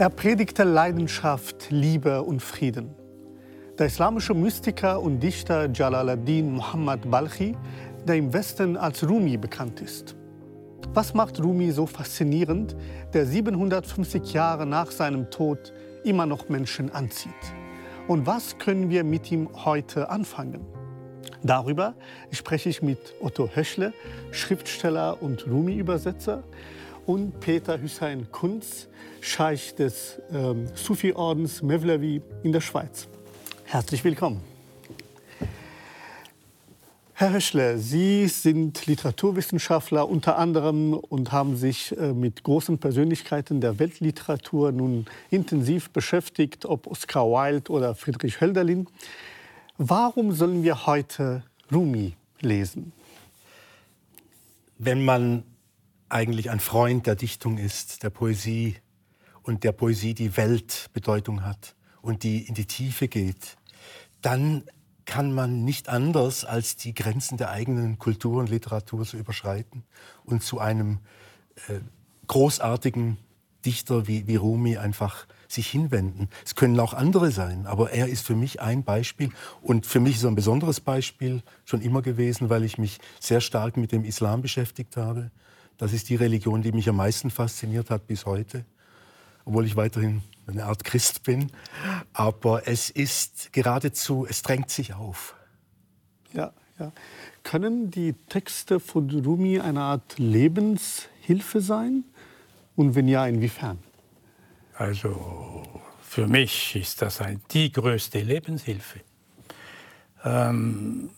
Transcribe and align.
Er 0.00 0.10
predigte 0.10 0.62
Leidenschaft, 0.62 1.70
Liebe 1.70 2.22
und 2.22 2.40
Frieden. 2.40 2.94
Der 3.80 3.86
islamische 3.86 4.32
Mystiker 4.32 5.02
und 5.02 5.18
Dichter 5.18 5.68
Jalaluddin 5.72 6.52
Muhammad 6.52 7.10
Balchi, 7.10 7.56
der 8.06 8.14
im 8.14 8.32
Westen 8.32 8.76
als 8.76 9.02
Rumi 9.02 9.36
bekannt 9.36 9.80
ist. 9.80 10.14
Was 10.94 11.14
macht 11.14 11.42
Rumi 11.42 11.72
so 11.72 11.84
faszinierend, 11.84 12.76
der 13.12 13.26
750 13.26 14.32
Jahre 14.32 14.66
nach 14.66 14.92
seinem 14.92 15.32
Tod 15.32 15.72
immer 16.04 16.26
noch 16.26 16.48
Menschen 16.48 16.92
anzieht? 16.92 17.32
Und 18.06 18.24
was 18.24 18.56
können 18.56 18.90
wir 18.90 19.02
mit 19.02 19.32
ihm 19.32 19.48
heute 19.64 20.10
anfangen? 20.10 20.64
Darüber 21.42 21.94
spreche 22.30 22.68
ich 22.68 22.82
mit 22.82 23.14
Otto 23.20 23.48
Höschle, 23.52 23.92
Schriftsteller 24.30 25.20
und 25.20 25.48
Rumi-Übersetzer, 25.48 26.44
und 27.08 27.40
Peter 27.40 27.80
Hüsein 27.80 28.30
Kunz, 28.30 28.86
Scheich 29.22 29.74
des 29.74 30.20
ähm, 30.30 30.68
Sufi-Ordens 30.74 31.62
Mevlevi 31.62 32.20
in 32.42 32.52
der 32.52 32.60
Schweiz. 32.60 33.08
Herzlich 33.64 34.04
willkommen. 34.04 34.42
Herr 37.14 37.32
Höschle, 37.32 37.78
Sie 37.78 38.28
sind 38.28 38.84
Literaturwissenschaftler 38.84 40.06
unter 40.06 40.36
anderem 40.36 40.92
und 40.92 41.32
haben 41.32 41.56
sich 41.56 41.96
äh, 41.96 42.12
mit 42.12 42.42
großen 42.42 42.76
Persönlichkeiten 42.76 43.62
der 43.62 43.78
Weltliteratur 43.78 44.70
nun 44.70 45.06
intensiv 45.30 45.88
beschäftigt, 45.88 46.66
ob 46.66 46.86
Oscar 46.86 47.24
Wilde 47.24 47.72
oder 47.72 47.94
Friedrich 47.94 48.42
Hölderlin. 48.42 48.86
Warum 49.78 50.32
sollen 50.32 50.62
wir 50.62 50.84
heute 50.84 51.42
Rumi 51.72 52.12
lesen? 52.42 52.92
Wenn 54.76 55.06
man 55.06 55.42
eigentlich 56.08 56.50
ein 56.50 56.60
Freund 56.60 57.06
der 57.06 57.16
Dichtung 57.16 57.58
ist, 57.58 58.02
der 58.02 58.10
Poesie 58.10 58.76
und 59.42 59.64
der 59.64 59.72
Poesie 59.72 60.14
die 60.14 60.36
Weltbedeutung 60.36 61.44
hat 61.44 61.74
und 62.02 62.22
die 62.22 62.46
in 62.46 62.54
die 62.54 62.66
Tiefe 62.66 63.08
geht, 63.08 63.56
dann 64.22 64.64
kann 65.04 65.32
man 65.32 65.64
nicht 65.64 65.88
anders 65.88 66.44
als 66.44 66.76
die 66.76 66.94
Grenzen 66.94 67.38
der 67.38 67.50
eigenen 67.50 67.98
Kultur 67.98 68.40
und 68.40 68.50
Literatur 68.50 69.06
zu 69.06 69.16
überschreiten 69.16 69.84
und 70.24 70.42
zu 70.42 70.58
einem 70.58 70.98
äh, 71.68 71.80
großartigen 72.26 73.16
Dichter 73.64 74.06
wie, 74.06 74.26
wie 74.26 74.36
Rumi 74.36 74.76
einfach 74.76 75.26
sich 75.48 75.68
hinwenden. 75.68 76.28
Es 76.44 76.54
können 76.54 76.78
auch 76.78 76.92
andere 76.92 77.30
sein, 77.30 77.66
aber 77.66 77.90
er 77.90 78.06
ist 78.08 78.26
für 78.26 78.36
mich 78.36 78.60
ein 78.60 78.84
Beispiel 78.84 79.30
und 79.62 79.86
für 79.86 79.98
mich 79.98 80.20
so 80.20 80.28
ein 80.28 80.34
besonderes 80.34 80.80
Beispiel 80.80 81.42
schon 81.64 81.80
immer 81.80 82.02
gewesen, 82.02 82.50
weil 82.50 82.62
ich 82.62 82.76
mich 82.76 82.98
sehr 83.18 83.40
stark 83.40 83.78
mit 83.78 83.92
dem 83.92 84.04
Islam 84.04 84.42
beschäftigt 84.42 84.96
habe 84.96 85.30
das 85.78 85.92
ist 85.92 86.08
die 86.08 86.16
Religion, 86.16 86.60
die 86.60 86.72
mich 86.72 86.88
am 86.88 86.96
meisten 86.96 87.30
fasziniert 87.30 87.88
hat 87.90 88.06
bis 88.06 88.26
heute, 88.26 88.64
obwohl 89.44 89.64
ich 89.64 89.76
weiterhin 89.76 90.22
eine 90.46 90.64
Art 90.64 90.84
Christ 90.84 91.22
bin. 91.22 91.50
Aber 92.12 92.66
es 92.66 92.90
ist 92.90 93.52
geradezu, 93.52 94.26
es 94.28 94.42
drängt 94.42 94.70
sich 94.70 94.94
auf. 94.94 95.36
Ja, 96.32 96.52
ja. 96.78 96.92
Können 97.44 97.90
die 97.90 98.12
Texte 98.28 98.80
von 98.80 99.08
Rumi 99.10 99.60
eine 99.60 99.80
Art 99.80 100.18
Lebenshilfe 100.18 101.60
sein? 101.60 102.04
Und 102.76 102.94
wenn 102.94 103.08
ja, 103.08 103.26
inwiefern? 103.26 103.78
Also 104.74 105.62
für 106.02 106.26
mich 106.26 106.76
ist 106.76 107.02
das 107.02 107.20
ein, 107.20 107.40
die 107.50 107.72
größte 107.72 108.20
Lebenshilfe. 108.20 109.00
Ähm, 110.24 111.10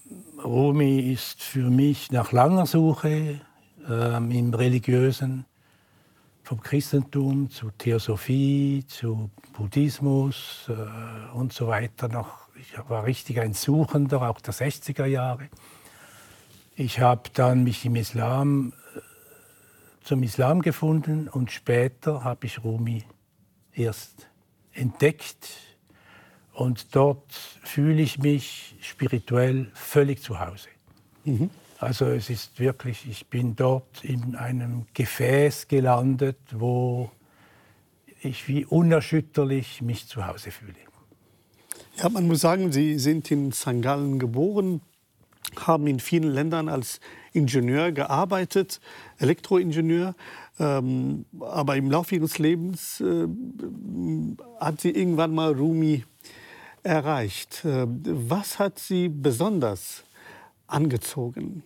Rumi 0.42 1.12
ist 1.12 1.42
für 1.42 1.70
mich 1.70 2.10
nach 2.10 2.32
langer 2.32 2.66
Suche 2.66 3.40
ähm, 3.90 4.30
im 4.30 4.54
Religiösen, 4.54 5.44
vom 6.42 6.60
Christentum 6.60 7.50
zu 7.50 7.70
Theosophie, 7.70 8.84
zu 8.86 9.30
Buddhismus 9.52 10.68
äh, 10.68 11.36
und 11.36 11.52
so 11.52 11.68
weiter. 11.68 12.08
Noch, 12.08 12.48
ich 12.56 12.76
war 12.88 13.04
richtig 13.04 13.40
ein 13.40 13.52
Suchender, 13.52 14.22
auch 14.22 14.40
der 14.40 14.54
60er 14.54 15.06
Jahre. 15.06 15.48
Ich 16.76 17.00
habe 17.00 17.30
dann 17.34 17.64
mich 17.64 17.84
im 17.84 17.96
Islam 17.96 18.72
äh, 18.96 19.00
zum 20.02 20.22
Islam 20.22 20.62
gefunden 20.62 21.28
und 21.28 21.50
später 21.50 22.24
habe 22.24 22.46
ich 22.46 22.64
Rumi 22.64 23.04
erst 23.74 24.28
entdeckt 24.72 25.50
und 26.52 26.94
dort 26.94 27.32
fühle 27.32 28.02
ich 28.02 28.18
mich 28.18 28.76
spirituell 28.80 29.70
völlig 29.74 30.22
zu 30.22 30.40
Hause. 30.40 30.68
Mhm. 31.24 31.50
Also 31.80 32.04
es 32.04 32.28
ist 32.28 32.60
wirklich, 32.60 33.08
ich 33.08 33.28
bin 33.28 33.56
dort 33.56 34.04
in 34.04 34.36
einem 34.36 34.84
Gefäß 34.92 35.66
gelandet, 35.66 36.36
wo 36.52 37.10
ich 38.20 38.46
wie 38.48 38.66
unerschütterlich 38.66 39.80
mich 39.80 40.06
zu 40.06 40.26
Hause 40.26 40.50
fühle. 40.50 40.74
Ja, 41.96 42.10
man 42.10 42.26
muss 42.28 42.42
sagen, 42.42 42.70
Sie 42.70 42.98
sind 42.98 43.30
in 43.30 43.50
St. 43.52 43.80
Gallen 43.80 44.18
geboren, 44.18 44.82
haben 45.56 45.86
in 45.86 46.00
vielen 46.00 46.30
Ländern 46.30 46.68
als 46.68 47.00
Ingenieur 47.32 47.92
gearbeitet, 47.92 48.78
Elektroingenieur. 49.16 50.14
Ähm, 50.58 51.24
aber 51.40 51.76
im 51.76 51.90
Laufe 51.90 52.16
Ihres 52.16 52.38
Lebens 52.38 53.00
äh, 53.00 53.26
hat 54.60 54.82
Sie 54.82 54.90
irgendwann 54.90 55.34
mal 55.34 55.54
Rumi 55.54 56.04
erreicht. 56.82 57.64
Äh, 57.64 57.86
was 57.88 58.58
hat 58.58 58.78
Sie 58.78 59.08
besonders 59.08 60.04
angezogen? 60.66 61.62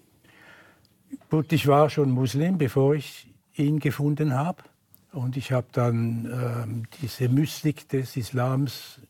Gut, 1.31 1.53
ich 1.53 1.67
war 1.67 1.91
schon 1.91 2.11
Muslim, 2.11 2.59
bevor 2.59 2.95
ich 2.95 3.27
ihn 3.57 3.79
gefunden 3.79 4.35
habe. 4.35 4.63
Und 5.13 5.37
ich 5.37 5.53
habe 5.53 5.67
dann 5.73 6.27
ähm, 6.27 6.83
diese 7.01 7.29
Mystik 7.29 7.89
des 7.89 8.17
Islams 8.17 9.01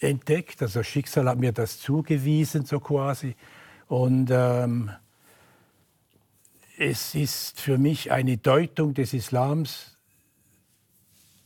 entdeckt. 0.00 0.62
Also 0.62 0.82
Schicksal 0.82 1.28
hat 1.28 1.38
mir 1.38 1.52
das 1.52 1.78
zugewiesen, 1.78 2.64
so 2.64 2.78
quasi. 2.78 3.34
Und 3.88 4.30
ähm, 4.30 4.90
es 6.78 7.14
ist 7.14 7.60
für 7.60 7.78
mich 7.78 8.10
eine 8.12 8.36
Deutung 8.38 8.94
des 8.94 9.12
Islams, 9.12 9.96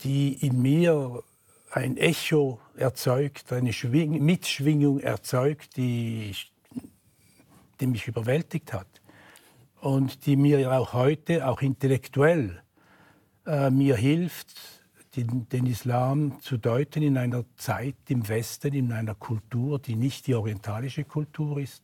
die 0.01 0.33
in 0.45 0.61
mir 0.61 1.23
ein 1.71 1.97
Echo 1.97 2.59
erzeugt, 2.75 3.51
eine 3.51 3.73
Schwing 3.73 4.23
Mitschwingung 4.23 4.99
erzeugt, 4.99 5.77
die 5.77 6.33
die 7.79 7.87
mich 7.87 8.07
überwältigt 8.07 8.73
hat 8.73 8.87
und 9.81 10.25
die 10.25 10.35
mir 10.35 10.71
auch 10.71 10.93
heute, 10.93 11.47
auch 11.47 11.61
intellektuell, 11.61 12.61
äh, 13.45 13.69
mir 13.69 13.95
hilft, 13.95 14.55
den, 15.15 15.47
den, 15.49 15.65
Islam 15.65 16.39
zu 16.41 16.57
deuten 16.57 17.01
in 17.01 17.17
einer 17.17 17.43
Zeit 17.55 17.95
im 18.09 18.27
Westen, 18.27 18.73
in 18.73 18.91
einer 18.91 19.15
Kultur, 19.15 19.79
die 19.79 19.95
nicht 19.95 20.27
die 20.27 20.35
orientalische 20.35 21.05
Kultur 21.05 21.57
ist. 21.57 21.83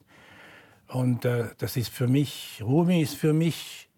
Und 0.88 1.26
äh, 1.26 1.48
das 1.58 1.76
ist 1.76 1.90
für 1.90 2.08
mich, 2.08 2.62
Rumi 2.64 3.02
ist 3.02 3.16
für 3.16 3.34
mich 3.34 3.90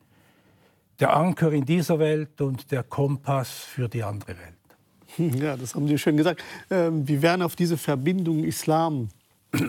der 0.99 1.15
Anker 1.15 1.51
in 1.51 1.65
dieser 1.65 1.99
Welt 1.99 2.39
und 2.39 2.71
der 2.71 2.83
Kompass 2.83 3.49
für 3.49 3.89
die 3.89 4.03
andere 4.03 4.35
Welt. 4.37 4.55
Ja, 5.41 5.55
das 5.55 5.75
haben 5.75 5.87
Sie 5.87 5.97
schön 5.97 6.17
gesagt. 6.17 6.43
Ähm, 6.69 7.07
wir 7.07 7.21
werden 7.21 7.41
auf 7.41 7.55
diese 7.55 7.77
Verbindung 7.77 8.43
Islam 8.43 9.09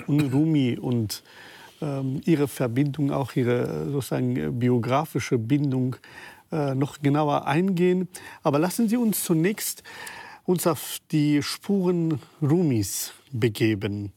und 0.07 0.33
Rumi 0.33 0.77
und 0.77 1.23
ihre 1.81 2.49
Verbindung, 2.49 3.11
auch 3.11 3.37
ihre 3.37 3.91
sozusagen 3.91 4.59
biografische 4.59 5.39
Bindung 5.39 5.97
äh, 6.53 6.75
noch 6.75 7.01
genauer 7.03 7.47
eingehen. 7.47 8.09
Aber 8.43 8.59
lassen 8.59 8.89
Sie 8.89 8.97
uns 8.97 9.25
zunächst 9.25 9.83
uns 10.45 10.67
auf 10.67 10.99
die 11.11 11.43
Spuren 11.43 12.21
Rumis 12.41 13.13
begeben. 13.33 14.13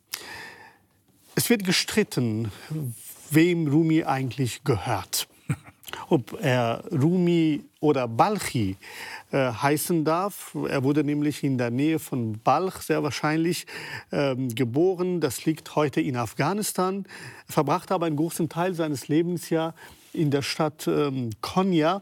Es 1.35 1.49
wird 1.49 1.63
gestritten, 1.63 2.51
wem 3.31 3.67
Rumi 3.67 4.03
eigentlich 4.03 4.63
gehört. 4.63 5.27
Ob 6.09 6.37
er 6.41 6.83
Rumi 6.91 7.63
oder 7.79 8.07
Balchi 8.07 8.77
äh, 9.31 9.51
heißen 9.51 10.03
darf. 10.05 10.55
Er 10.67 10.83
wurde 10.83 11.03
nämlich 11.03 11.43
in 11.43 11.57
der 11.57 11.71
Nähe 11.71 11.99
von 11.99 12.39
Balch 12.43 12.81
sehr 12.81 13.03
wahrscheinlich 13.03 13.67
ähm, 14.11 14.49
geboren. 14.49 15.21
Das 15.21 15.45
liegt 15.45 15.75
heute 15.75 16.01
in 16.01 16.17
Afghanistan. 16.17 17.05
Er 17.47 17.53
verbrachte 17.53 17.93
aber 17.93 18.07
einen 18.07 18.15
großen 18.15 18.49
Teil 18.49 18.73
seines 18.73 19.07
Lebens 19.07 19.49
ja 19.49 19.73
in 20.13 20.31
der 20.31 20.41
Stadt 20.41 20.87
ähm, 20.87 21.29
Konya. 21.41 22.01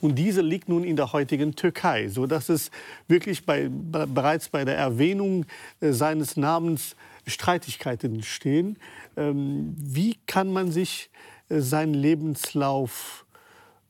Und 0.00 0.16
diese 0.16 0.42
liegt 0.42 0.68
nun 0.68 0.84
in 0.84 0.96
der 0.96 1.12
heutigen 1.12 1.54
Türkei, 1.54 2.08
sodass 2.08 2.48
es 2.48 2.70
wirklich 3.08 3.46
bei, 3.46 3.68
bereits 3.70 4.48
bei 4.48 4.64
der 4.64 4.76
Erwähnung 4.76 5.46
äh, 5.80 5.92
seines 5.92 6.36
Namens 6.36 6.96
Streitigkeiten 7.26 8.16
entstehen. 8.16 8.78
Ähm, 9.16 9.74
wie 9.78 10.16
kann 10.26 10.52
man 10.52 10.70
sich 10.70 11.10
seinen 11.48 11.94
Lebenslauf 11.94 13.26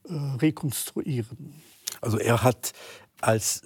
äh, 0.09 0.15
rekonstruieren? 0.15 1.55
Also 2.01 2.19
er 2.19 2.43
hat 2.43 2.73
als 3.21 3.63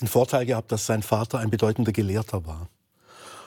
den 0.00 0.08
Vorteil 0.08 0.46
gehabt, 0.46 0.72
dass 0.72 0.86
sein 0.86 1.02
Vater 1.02 1.38
ein 1.38 1.50
bedeutender 1.50 1.92
Gelehrter 1.92 2.46
war. 2.46 2.68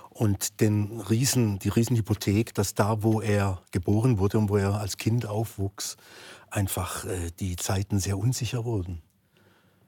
Und 0.09 0.59
den 0.59 0.99
Riesen, 0.99 1.59
die 1.59 1.69
Riesenhypothek, 1.69 2.53
dass 2.53 2.73
da, 2.73 3.03
wo 3.03 3.21
er 3.21 3.61
geboren 3.71 4.17
wurde 4.17 4.37
und 4.37 4.49
wo 4.49 4.57
er 4.57 4.73
als 4.73 4.97
Kind 4.97 5.25
aufwuchs, 5.25 5.95
einfach 6.49 7.05
äh, 7.05 7.31
die 7.39 7.55
Zeiten 7.55 7.99
sehr 7.99 8.17
unsicher 8.17 8.65
wurden. 8.65 9.01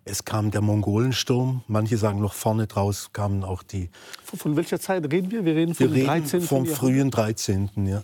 Es 0.04 0.26
kam 0.26 0.50
der 0.50 0.62
Mongolensturm. 0.62 1.64
Manche 1.68 1.98
sagen 1.98 2.22
noch 2.22 2.34
vorne 2.34 2.66
draus 2.66 3.14
kamen 3.14 3.44
auch 3.44 3.62
die. 3.62 3.90
Von, 4.24 4.56
welcher 4.56 4.80
Zeit 4.80 5.04
reden 5.12 5.30
wir? 5.30 5.46
Wir 5.46 5.56
reden 5.56 5.76
vom 5.76 5.88
wir 5.88 5.96
reden 5.96 6.08
13. 6.08 6.42
vom 6.42 6.66
frühen 6.66 7.12
13. 7.12 7.70
Ja. 7.86 8.02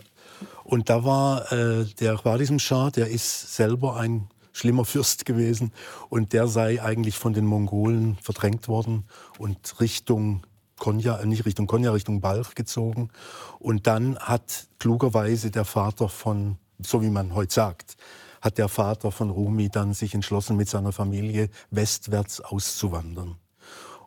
Und 0.68 0.90
da 0.90 1.06
war 1.06 1.50
äh, 1.54 1.86
der 1.86 2.18
Khwarizm 2.18 2.60
Schah, 2.60 2.92
der 2.92 3.08
ist 3.08 3.56
selber 3.56 3.96
ein 3.96 4.28
schlimmer 4.52 4.84
Fürst 4.84 5.26
gewesen 5.26 5.72
und 6.10 6.34
der 6.34 6.50
sei 6.50 6.82
eigentlich 6.82 7.18
von 7.18 7.32
den 7.32 7.46
Mongolen 7.46 8.18
verdrängt 8.22 8.68
worden 8.68 9.06
und 9.40 9.80
Richtung 9.80 10.46
Konya, 10.78 11.20
äh, 11.20 11.26
nicht 11.26 11.46
Richtung 11.46 11.68
Konya, 11.68 11.92
Richtung 11.92 12.20
Balch 12.20 12.54
gezogen. 12.54 13.12
Und 13.60 13.88
dann 13.88 14.20
hat 14.20 14.68
klugerweise 14.78 15.52
der 15.52 15.64
Vater 15.64 16.10
von, 16.10 16.58
so 16.80 17.02
wie 17.02 17.10
man 17.12 17.34
heute 17.34 17.54
sagt, 17.54 17.96
hat 18.42 18.58
der 18.58 18.68
Vater 18.68 19.14
von 19.14 19.30
Rumi 19.30 19.70
dann 19.70 19.94
sich 19.94 20.14
entschlossen, 20.14 20.58
mit 20.58 20.68
seiner 20.68 20.92
Familie 20.92 21.50
westwärts 21.72 22.42
auszuwandern. 22.42 23.38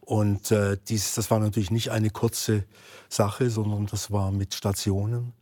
Und 0.03 0.51
äh, 0.51 0.77
dies, 0.89 1.15
das 1.15 1.31
war 1.31 1.39
natürlich 1.39 1.71
nicht 1.71 1.91
eine 1.91 2.11
kurze 2.11 2.65
Sache, 3.09 3.49
sondern 3.49 3.87
das 3.87 4.11
war 4.11 4.31
mit 4.31 4.53
Stationen 4.53 5.33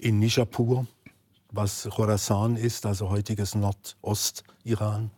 in 0.00 0.18
Nishapur, 0.18 0.86
was 1.50 1.88
Khorasan 1.90 2.56
ist, 2.56 2.86
also 2.86 3.10
heutiges 3.10 3.54
Nordost-Iran. 3.54 5.10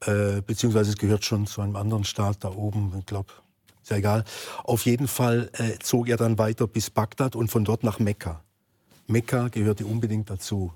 Äh, 0.00 0.40
beziehungsweise 0.42 0.90
es 0.90 0.96
gehört 0.96 1.24
schon 1.24 1.46
zu 1.46 1.60
einem 1.60 1.76
anderen 1.76 2.04
Staat 2.04 2.42
da 2.44 2.50
oben, 2.50 2.94
ich 2.98 3.06
glaube, 3.06 3.32
ist 3.82 3.90
ja 3.90 3.96
egal. 3.98 4.24
Auf 4.64 4.86
jeden 4.86 5.08
Fall 5.08 5.50
äh, 5.54 5.78
zog 5.78 6.08
er 6.08 6.16
dann 6.16 6.38
weiter 6.38 6.66
bis 6.66 6.90
Bagdad 6.90 7.36
und 7.36 7.50
von 7.50 7.64
dort 7.64 7.84
nach 7.84 7.98
Mekka. 7.98 8.42
Mekka 9.06 9.48
gehörte 9.48 9.86
unbedingt 9.86 10.30
dazu, 10.30 10.72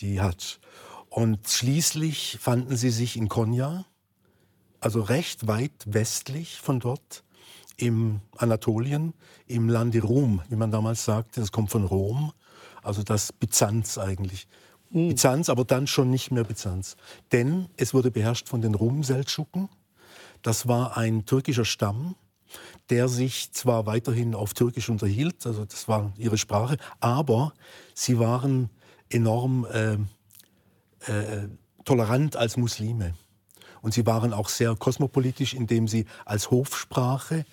die 0.00 0.20
Hadsch. 0.20 0.58
Und 1.08 1.48
schließlich 1.48 2.38
fanden 2.40 2.76
sie 2.76 2.90
sich 2.90 3.16
in 3.16 3.28
Konya, 3.28 3.86
also 4.80 5.00
recht 5.00 5.46
weit 5.46 5.72
westlich 5.86 6.60
von 6.60 6.80
dort, 6.80 7.24
im 7.78 8.20
Anatolien, 8.36 9.14
im 9.46 9.68
Lande 9.68 10.02
Rom, 10.02 10.42
wie 10.48 10.56
man 10.56 10.70
damals 10.70 11.04
sagte. 11.04 11.40
Das 11.40 11.52
kommt 11.52 11.70
von 11.70 11.84
Rom, 11.84 12.32
also 12.82 13.02
das 13.02 13.32
Byzanz 13.32 13.96
eigentlich. 13.96 14.46
Byzanz, 14.90 15.48
aber 15.48 15.64
dann 15.64 15.86
schon 15.86 16.10
nicht 16.10 16.30
mehr 16.30 16.44
Byzanz. 16.44 16.96
Denn 17.32 17.68
es 17.76 17.94
wurde 17.94 18.10
beherrscht 18.10 18.48
von 18.48 18.60
den 18.60 18.74
Rum-Seldschuken. 18.74 19.68
Das 20.42 20.68
war 20.68 20.96
ein 20.96 21.24
türkischer 21.24 21.64
Stamm, 21.64 22.16
der 22.90 23.08
sich 23.08 23.52
zwar 23.52 23.86
weiterhin 23.86 24.34
auf 24.34 24.54
Türkisch 24.54 24.88
unterhielt, 24.88 25.46
also 25.46 25.64
das 25.64 25.88
war 25.88 26.12
ihre 26.16 26.38
Sprache, 26.38 26.78
aber 27.00 27.52
sie 27.94 28.18
waren 28.18 28.70
enorm 29.10 29.66
äh, 29.66 29.94
äh, 31.10 31.48
tolerant 31.84 32.36
als 32.36 32.56
Muslime. 32.56 33.14
Und 33.80 33.94
sie 33.94 34.06
waren 34.06 34.32
auch 34.32 34.48
sehr 34.48 34.74
kosmopolitisch, 34.74 35.54
indem 35.54 35.86
sie 35.86 36.06
als 36.24 36.50
Hofsprache 36.50 37.44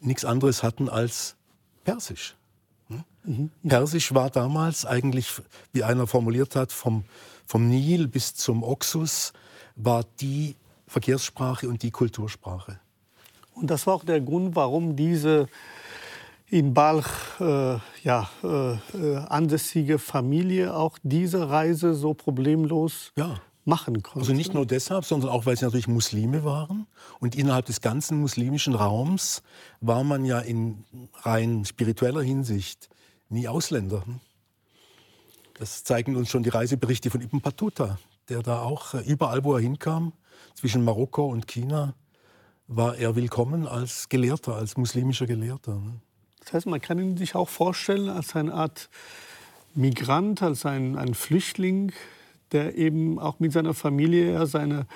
nichts 0.00 0.24
anderes 0.24 0.62
hatten 0.62 0.88
als 0.88 1.36
Persisch. 1.84 2.36
Hm? 2.88 3.50
Persisch 3.66 4.14
war 4.14 4.30
damals 4.30 4.86
eigentlich, 4.86 5.32
wie 5.72 5.82
einer 5.82 6.06
formuliert 6.06 6.54
hat, 6.56 6.72
vom, 6.72 7.04
vom 7.44 7.68
Nil 7.68 8.06
bis 8.06 8.34
zum 8.34 8.62
Oxus, 8.62 9.32
war 9.74 10.04
die 10.20 10.56
Verkehrssprache 10.86 11.68
und 11.68 11.82
die 11.82 11.90
Kultursprache. 11.90 12.78
Und 13.54 13.70
das 13.70 13.86
war 13.86 13.94
auch 13.94 14.04
der 14.04 14.20
Grund, 14.20 14.54
warum 14.54 14.96
diese 14.96 15.48
in 16.48 16.74
Balch 16.74 17.08
äh, 17.40 17.78
ja, 18.04 18.30
äh, 18.44 18.74
äh, 18.96 19.16
ansässige 19.28 19.98
Familie 19.98 20.74
auch 20.74 20.98
diese 21.02 21.50
Reise 21.50 21.94
so 21.94 22.14
problemlos 22.14 23.12
Ja. 23.16 23.40
Machen 23.66 24.02
konnte. 24.02 24.20
Also 24.20 24.32
nicht 24.32 24.54
nur 24.54 24.66
deshalb, 24.66 25.04
sondern 25.04 25.30
auch, 25.30 25.46
weil 25.46 25.56
sie 25.56 25.64
natürlich 25.64 25.88
Muslime 25.88 26.44
waren. 26.44 26.86
Und 27.18 27.34
innerhalb 27.34 27.66
des 27.66 27.80
ganzen 27.80 28.20
muslimischen 28.20 28.74
Raums 28.74 29.42
war 29.80 30.04
man 30.04 30.24
ja 30.24 30.38
in 30.38 30.84
rein 31.22 31.64
spiritueller 31.64 32.22
Hinsicht 32.22 32.88
nie 33.28 33.48
Ausländer. 33.48 34.06
hm? 34.06 34.20
Das 35.54 35.84
zeigen 35.84 36.16
uns 36.16 36.30
schon 36.30 36.42
die 36.42 36.50
Reiseberichte 36.50 37.10
von 37.10 37.20
Ibn 37.20 37.40
Battuta, 37.40 37.98
der 38.28 38.42
da 38.42 38.60
auch 38.60 38.94
äh, 38.94 39.00
überall, 39.00 39.42
wo 39.42 39.54
er 39.54 39.60
hinkam, 39.60 40.12
zwischen 40.54 40.84
Marokko 40.84 41.26
und 41.26 41.46
China, 41.46 41.94
war 42.68 42.96
er 42.96 43.16
willkommen 43.16 43.66
als 43.66 44.08
Gelehrter, 44.08 44.56
als 44.56 44.76
muslimischer 44.76 45.26
Gelehrter. 45.26 45.72
hm? 45.72 46.00
Das 46.40 46.52
heißt, 46.52 46.66
man 46.66 46.80
kann 46.80 46.98
ihn 47.00 47.16
sich 47.16 47.34
auch 47.34 47.48
vorstellen 47.48 48.08
als 48.08 48.36
eine 48.36 48.54
Art 48.54 48.88
Migrant, 49.74 50.42
als 50.42 50.64
ein, 50.64 50.96
ein 50.96 51.14
Flüchtling, 51.14 51.92
der 52.52 52.76
eben 52.76 53.18
auch 53.18 53.38
mit 53.40 53.52
seiner 53.52 53.74
Familie 53.74 54.46
seine 54.46 54.86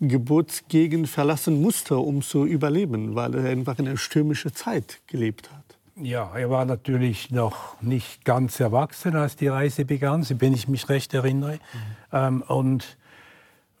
Geburtsgegend 0.00 1.08
verlassen 1.08 1.60
musste, 1.60 1.98
um 1.98 2.22
zu 2.22 2.46
überleben, 2.46 3.14
weil 3.14 3.34
er 3.34 3.50
einfach 3.50 3.78
in 3.78 3.88
einer 3.88 3.96
stürmischen 3.96 4.54
Zeit 4.54 5.00
gelebt 5.06 5.50
hat. 5.52 5.68
Ja, 6.00 6.30
er 6.36 6.48
war 6.48 6.64
natürlich 6.64 7.32
noch 7.32 7.80
nicht 7.82 8.24
ganz 8.24 8.60
erwachsen, 8.60 9.16
als 9.16 9.34
die 9.34 9.48
Reise 9.48 9.84
begann, 9.84 10.22
so 10.22 10.40
wenn 10.40 10.52
ich 10.52 10.68
mich 10.68 10.88
recht 10.88 11.12
erinnere. 11.12 11.58
Ähm, 12.12 12.42
und, 12.42 12.96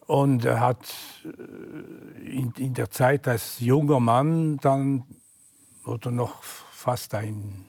und 0.06 0.44
er 0.44 0.58
hat 0.58 0.92
äh, 1.24 2.28
in, 2.28 2.52
in 2.58 2.74
der 2.74 2.90
Zeit 2.90 3.28
als 3.28 3.60
junger 3.60 4.00
Mann 4.00 4.56
dann, 4.56 5.04
oder 5.86 6.10
noch 6.10 6.42
fast 6.42 7.14
ein, 7.14 7.64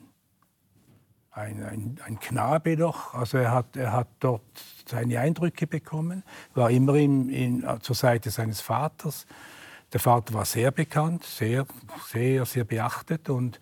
ein, 1.30 1.62
ein, 1.62 2.00
ein 2.04 2.18
Knabe 2.18 2.76
noch, 2.76 3.14
also 3.14 3.38
er 3.38 3.52
hat, 3.52 3.76
er 3.76 3.92
hat 3.92 4.08
dort 4.18 4.42
seine 4.90 5.20
Eindrücke 5.20 5.66
bekommen, 5.66 6.22
war 6.54 6.70
immer 6.70 6.94
in, 6.94 7.28
in, 7.30 7.66
zur 7.80 7.96
Seite 7.96 8.30
seines 8.30 8.60
Vaters. 8.60 9.26
Der 9.92 10.00
Vater 10.00 10.34
war 10.34 10.44
sehr 10.44 10.70
bekannt, 10.70 11.24
sehr, 11.24 11.66
sehr, 12.08 12.44
sehr 12.44 12.64
beachtet 12.64 13.28
und 13.28 13.60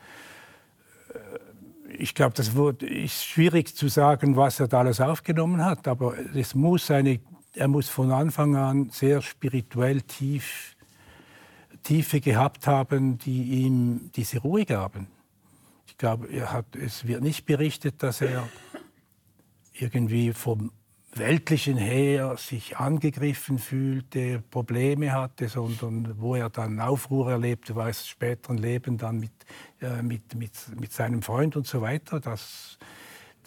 ich 1.96 2.14
glaube, 2.14 2.34
das 2.34 2.54
wurde, 2.54 2.86
ist 2.86 3.24
schwierig 3.24 3.74
zu 3.74 3.88
sagen, 3.88 4.36
was 4.36 4.60
er 4.60 4.68
da 4.68 4.80
alles 4.80 5.00
aufgenommen 5.00 5.64
hat, 5.64 5.88
aber 5.88 6.14
es 6.34 6.54
muss 6.54 6.90
eine, 6.90 7.20
er 7.54 7.68
muss 7.68 7.88
von 7.88 8.12
Anfang 8.12 8.56
an 8.56 8.90
sehr 8.90 9.22
spirituell 9.22 10.02
tief, 10.02 10.76
Tiefe 11.82 12.20
gehabt 12.20 12.66
haben, 12.66 13.18
die 13.18 13.64
ihm 13.64 14.10
diese 14.14 14.38
Ruhe 14.40 14.64
gaben. 14.64 15.06
Ich 15.86 15.96
glaube, 15.96 16.28
er 16.28 16.52
hat, 16.52 16.76
es 16.76 17.06
wird 17.06 17.22
nicht 17.22 17.46
berichtet, 17.46 18.02
dass 18.02 18.20
er 18.20 18.48
irgendwie 19.72 20.32
vom 20.32 20.70
Weltlichen 21.18 21.76
her 21.76 22.36
sich 22.36 22.76
angegriffen 22.76 23.58
fühlte, 23.58 24.42
Probleme 24.50 25.12
hatte, 25.12 25.48
sondern 25.48 26.14
wo 26.18 26.34
er 26.34 26.50
dann 26.50 26.80
Aufruhr 26.80 27.30
erlebte, 27.30 27.74
war 27.74 27.88
es 27.88 28.06
späteren 28.06 28.58
Leben 28.58 28.98
dann 28.98 29.20
mit, 29.20 29.32
äh, 29.80 30.02
mit, 30.02 30.34
mit, 30.34 30.52
mit 30.78 30.92
seinem 30.92 31.22
Freund 31.22 31.56
und 31.56 31.66
so 31.66 31.80
weiter. 31.80 32.20
Das, 32.20 32.78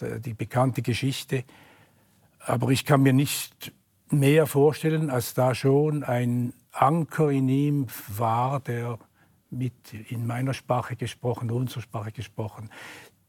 die 0.00 0.34
bekannte 0.34 0.82
Geschichte. 0.82 1.44
Aber 2.40 2.70
ich 2.70 2.84
kann 2.84 3.02
mir 3.02 3.12
nicht 3.12 3.72
mehr 4.10 4.46
vorstellen, 4.46 5.10
als 5.10 5.34
da 5.34 5.54
schon 5.54 6.02
ein 6.02 6.52
Anker 6.72 7.30
in 7.30 7.48
ihm 7.48 7.86
war, 8.08 8.60
der 8.60 8.98
mit 9.50 9.92
in 10.08 10.26
meiner 10.26 10.54
Sprache 10.54 10.96
gesprochen, 10.96 11.50
unserer 11.50 11.82
Sprache 11.82 12.12
gesprochen, 12.12 12.70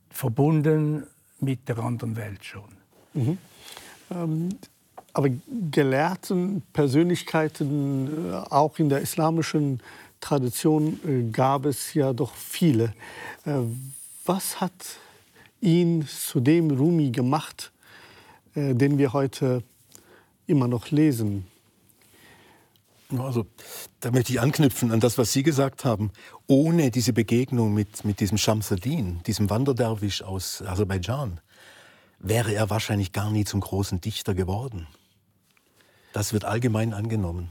verbunden 0.10 1.06
mit 1.40 1.68
der 1.68 1.80
anderen 1.80 2.16
Welt 2.16 2.44
schon. 2.46 2.70
Mhm. 3.14 3.38
Ähm, 4.12 4.50
aber 5.14 5.30
gelehrten 5.72 6.64
Persönlichkeiten, 6.74 8.32
äh, 8.32 8.36
auch 8.50 8.80
in 8.80 8.90
der 8.90 9.02
islamischen 9.02 9.80
Tradition, 10.20 11.00
äh, 11.06 11.32
gab 11.32 11.66
es 11.66 11.94
ja 11.94 12.14
doch 12.14 12.34
viele. 12.34 12.94
Äh, 13.46 13.60
was 14.26 14.60
hat 14.60 14.72
ihn 15.62 16.08
zu 16.08 16.40
dem 16.40 16.72
Rumi 16.72 17.12
gemacht, 17.12 17.72
äh, 18.56 18.74
den 18.74 18.98
wir 18.98 19.14
heute 19.14 19.64
immer 20.48 20.68
noch 20.68 20.92
lesen? 20.92 21.46
Also, 23.18 23.46
da 24.00 24.10
möchte 24.12 24.34
ich 24.34 24.42
anknüpfen 24.42 24.92
an 24.92 25.00
das, 25.00 25.20
was 25.20 25.32
Sie 25.32 25.44
gesagt 25.44 25.86
haben. 25.86 26.12
Ohne 26.48 26.90
diese 26.90 27.14
Begegnung 27.14 27.74
mit, 27.74 28.04
mit 28.06 28.20
diesem 28.20 28.40
Shamsuddin, 28.40 29.22
diesem 29.28 29.52
Wanderderwisch 29.52 30.24
aus 30.24 30.64
Aserbaidschan, 30.64 31.40
wäre 32.24 32.54
er 32.54 32.70
wahrscheinlich 32.72 33.12
gar 33.12 33.30
nie 33.30 33.44
zum 33.44 33.60
großen 33.60 34.02
Dichter 34.02 34.34
geworden. 34.34 34.88
Das 36.14 36.34
wird 36.34 36.46
allgemein 36.46 36.94
angenommen. 36.94 37.50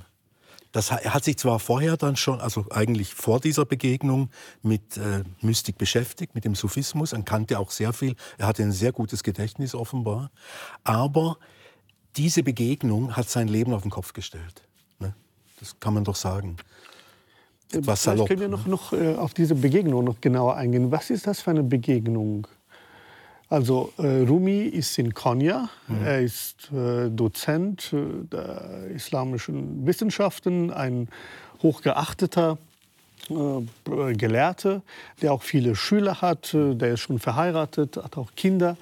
Das, 0.73 0.91
er 0.91 1.13
hat 1.13 1.23
sich 1.23 1.37
zwar 1.37 1.59
vorher 1.59 1.99
dann 1.99 2.17
schon, 2.17 2.41
also 2.41 2.65
eigentlich 2.71 3.13
vor 3.13 3.41
dieser 3.41 3.67
Begegnung 3.67 4.31
mit 4.63 4.97
äh, 4.97 5.23
Mystik 5.43 5.77
beschäftigt, 5.77 6.35
mit 6.35 6.47
dem 6.47 6.55
Sufismus, 6.55 7.13
er 7.13 7.23
kannte 7.23 7.59
auch 7.59 7.71
sehr 7.71 7.93
viel, 7.93 8.17
er 8.39 8.47
hatte 8.47 8.63
ein 8.63 8.73
sehr 8.73 8.91
gutes 8.91 9.23
Gedächtnis 9.23 9.75
offenbar, 9.75 10.31
aber 10.83 11.37
diese 12.17 12.43
Begegnung 12.43 13.15
hat 13.17 13.29
sein 13.29 13.49
Leben 13.49 13.75
auf 13.75 13.83
den 13.83 13.91
Kopf 13.91 14.15
gestellt. 14.15 14.63
Ne? 14.99 15.15
Das 15.61 15.79
kann 15.79 15.93
man 15.93 16.05
doch 16.05 16.17
sagen. 16.17 16.57
Etwas 17.71 18.03
salopp. 18.03 18.29
Vielleicht 18.29 18.41
können 18.41 18.53
wir 18.53 18.57
noch, 18.57 18.67
noch 18.67 18.93
äh, 18.95 19.15
auf 19.17 19.35
diese 19.35 19.55
Begegnung 19.55 20.05
noch 20.05 20.23
genauer 20.23 20.57
eingehen. 20.57 20.91
Was 20.91 21.11
ist 21.11 21.27
das 21.27 21.43
für 21.43 21.51
eine 21.51 21.63
Begegnung? 21.63 22.47
Also 23.53 23.93
äh, 23.99 24.23
Rumi 24.23 24.63
ist 24.63 24.99
in 24.99 25.13
Konya, 25.13 25.69
mhm. 25.87 26.07
er 26.07 26.23
ist 26.23 26.73
äh, 26.73 27.11
Dozent 27.11 27.93
äh, 27.93 28.25
der 28.25 28.87
islamischen 28.95 29.87
Wissenschaften, 29.87 30.71
ein 30.71 31.09
hochgeachteter 31.63 32.57
Gelehrter, 33.85 34.83
der 35.21 35.33
auch 35.33 35.43
viele 35.43 35.77
Schüler 35.77 36.23
hat, 36.23 36.53
der 36.55 36.95
ist 36.95 37.01
schon 37.01 37.21
verheiratet, 37.21 37.97
hat 37.97 38.19
auch 38.19 38.33
Kinder 38.35 38.77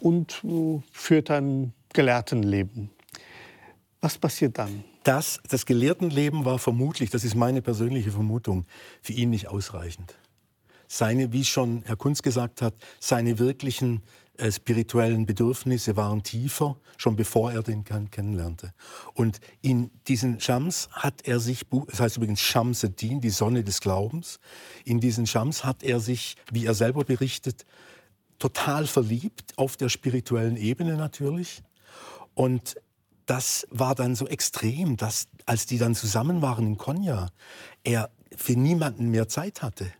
und 0.00 0.42
führt 0.90 1.30
ein 1.30 1.72
Gelehrtenleben. 1.92 2.90
Was 4.00 4.18
passiert 4.18 4.58
dann? 4.58 4.82
Das, 5.04 5.38
das 5.48 5.64
Gelehrtenleben 5.64 6.44
war 6.44 6.58
vermutlich, 6.58 7.10
das 7.10 7.22
ist 7.22 7.36
meine 7.36 7.62
persönliche 7.62 8.10
Vermutung, 8.10 8.66
für 9.00 9.12
ihn 9.12 9.30
nicht 9.30 9.46
ausreichend 9.46 10.16
seine, 10.90 11.32
wie 11.32 11.44
schon 11.44 11.82
Herr 11.86 11.96
Kunz 11.96 12.20
gesagt 12.20 12.62
hat, 12.62 12.74
seine 12.98 13.38
wirklichen 13.38 14.02
äh, 14.38 14.50
spirituellen 14.50 15.24
Bedürfnisse 15.24 15.96
waren 15.96 16.24
tiefer, 16.24 16.76
schon 16.96 17.14
bevor 17.14 17.52
er 17.52 17.62
den 17.62 17.84
kennenlernte. 17.84 18.74
Und 19.14 19.40
in 19.62 19.92
diesen 20.08 20.40
Shams 20.40 20.88
hat 20.90 21.28
er 21.28 21.38
sich, 21.38 21.62
das 21.86 22.00
heißt 22.00 22.16
übrigens 22.16 22.40
Shamseddin, 22.40 23.20
die 23.20 23.30
Sonne 23.30 23.62
des 23.62 23.80
Glaubens, 23.80 24.40
in 24.84 24.98
diesen 24.98 25.28
Shams 25.28 25.64
hat 25.64 25.84
er 25.84 26.00
sich, 26.00 26.34
wie 26.50 26.66
er 26.66 26.74
selber 26.74 27.04
berichtet, 27.04 27.66
total 28.40 28.88
verliebt, 28.88 29.56
auf 29.56 29.76
der 29.76 29.90
spirituellen 29.90 30.56
Ebene 30.56 30.96
natürlich. 30.96 31.62
Und 32.34 32.74
das 33.26 33.64
war 33.70 33.94
dann 33.94 34.16
so 34.16 34.26
extrem, 34.26 34.96
dass 34.96 35.28
als 35.46 35.66
die 35.66 35.78
dann 35.78 35.94
zusammen 35.94 36.42
waren 36.42 36.66
in 36.66 36.78
Konya, 36.78 37.30
er 37.84 38.10
für 38.34 38.54
niemanden 38.54 39.10
mehr 39.10 39.28
Zeit 39.28 39.62
hatte. 39.62 39.92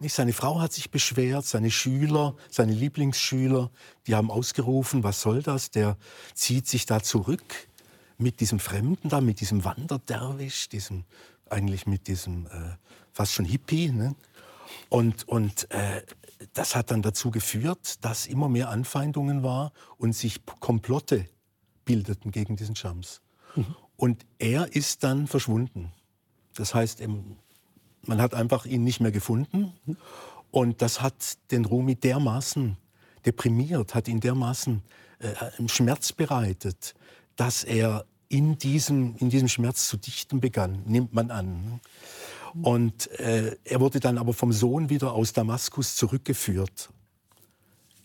Nicht? 0.00 0.14
Seine 0.14 0.32
Frau 0.32 0.60
hat 0.60 0.72
sich 0.72 0.90
beschwert, 0.90 1.44
seine 1.44 1.70
Schüler, 1.70 2.34
seine 2.50 2.72
Lieblingsschüler, 2.72 3.70
die 4.06 4.14
haben 4.14 4.30
ausgerufen, 4.30 5.02
was 5.02 5.20
soll 5.20 5.42
das? 5.42 5.70
Der 5.70 5.96
zieht 6.34 6.66
sich 6.66 6.86
da 6.86 7.02
zurück 7.02 7.68
mit 8.18 8.40
diesem 8.40 8.58
Fremden 8.58 9.08
da, 9.08 9.20
mit 9.20 9.40
diesem 9.40 9.64
Wanderderwisch, 9.64 10.68
diesem, 10.68 11.04
eigentlich 11.48 11.86
mit 11.86 12.08
diesem 12.08 12.46
äh, 12.46 12.76
fast 13.12 13.32
schon 13.32 13.44
Hippie. 13.44 13.90
Ne? 13.90 14.14
Und, 14.88 15.26
und 15.28 15.70
äh, 15.70 16.02
das 16.52 16.74
hat 16.74 16.90
dann 16.90 17.02
dazu 17.02 17.30
geführt, 17.30 18.04
dass 18.04 18.26
immer 18.26 18.48
mehr 18.48 18.68
Anfeindungen 18.68 19.42
war 19.42 19.72
und 19.96 20.12
sich 20.12 20.44
Komplotte 20.60 21.26
bildeten 21.84 22.30
gegen 22.30 22.56
diesen 22.56 22.76
Schams. 22.76 23.20
Mhm. 23.56 23.74
Und 23.96 24.26
er 24.38 24.74
ist 24.74 25.02
dann 25.02 25.26
verschwunden. 25.26 25.92
Das 26.54 26.74
heißt, 26.74 27.00
man 28.08 28.20
hat 28.20 28.34
einfach 28.34 28.66
ihn 28.66 28.84
nicht 28.84 29.00
mehr 29.00 29.12
gefunden. 29.12 29.72
Und 30.50 30.82
das 30.82 31.02
hat 31.02 31.38
den 31.50 31.64
Rumi 31.64 31.94
dermaßen 31.94 32.76
deprimiert, 33.26 33.94
hat 33.94 34.08
ihn 34.08 34.20
dermaßen 34.20 34.82
äh, 35.18 35.68
Schmerz 35.68 36.12
bereitet, 36.12 36.94
dass 37.36 37.64
er 37.64 38.06
in 38.28 38.58
diesem, 38.58 39.16
in 39.16 39.30
diesem 39.30 39.48
Schmerz 39.48 39.88
zu 39.88 39.96
dichten 39.96 40.40
begann, 40.40 40.82
nimmt 40.86 41.12
man 41.12 41.30
an. 41.30 41.80
Und 42.62 43.10
äh, 43.20 43.56
er 43.64 43.80
wurde 43.80 44.00
dann 44.00 44.18
aber 44.18 44.32
vom 44.32 44.52
Sohn 44.52 44.90
wieder 44.90 45.12
aus 45.12 45.32
Damaskus 45.32 45.96
zurückgeführt. 45.96 46.90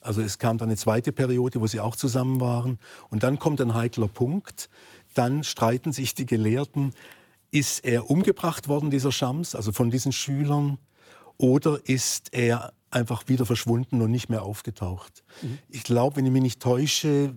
Also 0.02 0.22
es 0.22 0.38
kam 0.38 0.58
dann 0.58 0.68
eine 0.70 0.78
zweite 0.78 1.12
Periode, 1.12 1.62
wo 1.62 1.68
sie 1.68 1.80
auch 1.80 1.96
zusammen 1.96 2.42
waren. 2.42 2.78
Und 3.10 3.24
dann 3.24 3.40
kommt 3.40 3.62
ein 3.62 3.74
heikler 3.74 4.10
Punkt. 4.10 4.70
Dann 5.14 5.44
streiten 5.44 5.94
sich 5.94 6.14
die 6.14 6.26
Gelehrten, 6.26 6.94
ist 7.54 7.86
er 7.86 8.10
umgebracht 8.10 8.68
worden, 8.68 8.90
dieser 8.90 9.12
Schams, 9.12 9.54
also 9.54 9.72
von 9.72 9.92
diesen 9.92 10.12
Schülern, 10.12 10.80
oder 11.38 11.80
ist 11.86 12.34
er 12.34 12.74
einfach 12.90 13.28
wieder 13.28 13.46
verschwunden 13.46 14.02
und 14.02 14.10
nicht 14.10 14.28
mehr 14.28 14.42
aufgetaucht? 14.42 15.24
Mhm. 15.42 15.60
Ich 15.70 15.84
glaube, 15.84 16.16
wenn 16.16 16.26
ich 16.26 16.32
mich 16.32 16.42
nicht 16.42 16.62
täusche, 16.62 17.36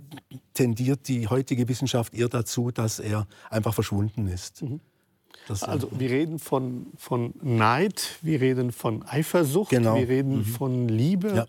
tendiert 0.55 1.09
die 1.09 1.29
heutige 1.29 1.69
Wissenschaft 1.69 2.15
eher 2.15 2.29
dazu, 2.29 2.71
dass 2.71 2.99
er 2.99 3.27
einfach 3.51 3.75
verschwunden 3.75 4.27
ist. 4.27 4.63
Mhm. 4.63 4.81
also 5.61 5.91
wir 5.93 6.11
reden 6.11 6.39
von, 6.39 6.87
von 6.97 7.35
Neid, 7.43 8.19
wir 8.23 8.41
reden 8.41 8.73
von 8.73 9.03
Eifersucht, 9.07 9.71
genau. 9.71 9.97
wir 9.97 10.09
reden 10.09 10.39
mhm. 10.39 10.45
von 10.45 10.89
Liebe. 10.89 11.29
Ja. 11.29 11.47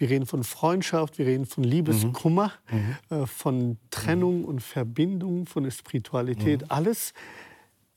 Wir 0.00 0.10
reden 0.10 0.26
von 0.26 0.44
Freundschaft, 0.44 1.18
wir 1.18 1.26
reden 1.26 1.44
von 1.44 1.64
Liebeskummer, 1.64 2.52
mhm. 2.70 2.96
mhm. 3.10 3.22
äh, 3.22 3.26
von 3.26 3.78
Trennung 3.90 4.44
und 4.44 4.62
Verbindung, 4.62 5.44
von 5.46 5.68
Spiritualität. 5.70 6.62
Mhm. 6.62 6.66
Alles 6.68 7.12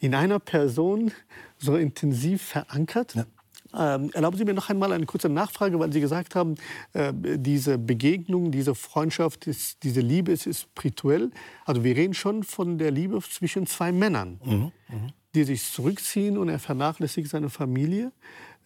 in 0.02 0.16
einer 0.16 0.40
Person 0.40 1.12
so 1.58 1.78
intensiv 1.78 2.42
verankert. 2.42 3.16
Ja. 3.16 3.26
Ähm, 3.74 4.10
erlauben 4.14 4.36
Sie 4.36 4.44
mir 4.44 4.54
noch 4.54 4.70
einmal 4.70 4.92
eine 4.92 5.06
kurze 5.06 5.30
Nachfrage, 5.30 5.80
weil 5.80 5.94
Sie 5.94 6.02
gesagt 6.02 6.36
haben, 6.36 6.56
äh, 6.92 7.14
diese 7.14 7.78
Begegnung, 7.78 8.52
diese 8.52 8.76
Freundschaft, 8.76 9.48
ist, 9.48 9.84
diese 9.84 10.02
Liebe 10.02 10.34
ist, 10.34 10.50
spirituell. 10.60 11.32
Also 11.64 11.84
wir 11.84 11.96
reden 11.96 12.14
schon 12.14 12.44
von 12.44 12.78
der 12.78 12.92
Liebe 12.92 13.22
zwischen 13.22 13.68
zwei 13.68 13.94
Männern, 13.94 14.42
mhm. 14.44 14.54
Mhm. 14.90 15.14
die 15.36 15.44
sich 15.46 15.64
zurückziehen 15.72 16.38
und 16.38 16.50
er 16.50 16.60
vernachlässigt 16.60 17.30
seine 17.30 17.50
Familie. 17.50 18.12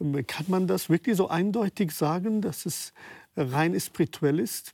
Ähm, 0.02 0.26
kann 0.26 0.46
man 0.48 0.66
das 0.66 0.90
wirklich 0.90 1.18
so 1.18 1.28
eindeutig 1.28 1.92
sagen, 1.92 2.42
dass 2.42 2.66
es 2.66 2.94
rein 3.36 3.80
spirituell 3.80 4.40
ist? 4.40 4.74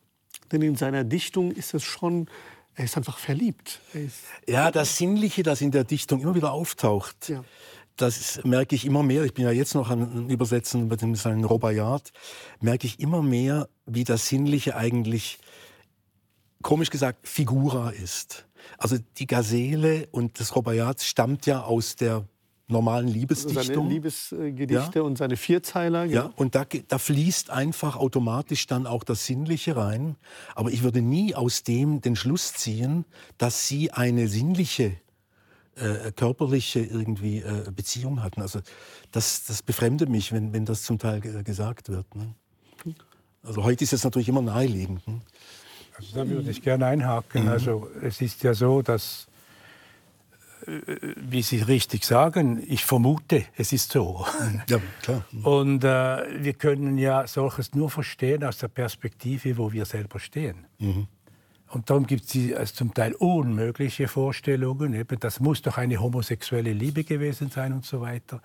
Denn 0.52 0.62
in 0.62 0.76
seiner 0.76 1.04
Dichtung 1.04 1.52
ist 1.52 1.74
es 1.74 1.84
schon 1.84 2.28
er 2.76 2.86
ist 2.86 2.98
einfach 2.98 3.18
verliebt. 3.18 3.80
Ist 3.94 4.24
ja, 4.48 4.72
das 4.72 4.98
Sinnliche, 4.98 5.44
das 5.44 5.62
in 5.62 5.72
der 5.72 5.84
Dichtung 5.84 6.22
immer 6.22 6.36
wieder 6.36 6.52
auftaucht, 6.52 7.30
ja. 7.30 7.44
das 7.98 8.42
merke 8.44 8.76
ich 8.76 8.86
immer 8.86 9.04
mehr. 9.04 9.24
Ich 9.24 9.34
bin 9.34 9.46
ja 9.46 9.52
jetzt 9.52 9.76
noch 9.76 9.90
an 9.90 10.30
Übersetzen 10.30 10.88
mit 10.88 11.02
dem 11.02 11.16
seinen 11.16 11.44
Robayat, 11.44 12.12
merke 12.60 12.88
ich 12.88 13.00
immer 13.00 13.22
mehr, 13.22 13.70
wie 13.86 14.04
das 14.04 14.28
Sinnliche 14.28 14.76
eigentlich, 14.76 15.40
komisch 16.62 16.90
gesagt, 16.90 17.28
Figura 17.28 17.90
ist. 17.90 18.46
Also 18.78 18.98
die 19.18 19.28
Gazelle 19.28 20.08
und 20.12 20.40
das 20.40 20.56
Robayat 20.56 21.02
stammt 21.02 21.46
ja 21.46 21.64
aus 21.64 21.96
der 21.96 22.26
normalen 22.72 23.08
Liebesdichtung. 23.08 23.64
Seine 23.64 23.90
Liebesgedichte 23.90 25.00
ja. 25.00 25.02
und 25.02 25.18
seine 25.18 25.38
Vierzeiler. 25.38 26.06
Ja, 26.06 26.14
ja 26.14 26.34
und 26.36 26.56
da, 26.56 26.66
da, 26.88 26.98
fließt 26.98 27.50
einfach 27.50 27.96
automatisch 27.96 28.68
dann 28.68 28.88
auch 28.88 29.04
das 29.04 29.26
Sinnliche 29.26 29.76
rein. 29.76 30.16
Aber 30.56 30.72
ich 30.72 30.84
würde 30.84 31.02
nie 31.02 31.36
aus 31.36 31.64
dem 31.64 32.02
den 32.02 32.16
Schluss 32.16 32.54
ziehen, 32.54 33.06
dass 33.38 33.68
sie 33.68 33.92
eine 33.92 34.28
sinnliche, 34.28 34.94
äh, 35.76 36.12
körperliche 36.12 36.80
irgendwie 36.80 37.40
äh, 37.40 37.72
Beziehung 37.76 38.24
hatten. 38.24 38.42
Also 38.42 38.60
das, 39.12 39.46
das 39.46 39.62
befremdet 39.64 40.10
mich, 40.10 40.32
wenn, 40.32 40.54
wenn 40.54 40.66
das 40.66 40.84
zum 40.84 41.00
Teil 41.00 41.22
gesagt 41.22 41.90
wird. 41.90 42.14
Ne? 42.16 42.36
Also 43.44 43.64
heute 43.64 43.84
ist 43.84 43.94
es 43.94 44.04
natürlich 44.04 44.30
immer 44.30 44.42
naheliegend. 44.42 45.08
Ne? 45.08 45.22
Also 45.98 46.16
da 46.16 46.28
würde 46.28 46.50
ich 46.50 46.62
gerne 46.62 46.86
einhaken. 46.86 47.44
Mhm. 47.44 47.50
Also 47.50 47.90
es 48.02 48.22
ist 48.22 48.44
ja 48.44 48.54
so, 48.54 48.82
dass 48.82 49.28
wie 50.66 51.42
Sie 51.42 51.62
richtig 51.62 52.06
sagen, 52.06 52.64
ich 52.68 52.86
vermute, 52.86 53.46
es 53.56 53.74
ist 53.74 53.92
so. 53.92 54.26
Ja, 54.68 54.80
klar. 55.02 55.26
Und 55.44 55.84
äh, 55.84 56.44
wir 56.44 56.54
können 56.54 56.98
ja 56.98 57.28
solches 57.28 57.74
nur 57.74 57.90
verstehen 57.90 58.44
aus 58.44 58.58
der 58.58 58.68
Perspektive, 58.68 59.58
wo 59.58 59.72
wir 59.72 59.86
selber 59.86 60.20
stehen. 60.20 60.68
Mhm. 60.80 61.08
Und 61.72 61.90
darum 61.90 62.06
gibt 62.06 62.24
es 62.36 62.54
also 62.54 62.74
zum 62.74 62.94
Teil 62.94 63.14
unmögliche 63.14 64.08
Vorstellungen. 64.08 64.94
Eben, 64.94 65.20
das 65.20 65.40
muss 65.40 65.62
doch 65.62 65.78
eine 65.78 66.02
homosexuelle 66.02 66.74
Liebe 66.74 67.06
gewesen 67.06 67.50
sein 67.50 67.72
und 67.72 67.86
so 67.86 68.02
weiter. 68.02 68.42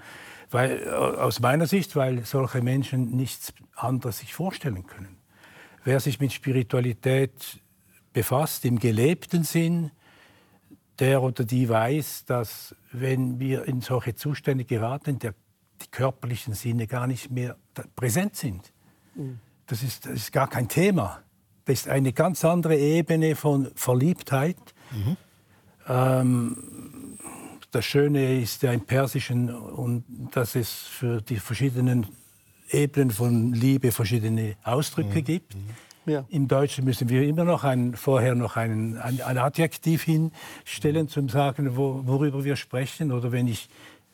Weil, 0.50 0.82
äh, 0.85 0.90
aus 0.90 1.40
meiner 1.40 1.66
Sicht, 1.66 1.96
weil 1.96 2.25
solche 2.25 2.62
Menschen 2.62 3.16
nichts 3.16 3.52
anderes 3.75 4.18
sich 4.18 4.32
vorstellen 4.32 4.87
können. 4.87 5.16
Wer 5.85 6.00
sich 6.00 6.20
mit 6.20 6.32
Spiritualität 6.32 7.61
befasst, 8.12 8.64
im 8.64 8.78
gelebten 8.78 9.42
Sinn, 9.42 9.90
der 10.98 11.22
oder 11.22 11.44
die 11.44 11.68
weiß, 11.68 12.24
dass 12.24 12.74
wenn 12.92 13.38
wir 13.38 13.64
in 13.64 13.80
solche 13.80 14.14
Zustände 14.14 14.64
geraten, 14.64 15.18
der, 15.18 15.34
die 15.82 15.88
körperlichen 15.90 16.54
Sinne 16.54 16.86
gar 16.86 17.06
nicht 17.06 17.30
mehr 17.30 17.56
präsent 17.94 18.36
sind. 18.36 18.72
Mhm. 19.14 19.38
Das, 19.66 19.82
ist, 19.82 20.06
das 20.06 20.14
ist 20.14 20.32
gar 20.32 20.48
kein 20.48 20.68
Thema. 20.68 21.22
Das 21.64 21.80
ist 21.80 21.88
eine 21.88 22.12
ganz 22.12 22.44
andere 22.44 22.76
Ebene 22.76 23.34
von 23.34 23.70
Verliebtheit. 23.74 24.56
Mhm. 24.92 25.16
Ähm, 25.88 27.18
das 27.70 27.84
Schöne 27.84 28.40
ist 28.40 28.62
ja 28.62 28.72
im 28.72 28.82
Persischen, 28.82 29.54
und 29.54 30.04
dass 30.32 30.54
es 30.54 30.72
für 30.72 31.20
die 31.20 31.36
verschiedenen 31.36 32.06
Ebenen 32.70 33.10
von 33.10 33.52
Liebe 33.52 33.92
verschiedene 33.92 34.56
Ausdrücke 34.62 35.18
mhm. 35.18 35.24
gibt. 35.24 35.56
Ja. 36.06 36.25
Im 36.28 36.46
Deutschen 36.46 36.84
müssen 36.84 37.08
wir 37.08 37.22
immer 37.22 37.44
noch 37.44 37.64
ein, 37.64 37.94
vorher 37.94 38.36
noch 38.36 38.56
ein, 38.56 38.96
ein, 38.96 39.20
ein 39.20 39.38
Adjektiv 39.38 40.04
hinstellen, 40.04 41.08
zum 41.08 41.28
sagen, 41.28 41.76
wo, 41.76 42.02
worüber 42.04 42.44
wir 42.44 42.54
sprechen. 42.54 43.10
Oder 43.10 43.32
wenn 43.32 43.48
ich, 43.48 43.68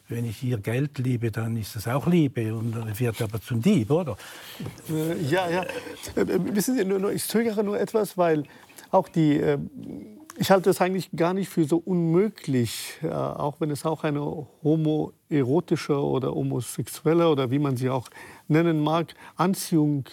wenn 0.08 0.24
ich 0.24 0.42
ihr 0.42 0.56
Geld 0.56 0.98
liebe, 0.98 1.30
dann 1.30 1.56
ist 1.56 1.76
das 1.76 1.86
auch 1.86 2.06
Liebe 2.06 2.54
und 2.54 2.98
wird 2.98 3.20
aber 3.20 3.42
zum 3.42 3.60
Dieb, 3.60 3.90
oder? 3.90 4.16
Äh, 4.90 5.22
ja, 5.22 5.50
ja. 5.50 5.62
Äh, 6.16 6.54
wissen 6.54 6.76
Sie, 6.76 6.84
nur, 6.84 7.12
ich 7.12 7.24
zögere 7.24 7.62
nur 7.62 7.78
etwas, 7.78 8.16
weil 8.16 8.44
auch 8.90 9.08
die. 9.08 9.38
Äh, 9.38 9.58
ich 10.38 10.50
halte 10.50 10.70
es 10.70 10.80
eigentlich 10.80 11.10
gar 11.14 11.34
nicht 11.34 11.50
für 11.50 11.66
so 11.66 11.76
unmöglich, 11.76 12.94
auch 13.02 13.60
wenn 13.60 13.70
es 13.70 13.84
auch 13.84 14.02
eine 14.02 14.46
homoerotische 14.64 16.02
oder 16.02 16.34
homosexuelle 16.34 17.28
oder 17.28 17.50
wie 17.50 17.58
man 17.58 17.76
sie 17.76 17.90
auch 17.90 18.08
nennen 18.48 18.80
mag, 18.80 19.14
Anziehung 19.36 20.06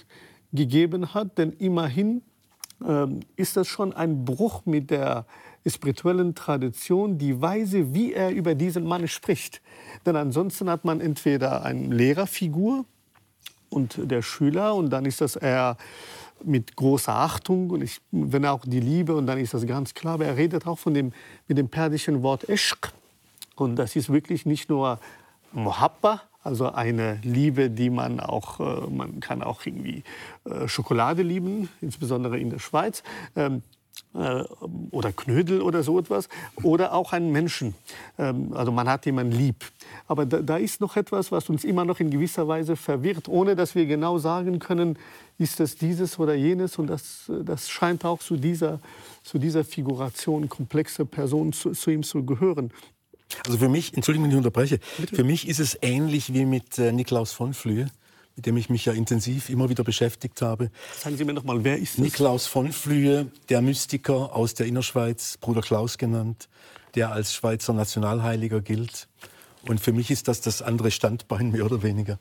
gegeben 0.53 1.13
hat. 1.13 1.37
Denn 1.37 1.53
immerhin 1.53 2.21
ähm, 2.85 3.21
ist 3.35 3.57
das 3.57 3.67
schon 3.67 3.93
ein 3.93 4.25
Bruch 4.25 4.65
mit 4.65 4.89
der 4.89 5.25
spirituellen 5.67 6.35
Tradition, 6.35 7.17
die 7.17 7.41
Weise, 7.41 7.93
wie 7.93 8.13
er 8.13 8.31
über 8.31 8.55
diesen 8.55 8.85
Mann 8.85 9.07
spricht. 9.07 9.61
Denn 10.05 10.15
ansonsten 10.15 10.69
hat 10.69 10.85
man 10.85 11.01
entweder 11.01 11.63
eine 11.63 11.93
Lehrerfigur 11.93 12.85
und 13.69 13.99
der 14.09 14.21
Schüler 14.21 14.75
und 14.75 14.89
dann 14.89 15.05
ist 15.05 15.21
das 15.21 15.35
eher 15.35 15.77
mit 16.43 16.75
großer 16.75 17.13
Achtung 17.13 17.69
und 17.69 17.83
ich, 17.83 17.99
wenn 18.11 18.45
auch 18.45 18.63
die 18.65 18.79
Liebe 18.79 19.15
und 19.15 19.27
dann 19.27 19.37
ist 19.37 19.53
das 19.53 19.67
ganz 19.67 19.93
klar. 19.93 20.15
Aber 20.15 20.25
er 20.25 20.37
redet 20.37 20.65
auch 20.65 20.79
von 20.79 20.93
dem, 20.93 21.11
mit 21.47 21.57
dem 21.57 21.69
persischen 21.69 22.23
Wort 22.23 22.47
Ishq 22.47 22.93
und 23.55 23.75
das 23.75 23.95
ist 23.95 24.09
wirklich 24.11 24.45
nicht 24.45 24.69
nur 24.69 24.99
Mohabba, 25.51 26.21
also 26.41 26.71
eine 26.71 27.19
Liebe, 27.23 27.69
die 27.69 27.89
man 27.89 28.19
auch, 28.19 28.59
äh, 28.59 28.89
man 28.89 29.19
kann 29.19 29.43
auch 29.43 29.65
irgendwie 29.65 30.03
äh, 30.45 30.67
Schokolade 30.67 31.21
lieben, 31.21 31.69
insbesondere 31.81 32.39
in 32.39 32.49
der 32.49 32.59
Schweiz. 32.59 33.03
Ähm, 33.35 33.61
äh, 34.13 34.43
oder 34.91 35.11
Knödel 35.11 35.61
oder 35.61 35.83
so 35.83 35.99
etwas, 35.99 36.29
oder 36.63 36.93
auch 36.93 37.13
einen 37.13 37.31
Menschen. 37.31 37.75
Ähm, 38.17 38.53
also 38.53 38.71
man 38.71 38.89
hat 38.89 39.05
jemanden 39.05 39.33
lieb. 39.33 39.65
Aber 40.07 40.25
da, 40.25 40.57
ist 40.57 40.81
noch 40.81 40.95
etwas, 40.95 41.31
was 41.31 41.49
uns 41.49 41.63
immer 41.63 41.85
noch 41.85 41.99
in 41.99 42.09
gewisser 42.09 42.47
Weise 42.47 42.75
verwirrt, 42.75 43.27
ohne 43.27 43.55
dass 43.55 43.75
wir 43.75 43.85
genau 43.85 44.17
sagen 44.17 44.59
können, 44.59 44.97
ist 45.37 45.59
das 45.59 45.75
dieses 45.75 46.17
oder 46.17 46.33
jenes. 46.33 46.79
Und 46.79 46.87
das, 46.87 47.31
das 47.43 47.69
scheint 47.69 48.03
auch 48.03 48.19
zu 48.19 48.37
dieser, 48.37 48.79
zu 49.23 49.37
dieser 49.37 49.63
Figuration 49.63 50.49
komplexe 50.49 51.05
Person 51.05 51.53
zu, 51.53 51.71
zu 51.71 51.91
ihm 51.91 52.03
zu 52.03 52.25
gehören. 52.25 52.71
Also 53.45 53.57
für 53.57 53.69
mich, 53.69 53.93
Entschuldigung, 53.93 54.25
wenn 54.25 54.31
ich 54.31 54.37
unterbreche, 54.37 54.79
Bitte? 54.97 55.15
für 55.15 55.23
mich 55.23 55.47
ist 55.47 55.59
es 55.59 55.77
ähnlich 55.81 56.33
wie 56.33 56.45
mit 56.45 56.77
äh, 56.77 56.91
Niklaus 56.91 57.31
von 57.31 57.53
Flühe 57.53 57.89
mit 58.39 58.45
dem 58.45 58.55
ich 58.55 58.69
mich 58.69 58.85
ja 58.85 58.93
intensiv 58.93 59.49
immer 59.49 59.67
wieder 59.67 59.83
beschäftigt 59.83 60.41
habe. 60.41 60.71
Sagen 60.97 61.17
Sie 61.17 61.25
mir 61.25 61.33
noch 61.33 61.43
mal, 61.43 61.65
wer 61.65 61.77
ist 61.77 61.95
das? 61.95 62.05
Niklaus 62.05 62.47
von 62.47 62.71
Flühe, 62.71 63.29
der 63.49 63.61
Mystiker 63.61 64.33
aus 64.33 64.53
der 64.53 64.65
Innerschweiz, 64.65 65.35
Bruder 65.41 65.59
Klaus 65.59 65.97
genannt, 65.97 66.47
der 66.95 67.11
als 67.11 67.33
Schweizer 67.33 67.73
Nationalheiliger 67.73 68.61
gilt. 68.61 69.09
Und 69.67 69.81
für 69.81 69.91
mich 69.91 70.09
ist 70.09 70.29
das 70.29 70.39
das 70.39 70.61
andere 70.61 70.89
Standbein, 70.89 71.51
mehr 71.51 71.65
oder 71.65 71.83
weniger. 71.83 72.17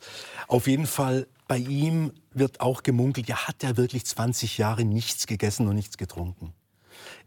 Auf 0.49 0.67
jeden 0.67 0.89
Fall, 0.89 1.29
bei 1.47 1.59
ihm 1.59 2.11
wird 2.33 2.61
auch 2.61 2.83
gemunkelt, 2.83 3.29
ja, 3.29 3.47
hat 3.47 3.63
er 3.63 3.77
wirklich 3.77 4.05
20 4.05 4.59
Jahre 4.59 4.85
nichts 4.85 5.29
gegessen 5.29 5.69
und 5.69 5.77
nichts 5.77 5.99
getrunken. 5.99 6.53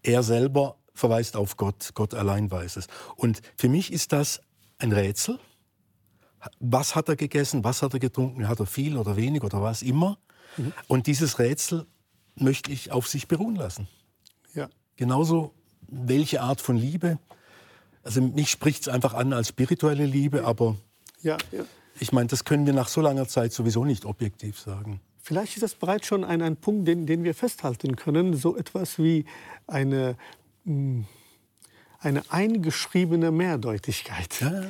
Er 0.04 0.22
selber 0.22 0.76
verweist 0.94 1.36
auf 1.36 1.58
Gott, 1.58 1.92
Gott 1.94 2.14
allein 2.14 2.52
weiß 2.52 2.78
es. 2.78 2.88
Und 3.16 3.42
für 3.58 3.70
mich 3.70 3.92
ist 3.92 4.12
das 4.12 4.42
ein 4.78 4.92
Rätsel, 4.92 5.40
was 6.60 6.96
hat 6.96 7.08
er 7.10 7.16
gegessen, 7.16 7.64
was 7.64 7.82
hat 7.82 7.94
er 7.94 8.00
getrunken, 8.00 8.48
hat 8.48 8.60
er 8.60 8.66
viel 8.66 8.98
oder 8.98 9.16
wenig 9.16 9.44
oder 9.44 9.62
was 9.62 9.82
immer. 9.82 10.18
Mhm. 10.58 10.74
Und 10.88 11.08
dieses 11.08 11.40
Rätsel 11.40 11.86
möchte 12.36 12.72
ich 12.72 12.92
auf 12.92 13.08
sich 13.08 13.28
beruhen 13.28 13.56
lassen. 13.56 13.88
Ja. 14.54 14.70
Genauso, 14.96 15.54
welche 15.88 16.42
Art 16.42 16.62
von 16.62 16.78
Liebe. 16.78 17.20
Also 18.04 18.22
mich 18.22 18.50
spricht 18.50 18.84
es 18.84 18.88
einfach 18.88 19.14
an 19.14 19.34
als 19.34 19.50
spirituelle 19.50 20.06
Liebe, 20.06 20.46
aber 20.46 20.76
ja, 21.22 21.38
ja. 21.52 21.64
ich 22.00 22.12
meine, 22.12 22.28
das 22.28 22.46
können 22.46 22.66
wir 22.66 22.74
nach 22.74 22.88
so 22.88 23.02
langer 23.02 23.28
Zeit 23.28 23.54
sowieso 23.54 23.86
nicht 23.86 24.06
objektiv 24.06 24.60
sagen. 24.60 25.02
Vielleicht 25.24 25.56
ist 25.56 25.62
das 25.62 25.76
bereits 25.76 26.08
schon 26.08 26.24
ein, 26.24 26.42
ein 26.42 26.58
Punkt, 26.58 26.88
den, 26.88 27.06
den 27.06 27.24
wir 27.24 27.36
festhalten 27.36 27.96
können, 27.96 28.34
so 28.36 28.58
etwas 28.58 28.98
wie 28.98 29.26
eine 29.68 30.18
eine 30.66 32.24
eingeschriebene 32.30 33.32
Mehrdeutigkeit, 33.32 34.42
ja. 34.42 34.64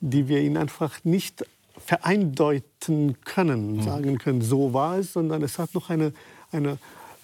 die 0.00 0.28
wir 0.28 0.40
ihnen 0.40 0.56
einfach 0.56 1.04
nicht 1.04 1.44
vereindeuten 1.78 3.20
können, 3.22 3.76
mhm. 3.76 3.82
sagen 3.82 4.18
können, 4.18 4.40
so 4.40 4.72
war 4.72 4.98
es, 4.98 5.12
sondern 5.12 5.42
es 5.42 5.58
hat 5.58 5.74
noch 5.74 5.90
eine, 5.90 6.12
eine 6.50 6.78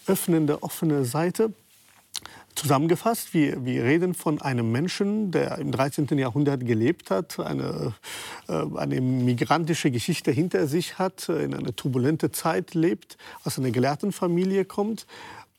öffnende, 0.06 0.62
offene 0.62 1.04
Seite. 1.04 1.52
Zusammengefasst, 2.54 3.32
wir, 3.32 3.64
wir 3.64 3.84
reden 3.84 4.12
von 4.12 4.42
einem 4.42 4.70
Menschen, 4.70 5.30
der 5.30 5.56
im 5.56 5.72
13. 5.72 6.06
Jahrhundert 6.18 6.66
gelebt 6.66 7.10
hat, 7.10 7.40
eine, 7.40 7.94
äh, 8.46 8.64
eine 8.76 9.00
migrantische 9.00 9.90
Geschichte 9.90 10.30
hinter 10.32 10.66
sich 10.66 10.98
hat, 10.98 11.30
in 11.30 11.54
einer 11.54 11.74
turbulente 11.74 12.30
Zeit 12.30 12.74
lebt, 12.74 13.16
aus 13.44 13.58
einer 13.58 13.70
Gelehrtenfamilie 13.70 14.66
kommt 14.66 15.06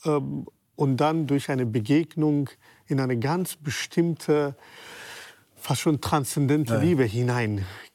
ähm, 0.05 0.45
und 0.75 0.97
dann 0.97 1.27
durch 1.27 1.49
eine 1.49 1.65
Begegnung 1.65 2.49
in 2.87 2.99
eine 2.99 3.17
ganz 3.17 3.55
bestimmte, 3.55 4.55
fast 5.55 5.81
schon 5.81 6.01
transzendente 6.01 6.73
ja. 6.73 6.79
Liebe 6.79 7.03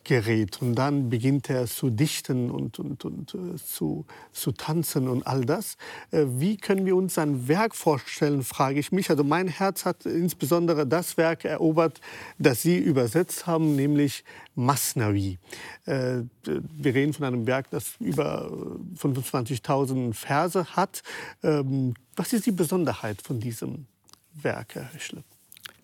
hineingerät. 0.08 0.60
Und 0.62 0.74
dann 0.74 1.08
beginnt 1.08 1.50
er 1.50 1.66
zu 1.66 1.90
dichten 1.90 2.50
und, 2.50 2.78
und, 2.78 3.04
und 3.04 3.34
äh, 3.34 3.56
zu, 3.56 4.06
zu 4.32 4.52
tanzen 4.52 5.08
und 5.08 5.26
all 5.26 5.44
das. 5.44 5.76
Äh, 6.10 6.24
wie 6.28 6.56
können 6.56 6.86
wir 6.86 6.96
uns 6.96 7.14
sein 7.14 7.48
Werk 7.48 7.74
vorstellen, 7.74 8.42
frage 8.42 8.80
ich 8.80 8.92
mich. 8.92 9.10
Also 9.10 9.24
mein 9.24 9.48
Herz 9.48 9.84
hat 9.84 10.06
insbesondere 10.06 10.86
das 10.86 11.16
Werk 11.16 11.44
erobert, 11.44 12.00
das 12.38 12.62
Sie 12.62 12.78
übersetzt 12.78 13.46
haben, 13.46 13.76
nämlich 13.76 14.24
Masnavi. 14.54 15.38
Äh, 15.86 16.22
wir 16.44 16.94
reden 16.94 17.12
von 17.12 17.26
einem 17.26 17.46
Werk, 17.46 17.70
das 17.70 17.94
über 18.00 18.50
25.000 18.96 20.14
Verse 20.14 20.64
hat. 20.76 21.02
Ähm, 21.42 21.94
was 22.16 22.32
ist 22.32 22.46
die 22.46 22.52
Besonderheit 22.52 23.22
von 23.22 23.38
diesem 23.38 23.86
Werke, 24.34 24.82
Herr 24.82 24.94
Rischle? 24.94 25.24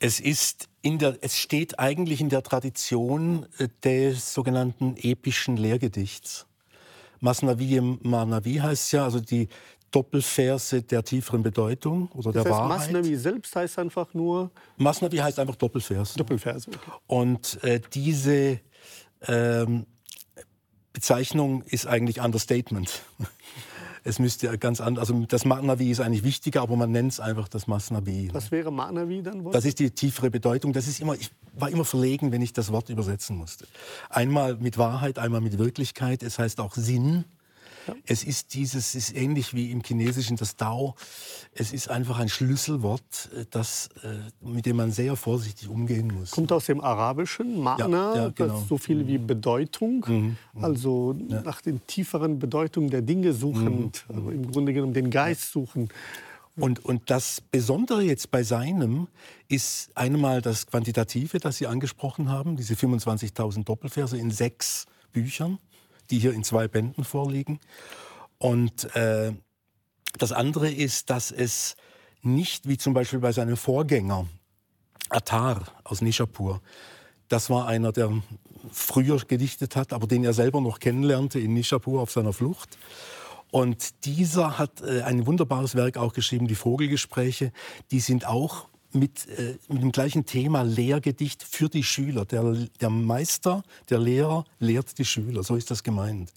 Es, 0.00 0.20
ist 0.20 0.68
der, 0.84 1.16
es 1.20 1.38
steht 1.38 1.78
eigentlich 1.78 2.20
in 2.20 2.28
der 2.28 2.42
Tradition 2.42 3.46
äh, 3.58 3.68
des 3.82 4.34
sogenannten 4.34 4.96
epischen 4.96 5.56
Lehrgedichts. 5.56 6.46
Masnavi 7.20 7.80
Manavi 8.02 8.56
heißt 8.56 8.92
ja, 8.92 9.04
also 9.04 9.18
die 9.18 9.48
Doppelverse 9.90 10.82
der 10.82 11.04
tieferen 11.04 11.42
Bedeutung 11.42 12.08
oder 12.12 12.32
das 12.32 12.42
der 12.42 12.52
heißt, 12.52 12.62
Wahrheit. 12.62 12.92
Masnavi 12.92 13.16
selbst 13.16 13.56
heißt 13.56 13.78
einfach 13.78 14.12
nur. 14.12 14.50
Masnavi 14.76 15.16
heißt 15.16 15.38
einfach 15.38 15.56
Doppelvers. 15.56 16.14
Doppelverse. 16.14 16.68
Okay. 16.68 16.90
Und 17.06 17.62
äh, 17.62 17.80
diese 17.92 18.60
ähm, 19.26 19.86
Bezeichnung 20.92 21.62
ist 21.62 21.86
eigentlich 21.86 22.20
Understatement. 22.20 23.02
Es 24.04 24.18
müsste 24.18 24.56
ganz 24.58 24.80
anders, 24.82 25.08
also 25.08 25.24
das 25.26 25.46
Masnavi 25.46 25.90
ist 25.90 26.00
eigentlich 26.00 26.24
wichtiger, 26.24 26.60
aber 26.60 26.76
man 26.76 26.92
nennt 26.92 27.12
es 27.12 27.20
einfach 27.20 27.48
das 27.48 27.66
Masnavi. 27.66 28.28
Was 28.32 28.50
wäre 28.50 28.70
Masnavi 28.70 29.22
dann? 29.22 29.50
Das 29.50 29.64
ist 29.64 29.78
die 29.78 29.90
tiefere 29.90 30.30
Bedeutung. 30.30 30.74
Das 30.74 30.86
ist 30.86 31.00
immer, 31.00 31.14
ich 31.14 31.30
war 31.54 31.70
immer 31.70 31.86
verlegen, 31.86 32.30
wenn 32.30 32.42
ich 32.42 32.52
das 32.52 32.70
Wort 32.70 32.90
übersetzen 32.90 33.36
musste. 33.36 33.66
Einmal 34.10 34.56
mit 34.56 34.76
Wahrheit, 34.76 35.18
einmal 35.18 35.40
mit 35.40 35.58
Wirklichkeit. 35.58 36.22
Es 36.22 36.38
heißt 36.38 36.60
auch 36.60 36.74
Sinn. 36.74 37.24
Es 38.06 38.24
ist 38.24 38.54
dieses, 38.54 38.94
ist 38.94 39.14
ähnlich 39.16 39.54
wie 39.54 39.70
im 39.70 39.82
Chinesischen 39.82 40.36
das 40.36 40.56
Dao. 40.56 40.94
Es 41.54 41.72
ist 41.72 41.88
einfach 41.88 42.18
ein 42.18 42.28
Schlüsselwort, 42.28 43.30
äh, 43.36 43.44
das, 43.50 43.88
äh, 44.02 44.18
mit 44.46 44.66
dem 44.66 44.76
man 44.76 44.90
sehr 44.90 45.16
vorsichtig 45.16 45.68
umgehen 45.68 46.12
muss. 46.12 46.30
Kommt 46.30 46.52
aus 46.52 46.66
dem 46.66 46.80
Arabischen, 46.80 47.58
Ma'na, 47.58 47.88
ja, 47.88 48.16
ja, 48.16 48.28
genau. 48.30 48.58
das 48.58 48.68
so 48.68 48.78
viel 48.78 49.06
wie 49.06 49.18
Bedeutung. 49.18 50.04
Mhm. 50.06 50.36
mhm. 50.54 50.64
Also 50.64 51.14
nach 51.28 51.60
den 51.60 51.86
tieferen 51.86 52.38
Bedeutungen 52.38 52.90
der 52.90 53.02
Dinge 53.02 53.32
suchend, 53.32 54.04
mhm. 54.08 54.16
also 54.16 54.30
im 54.30 54.50
Grunde 54.50 54.72
genommen 54.72 54.94
den 54.94 55.10
Geist 55.10 55.52
suchen. 55.52 55.88
Und, 56.56 56.84
und 56.84 57.10
das 57.10 57.40
Besondere 57.40 58.02
jetzt 58.02 58.30
bei 58.30 58.44
seinem 58.44 59.08
ist 59.48 59.90
einmal 59.96 60.40
das 60.40 60.66
Quantitative, 60.66 61.40
das 61.40 61.56
Sie 61.56 61.66
angesprochen 61.66 62.28
haben, 62.28 62.56
diese 62.56 62.74
25.000 62.74 63.64
Doppelverse 63.64 64.16
in 64.16 64.30
sechs 64.30 64.86
Büchern 65.12 65.58
die 66.10 66.18
hier 66.18 66.32
in 66.32 66.44
zwei 66.44 66.68
Bänden 66.68 67.04
vorliegen. 67.04 67.60
Und 68.38 68.94
äh, 68.94 69.32
das 70.18 70.32
andere 70.32 70.70
ist, 70.70 71.10
dass 71.10 71.30
es 71.30 71.76
nicht 72.22 72.68
wie 72.68 72.78
zum 72.78 72.94
Beispiel 72.94 73.18
bei 73.18 73.32
seinem 73.32 73.56
Vorgänger 73.56 74.26
Attar 75.10 75.62
aus 75.84 76.00
Nishapur, 76.00 76.60
das 77.28 77.50
war 77.50 77.66
einer, 77.66 77.92
der 77.92 78.22
früher 78.70 79.18
gedichtet 79.18 79.76
hat, 79.76 79.92
aber 79.92 80.06
den 80.06 80.24
er 80.24 80.32
selber 80.32 80.60
noch 80.60 80.78
kennenlernte 80.78 81.38
in 81.38 81.54
Nishapur 81.54 82.00
auf 82.00 82.10
seiner 82.10 82.32
Flucht. 82.32 82.78
Und 83.50 84.04
dieser 84.04 84.58
hat 84.58 84.80
äh, 84.80 85.02
ein 85.02 85.26
wunderbares 85.26 85.74
Werk 85.74 85.96
auch 85.96 86.12
geschrieben, 86.12 86.48
die 86.48 86.54
Vogelgespräche. 86.54 87.52
Die 87.92 88.00
sind 88.00 88.26
auch 88.26 88.68
mit, 88.94 89.28
äh, 89.28 89.58
mit 89.68 89.82
dem 89.82 89.92
gleichen 89.92 90.26
Thema 90.26 90.62
Lehrgedicht 90.62 91.42
für 91.42 91.68
die 91.68 91.82
Schüler. 91.82 92.24
Der, 92.24 92.56
der 92.80 92.90
Meister, 92.90 93.62
der 93.90 93.98
Lehrer 93.98 94.44
lehrt 94.58 94.98
die 94.98 95.04
Schüler, 95.04 95.42
so 95.42 95.56
ist 95.56 95.70
das 95.70 95.82
gemeint. 95.82 96.32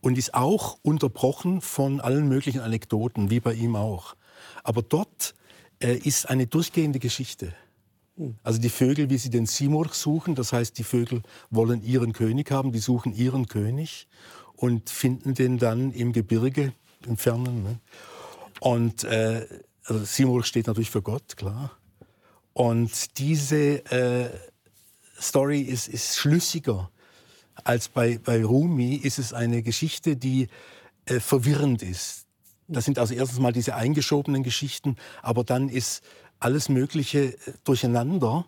Und 0.00 0.18
ist 0.18 0.34
auch 0.34 0.78
unterbrochen 0.82 1.60
von 1.60 2.00
allen 2.00 2.28
möglichen 2.28 2.60
Anekdoten, 2.60 3.30
wie 3.30 3.40
bei 3.40 3.54
ihm 3.54 3.76
auch. 3.76 4.14
Aber 4.62 4.82
dort 4.82 5.34
äh, 5.80 5.96
ist 5.96 6.28
eine 6.28 6.46
durchgehende 6.46 6.98
Geschichte. 6.98 7.54
Also 8.42 8.58
die 8.58 8.70
Vögel, 8.70 9.10
wie 9.10 9.18
sie 9.18 9.28
den 9.28 9.44
Simurg 9.44 9.94
suchen, 9.94 10.34
das 10.34 10.52
heißt, 10.52 10.78
die 10.78 10.84
Vögel 10.84 11.22
wollen 11.50 11.82
ihren 11.82 12.14
König 12.14 12.50
haben, 12.50 12.72
die 12.72 12.78
suchen 12.78 13.14
ihren 13.14 13.46
König 13.46 14.08
und 14.54 14.88
finden 14.88 15.34
den 15.34 15.58
dann 15.58 15.92
im 15.92 16.12
Gebirge, 16.12 16.72
im 17.06 17.18
Fernen. 17.18 17.62
Ne? 17.62 17.78
Und 18.60 19.04
äh, 19.04 19.46
also 19.84 20.04
Simurg 20.04 20.46
steht 20.46 20.66
natürlich 20.66 20.90
für 20.90 21.02
Gott, 21.02 21.36
klar. 21.36 21.76
Und 22.56 23.18
diese 23.18 23.84
äh, 23.92 24.30
Story 25.20 25.60
ist, 25.60 25.88
ist 25.88 26.16
schlüssiger 26.16 26.90
als 27.64 27.90
bei, 27.90 28.16
bei 28.16 28.42
Rumi. 28.42 28.94
Ist 28.94 29.18
es 29.18 29.34
eine 29.34 29.62
Geschichte, 29.62 30.16
die 30.16 30.48
äh, 31.04 31.20
verwirrend 31.20 31.82
ist, 31.82 32.24
Das 32.66 32.86
sind 32.86 32.98
also 32.98 33.12
erstens 33.12 33.40
mal 33.40 33.52
diese 33.52 33.74
eingeschobenen 33.74 34.42
Geschichten, 34.42 34.96
aber 35.20 35.44
dann 35.44 35.68
ist 35.68 36.02
alles 36.40 36.70
Mögliche 36.70 37.34
äh, 37.34 37.36
durcheinander, 37.64 38.46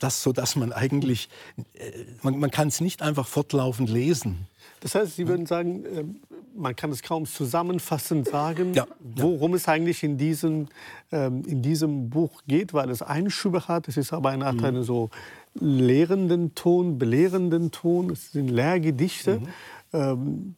das, 0.00 0.22
so 0.22 0.32
dass 0.32 0.56
man 0.56 0.72
eigentlich, 0.72 1.28
äh, 1.74 1.90
man, 2.22 2.38
man 2.38 2.50
kann 2.50 2.68
es 2.68 2.80
nicht 2.80 3.02
einfach 3.02 3.26
fortlaufend 3.26 3.90
lesen. 3.90 4.48
Das 4.82 4.96
heißt, 4.96 5.14
Sie 5.14 5.28
würden 5.28 5.46
sagen, 5.46 5.84
ähm, 5.96 6.20
man 6.56 6.74
kann 6.74 6.90
es 6.90 7.02
kaum 7.02 7.24
zusammenfassend 7.24 8.28
sagen, 8.28 8.74
ja, 8.74 8.84
worum 8.98 9.52
ja. 9.52 9.56
es 9.56 9.68
eigentlich 9.68 10.02
in 10.02 10.18
diesem, 10.18 10.66
ähm, 11.12 11.44
in 11.46 11.62
diesem 11.62 12.10
Buch 12.10 12.42
geht, 12.48 12.74
weil 12.74 12.90
es 12.90 13.00
Einschübe 13.00 13.68
hat. 13.68 13.86
Es 13.86 13.96
ist 13.96 14.12
aber 14.12 14.30
eine 14.30 14.44
Art 14.44 14.56
mhm. 14.56 14.64
einen 14.64 14.82
so 14.82 15.10
lehrenden 15.54 16.56
Ton, 16.56 16.98
belehrenden 16.98 17.70
Ton. 17.70 18.10
Es 18.10 18.32
sind 18.32 18.48
Lehrgedichte. 18.48 19.38
Mhm. 19.38 19.46
Ähm, 19.92 20.56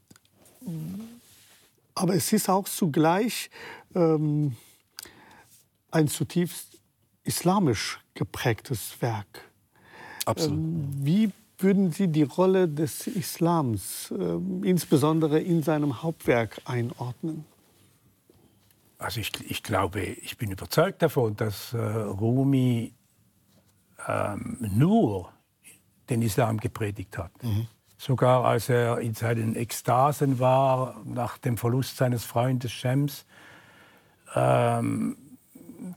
aber 1.94 2.14
es 2.14 2.32
ist 2.32 2.48
auch 2.48 2.64
zugleich 2.64 3.50
ein 3.94 4.56
zutiefst 6.08 6.80
islamisch 7.22 8.00
geprägtes 8.14 9.00
Werk. 9.00 9.42
Absolut. 10.24 10.58
Wie 11.04 11.30
würden 11.64 11.90
Sie 11.90 12.06
die 12.06 12.22
Rolle 12.22 12.68
des 12.68 13.08
Islams 13.08 14.12
äh, 14.12 14.68
insbesondere 14.68 15.40
in 15.40 15.62
seinem 15.62 16.02
Hauptwerk 16.02 16.60
einordnen? 16.64 17.44
Also 18.98 19.20
ich, 19.20 19.32
ich 19.50 19.62
glaube, 19.62 20.00
ich 20.00 20.38
bin 20.38 20.52
überzeugt 20.52 21.02
davon, 21.02 21.34
dass 21.36 21.72
äh, 21.72 21.78
Rumi 21.78 22.94
ähm, 24.06 24.58
nur 24.60 25.32
den 26.08 26.22
Islam 26.22 26.58
gepredigt 26.58 27.18
hat. 27.18 27.32
Mhm. 27.42 27.66
Sogar 27.96 28.44
als 28.44 28.68
er 28.68 29.00
in 29.00 29.14
seinen 29.14 29.56
Ekstasen 29.56 30.38
war 30.38 31.00
nach 31.04 31.38
dem 31.38 31.56
Verlust 31.56 31.96
seines 31.96 32.24
Freundes 32.24 32.70
Shems, 32.72 33.24
ähm, 34.34 35.16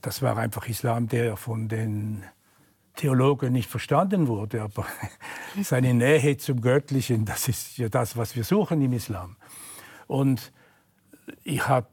das 0.02 0.22
war 0.22 0.36
einfach 0.36 0.68
Islam, 0.68 1.08
der 1.08 1.36
von 1.36 1.68
den 1.68 2.24
Theologen 2.98 3.52
nicht 3.52 3.70
verstanden 3.70 4.26
wurde, 4.26 4.60
aber 4.60 4.84
seine 5.62 5.94
Nähe 5.94 6.36
zum 6.36 6.60
Göttlichen, 6.60 7.24
das 7.24 7.48
ist 7.48 7.78
ja 7.78 7.88
das, 7.88 8.16
was 8.16 8.34
wir 8.34 8.42
suchen 8.42 8.82
im 8.82 8.92
Islam. 8.92 9.36
Und 10.08 10.52
ich 11.44 11.66
habe 11.68 11.86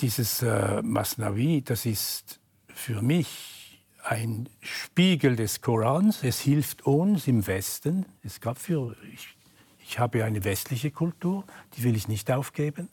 dieses 0.00 0.42
äh, 0.42 0.82
Masnavi, 0.82 1.62
das 1.62 1.84
ist 1.84 2.40
für 2.68 3.02
mich 3.02 3.82
ein 4.04 4.48
Spiegel 4.60 5.34
des 5.34 5.60
Korans. 5.60 6.22
Es 6.22 6.40
hilft 6.40 6.86
uns 6.86 7.26
im 7.26 7.46
Westen. 7.46 8.06
Es 8.22 8.40
gab 8.40 8.58
für 8.58 8.96
ich, 9.12 9.36
ich 9.80 9.98
habe 9.98 10.24
eine 10.24 10.44
westliche 10.44 10.92
Kultur, 10.92 11.44
die 11.76 11.82
will 11.82 11.96
ich 11.96 12.06
nicht 12.06 12.30
aufgeben. 12.30 12.88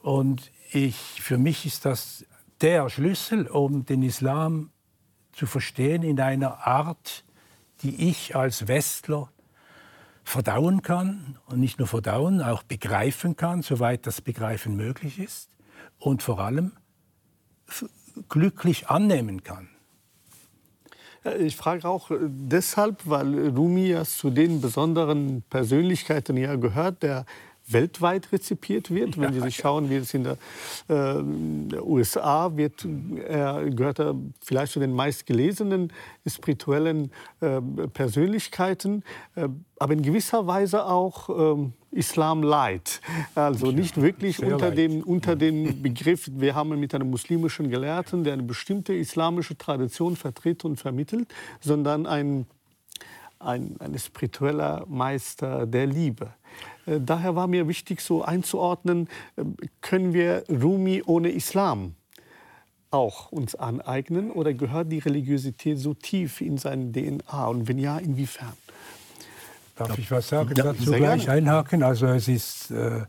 Und 0.00 0.50
ich, 0.72 0.96
für 0.96 1.38
mich 1.38 1.64
ist 1.64 1.84
das 1.84 2.24
der 2.60 2.90
Schlüssel, 2.90 3.46
um 3.46 3.84
den 3.84 4.02
Islam 4.02 4.70
zu 5.38 5.46
verstehen 5.46 6.02
in 6.02 6.20
einer 6.20 6.66
Art, 6.66 7.24
die 7.82 8.08
ich 8.08 8.34
als 8.34 8.66
Westler 8.66 9.30
verdauen 10.24 10.82
kann 10.82 11.38
und 11.46 11.60
nicht 11.60 11.78
nur 11.78 11.86
verdauen, 11.86 12.42
auch 12.42 12.64
begreifen 12.64 13.36
kann, 13.36 13.62
soweit 13.62 14.04
das 14.04 14.20
Begreifen 14.20 14.74
möglich 14.74 15.20
ist 15.20 15.48
und 16.00 16.24
vor 16.24 16.40
allem 16.40 16.72
glücklich 18.28 18.88
annehmen 18.88 19.44
kann. 19.44 19.68
Ich 21.38 21.56
frage 21.56 21.88
auch 21.88 22.10
äh, 22.10 22.16
deshalb, 22.20 23.02
weil 23.04 23.48
Rumi 23.48 23.88
ja 23.88 24.04
zu 24.04 24.30
den 24.30 24.60
besonderen 24.60 25.42
Persönlichkeiten 25.42 26.36
ja 26.36 26.56
gehört, 26.56 27.02
der 27.02 27.26
weltweit 27.72 28.32
rezipiert 28.32 28.90
wird. 28.90 29.20
Wenn 29.20 29.32
Sie 29.32 29.40
sich 29.40 29.56
schauen, 29.56 29.90
wie 29.90 29.96
es 29.96 30.14
in 30.14 30.24
der, 30.24 30.36
äh, 30.88 31.78
USA 31.80 32.56
wird, 32.56 32.86
er 33.26 33.68
gehört 33.70 33.98
er 33.98 34.14
vielleicht 34.42 34.72
zu 34.72 34.80
den 34.80 34.92
meistgelesenen 34.92 35.92
spirituellen 36.26 37.10
äh, 37.40 37.60
Persönlichkeiten, 37.92 39.02
äh, 39.34 39.48
aber 39.78 39.92
in 39.92 40.02
gewisser 40.02 40.46
Weise 40.46 40.86
auch 40.86 41.28
ähm, 41.56 41.72
Islam 41.90 42.42
Light. 42.42 43.00
Also 43.34 43.70
nicht 43.70 44.00
wirklich 44.00 44.42
unter 44.42 44.70
dem, 44.70 45.02
unter 45.02 45.36
dem 45.36 45.82
Begriff, 45.82 46.28
wir 46.32 46.54
haben 46.54 46.78
mit 46.78 46.94
einem 46.94 47.10
muslimischen 47.10 47.70
Gelehrten, 47.70 48.24
der 48.24 48.34
eine 48.34 48.42
bestimmte 48.42 48.94
islamische 48.94 49.56
Tradition 49.56 50.16
vertritt 50.16 50.64
und 50.64 50.76
vermittelt, 50.76 51.28
sondern 51.60 52.06
ein, 52.06 52.46
ein, 53.40 53.76
ein 53.78 53.98
spiritueller 53.98 54.84
Meister 54.88 55.66
der 55.66 55.86
Liebe. 55.86 56.32
Äh, 56.86 57.00
daher 57.00 57.36
war 57.36 57.46
mir 57.46 57.68
wichtig, 57.68 58.00
so 58.00 58.22
einzuordnen, 58.22 59.08
äh, 59.36 59.44
können 59.80 60.12
wir 60.12 60.44
Rumi 60.48 61.02
ohne 61.04 61.30
Islam 61.30 61.94
auch 62.90 63.30
uns 63.30 63.54
aneignen 63.54 64.30
oder 64.30 64.54
gehört 64.54 64.90
die 64.90 64.98
Religiosität 64.98 65.78
so 65.78 65.94
tief 65.94 66.40
in 66.40 66.56
seine 66.56 66.90
DNA 66.90 67.46
und 67.46 67.68
wenn 67.68 67.78
ja, 67.78 67.98
inwiefern? 67.98 68.54
Darf 69.76 69.96
ich 69.98 70.10
was 70.10 70.28
sagen? 70.28 70.54
Ja, 70.56 70.64
dazu 70.64 70.92
gleich 70.92 71.26
gerne. 71.26 71.38
einhaken. 71.38 71.82
Also 71.82 72.06
es 72.06 72.26
ist, 72.26 72.70
äh, 72.70 73.02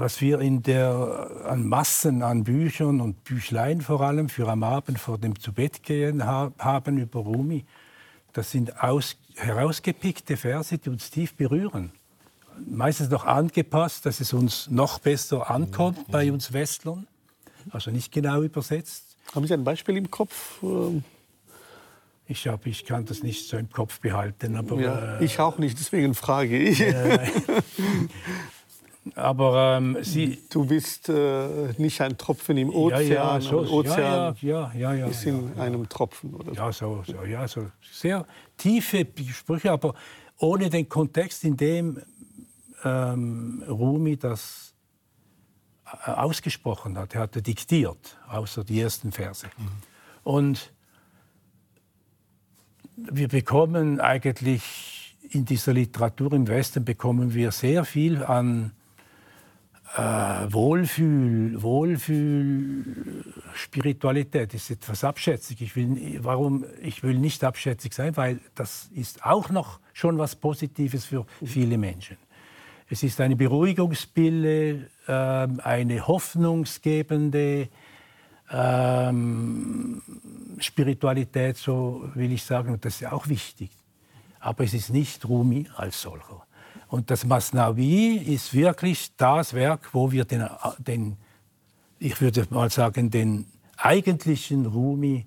was 0.00 0.20
wir 0.20 0.40
in 0.40 0.62
der, 0.62 1.44
an 1.44 1.68
Massen 1.68 2.22
an 2.22 2.44
Büchern 2.44 3.00
und 3.00 3.22
Büchlein 3.24 3.82
vor 3.82 4.00
allem 4.00 4.28
für 4.28 4.48
am 4.48 4.62
Abend 4.62 4.98
vor 4.98 5.18
dem 5.18 5.38
Zubettgehen 5.38 6.24
ha 6.24 6.52
haben 6.58 6.98
über 6.98 7.20
Rumi, 7.20 7.64
das 8.32 8.50
sind 8.50 8.82
aus, 8.82 9.16
herausgepickte 9.36 10.36
Verse, 10.36 10.78
die 10.78 10.88
uns 10.88 11.10
tief 11.10 11.34
berühren. 11.34 11.92
Meistens 12.66 13.10
noch 13.10 13.24
angepasst, 13.24 14.06
dass 14.06 14.20
es 14.20 14.32
uns 14.32 14.68
noch 14.70 14.98
besser 14.98 15.50
ankommt 15.50 16.08
mhm. 16.08 16.12
bei 16.12 16.32
uns 16.32 16.52
Westlern. 16.52 17.06
Also 17.70 17.90
nicht 17.90 18.12
genau 18.12 18.42
übersetzt. 18.42 19.16
Haben 19.34 19.46
Sie 19.46 19.54
ein 19.54 19.64
Beispiel 19.64 19.96
im 19.96 20.10
Kopf? 20.10 20.62
Ähm, 20.62 21.04
ich, 22.26 22.46
hab, 22.48 22.66
ich 22.66 22.84
kann 22.84 23.04
das 23.04 23.22
nicht 23.22 23.48
so 23.48 23.56
im 23.56 23.70
Kopf 23.70 24.00
behalten. 24.00 24.56
Aber, 24.56 24.80
ja, 24.80 25.18
äh, 25.18 25.24
ich 25.24 25.38
auch 25.40 25.58
nicht, 25.58 25.78
deswegen 25.78 26.14
frage 26.14 26.56
ich. 26.58 26.80
Äh, 26.80 27.28
aber 29.14 29.76
ähm, 29.78 29.96
Sie... 30.02 30.38
Du 30.50 30.64
bist 30.66 31.08
äh, 31.08 31.72
nicht 31.78 32.00
ein 32.00 32.16
Tropfen 32.18 32.56
im 32.56 32.70
Ozean. 32.70 33.06
Ja, 33.06 33.34
ja, 33.34 33.40
so, 33.40 33.60
Ozean 33.60 34.36
ja, 34.40 34.72
ja, 34.74 34.94
ja, 34.94 35.06
ist 35.06 35.24
in 35.24 35.58
einem 35.58 35.88
Tropfen. 35.88 36.34
Oder 36.34 36.54
so. 36.54 36.60
Ja, 36.60 36.72
so, 36.72 37.04
so, 37.06 37.24
ja, 37.24 37.48
so 37.48 37.66
sehr 37.92 38.26
tiefe 38.56 39.06
Sprüche, 39.32 39.72
aber 39.72 39.94
ohne 40.38 40.70
den 40.70 40.88
Kontext, 40.88 41.44
in 41.44 41.56
dem 41.56 42.00
ähm, 42.84 43.62
Rumi 43.68 44.16
das 44.16 44.74
äh, 46.06 46.10
ausgesprochen 46.10 46.98
hat. 46.98 47.14
Er 47.14 47.22
hatte 47.22 47.42
diktiert, 47.42 48.18
außer 48.28 48.64
die 48.64 48.80
ersten 48.80 49.12
Verse. 49.12 49.46
Mhm. 49.56 49.68
Und 50.22 50.72
wir 52.96 53.28
bekommen 53.28 54.00
eigentlich 54.00 55.16
in 55.30 55.44
dieser 55.44 55.72
Literatur 55.72 56.32
im 56.32 56.48
Westen 56.48 56.84
bekommen 56.84 57.34
wir 57.34 57.52
sehr 57.52 57.84
viel 57.84 58.24
an 58.24 58.72
äh, 59.96 60.00
Wohlfühl, 60.52 61.60
Wohlfühl, 61.62 63.24
Spiritualität 63.54 64.54
ist 64.54 64.70
etwas 64.70 65.02
abschätzig. 65.04 65.62
Ich 65.62 65.76
will, 65.76 66.18
warum? 66.22 66.64
Ich 66.80 67.02
will 67.02 67.18
nicht 67.18 67.42
abschätzig 67.42 67.92
sein, 67.94 68.16
weil 68.16 68.40
das 68.54 68.88
ist 68.94 69.24
auch 69.24 69.50
noch 69.50 69.80
schon 69.92 70.18
was 70.18 70.36
Positives 70.36 71.04
für 71.04 71.26
viele 71.44 71.76
Menschen. 71.76 72.16
Es 72.88 73.02
ist 73.02 73.20
eine 73.20 73.36
Beruhigungspille, 73.36 74.88
äh, 75.06 75.12
eine 75.12 76.06
hoffnungsgebende 76.06 77.68
ähm, 78.50 80.02
Spiritualität, 80.58 81.56
so 81.56 82.10
will 82.14 82.32
ich 82.32 82.42
sagen. 82.42 82.72
Und 82.72 82.84
das 82.84 83.00
ist 83.00 83.06
auch 83.06 83.28
wichtig. 83.28 83.70
Aber 84.40 84.64
es 84.64 84.74
ist 84.74 84.90
nicht 84.90 85.28
Rumi 85.28 85.68
als 85.76 86.00
solcher. 86.00 86.42
Und 86.90 87.08
das 87.10 87.24
Masnavi 87.24 88.16
ist 88.16 88.52
wirklich 88.52 89.12
das 89.16 89.54
Werk, 89.54 89.90
wo 89.92 90.10
wir 90.10 90.24
den, 90.24 90.48
den 90.78 91.16
ich 92.00 92.20
würde 92.20 92.44
mal 92.50 92.68
sagen, 92.68 93.10
den 93.10 93.46
eigentlichen 93.76 94.66
Rumi 94.66 95.26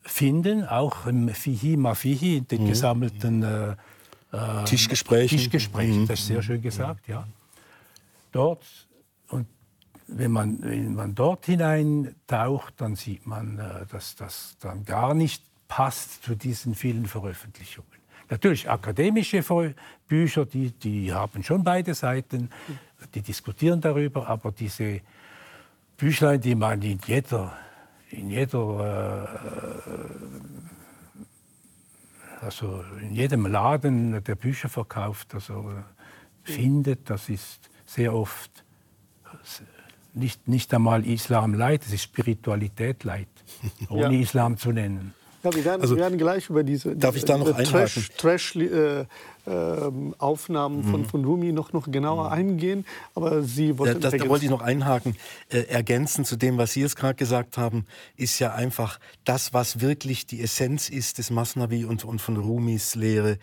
finden, 0.00 0.64
auch 0.64 1.04
im 1.06 1.28
Fihi 1.28 1.76
Mafihi, 1.76 2.40
den 2.40 2.62
mhm. 2.62 2.68
gesammelten 2.68 3.42
äh, 3.42 3.72
äh, 4.32 4.64
Tischgesprächen. 4.64 5.36
Tischgesprächen, 5.36 6.02
mhm. 6.02 6.06
das 6.06 6.20
ist 6.20 6.26
sehr 6.28 6.42
schön 6.42 6.62
gesagt, 6.62 7.08
ja. 7.08 7.26
Dort, 8.32 8.64
und 9.28 9.46
wenn 10.06 10.30
man, 10.30 10.62
wenn 10.62 10.94
man 10.94 11.14
dort 11.14 11.44
hineintaucht, 11.44 12.74
dann 12.78 12.96
sieht 12.96 13.26
man, 13.26 13.58
äh, 13.58 13.84
dass 13.90 14.16
das 14.16 14.56
dann 14.60 14.86
gar 14.86 15.12
nicht 15.12 15.44
passt 15.68 16.22
zu 16.24 16.34
diesen 16.34 16.74
vielen 16.74 17.04
Veröffentlichungen. 17.04 17.93
Natürlich, 18.30 18.68
akademische 18.68 19.44
Bücher, 20.08 20.46
die, 20.46 20.70
die 20.70 21.12
haben 21.12 21.42
schon 21.42 21.62
beide 21.62 21.94
Seiten, 21.94 22.50
die 23.14 23.22
diskutieren 23.22 23.80
darüber, 23.80 24.28
aber 24.28 24.52
diese 24.52 25.00
Büchlein, 25.96 26.40
die 26.40 26.54
man 26.54 26.80
in 26.82 26.98
jeder, 27.06 27.56
in 28.10 28.30
jeder 28.30 29.28
äh, 32.40 32.44
also 32.44 32.84
in 33.00 33.14
jedem 33.14 33.46
Laden, 33.46 34.22
der 34.22 34.34
Bücher 34.34 34.68
verkauft, 34.68 35.34
also, 35.34 35.72
findet, 36.42 37.08
das 37.08 37.28
ist 37.28 37.70
sehr 37.86 38.14
oft 38.14 38.64
nicht, 40.14 40.46
nicht 40.46 40.72
einmal 40.72 41.06
Islam 41.06 41.54
leid, 41.54 41.82
es 41.86 41.92
ist 41.92 42.02
Spiritualität 42.02 43.04
leid, 43.04 43.28
ohne 43.88 44.14
ja. 44.14 44.20
Islam 44.20 44.56
zu 44.56 44.72
nennen. 44.72 45.14
Ja, 45.44 45.54
wir 45.54 45.64
werden, 45.64 45.82
also, 45.82 45.94
wir 45.94 46.02
werden 46.02 46.18
gleich 46.18 46.48
über 46.48 46.64
diese, 46.64 46.96
darf 46.96 47.16
ich 47.16 47.24
da 47.24 47.36
noch 47.36 47.54
Trash, 47.62 48.08
Trash 48.16 48.56
äh, 48.56 49.04
ähm, 49.46 50.14
Aufnahmen 50.16 50.78
mhm. 50.78 50.90
von, 50.90 51.04
von 51.04 51.24
Rumi 51.24 51.52
noch, 51.52 51.74
noch 51.74 51.90
genauer 51.90 52.28
mhm. 52.28 52.32
eingehen. 52.32 52.86
Aber 53.14 53.42
Sie 53.42 53.78
wollten 53.78 54.00
ja, 54.00 54.10
das, 54.10 54.18
Da 54.18 54.28
wollte 54.28 54.46
ich 54.46 54.50
noch 54.50 54.62
einhaken. 54.62 55.16
Äh, 55.50 55.64
ergänzend 55.64 56.26
zu 56.26 56.36
dem, 56.36 56.56
was 56.56 56.72
Sie 56.72 56.80
jetzt 56.80 56.96
gerade 56.96 57.14
gesagt 57.14 57.58
haben, 57.58 57.84
ist 58.16 58.38
ja 58.38 58.54
einfach 58.54 58.98
das, 59.24 59.52
was 59.52 59.80
wirklich 59.80 60.26
die 60.26 60.40
Essenz 60.40 60.88
ist 60.88 61.18
des 61.18 61.30
Masnavi 61.30 61.84
und, 61.84 62.04
und 62.04 62.20
von 62.20 62.38
Rumis 62.38 62.94
Lehre, 62.94 63.38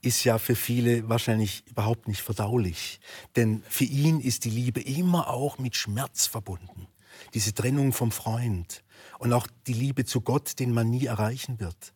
ist 0.00 0.24
ja 0.24 0.38
für 0.38 0.56
viele 0.56 1.08
wahrscheinlich 1.10 1.64
überhaupt 1.70 2.08
nicht 2.08 2.22
verdaulich. 2.22 2.98
Denn 3.36 3.62
für 3.68 3.84
ihn 3.84 4.20
ist 4.20 4.46
die 4.46 4.50
Liebe 4.50 4.80
immer 4.80 5.28
auch 5.28 5.58
mit 5.58 5.76
Schmerz 5.76 6.26
verbunden. 6.26 6.88
Diese 7.34 7.52
Trennung 7.52 7.92
vom 7.92 8.10
Freund 8.10 8.82
und 9.22 9.32
auch 9.32 9.46
die 9.68 9.72
Liebe 9.72 10.04
zu 10.04 10.20
Gott, 10.20 10.58
den 10.58 10.74
man 10.74 10.90
nie 10.90 11.06
erreichen 11.06 11.60
wird 11.60 11.94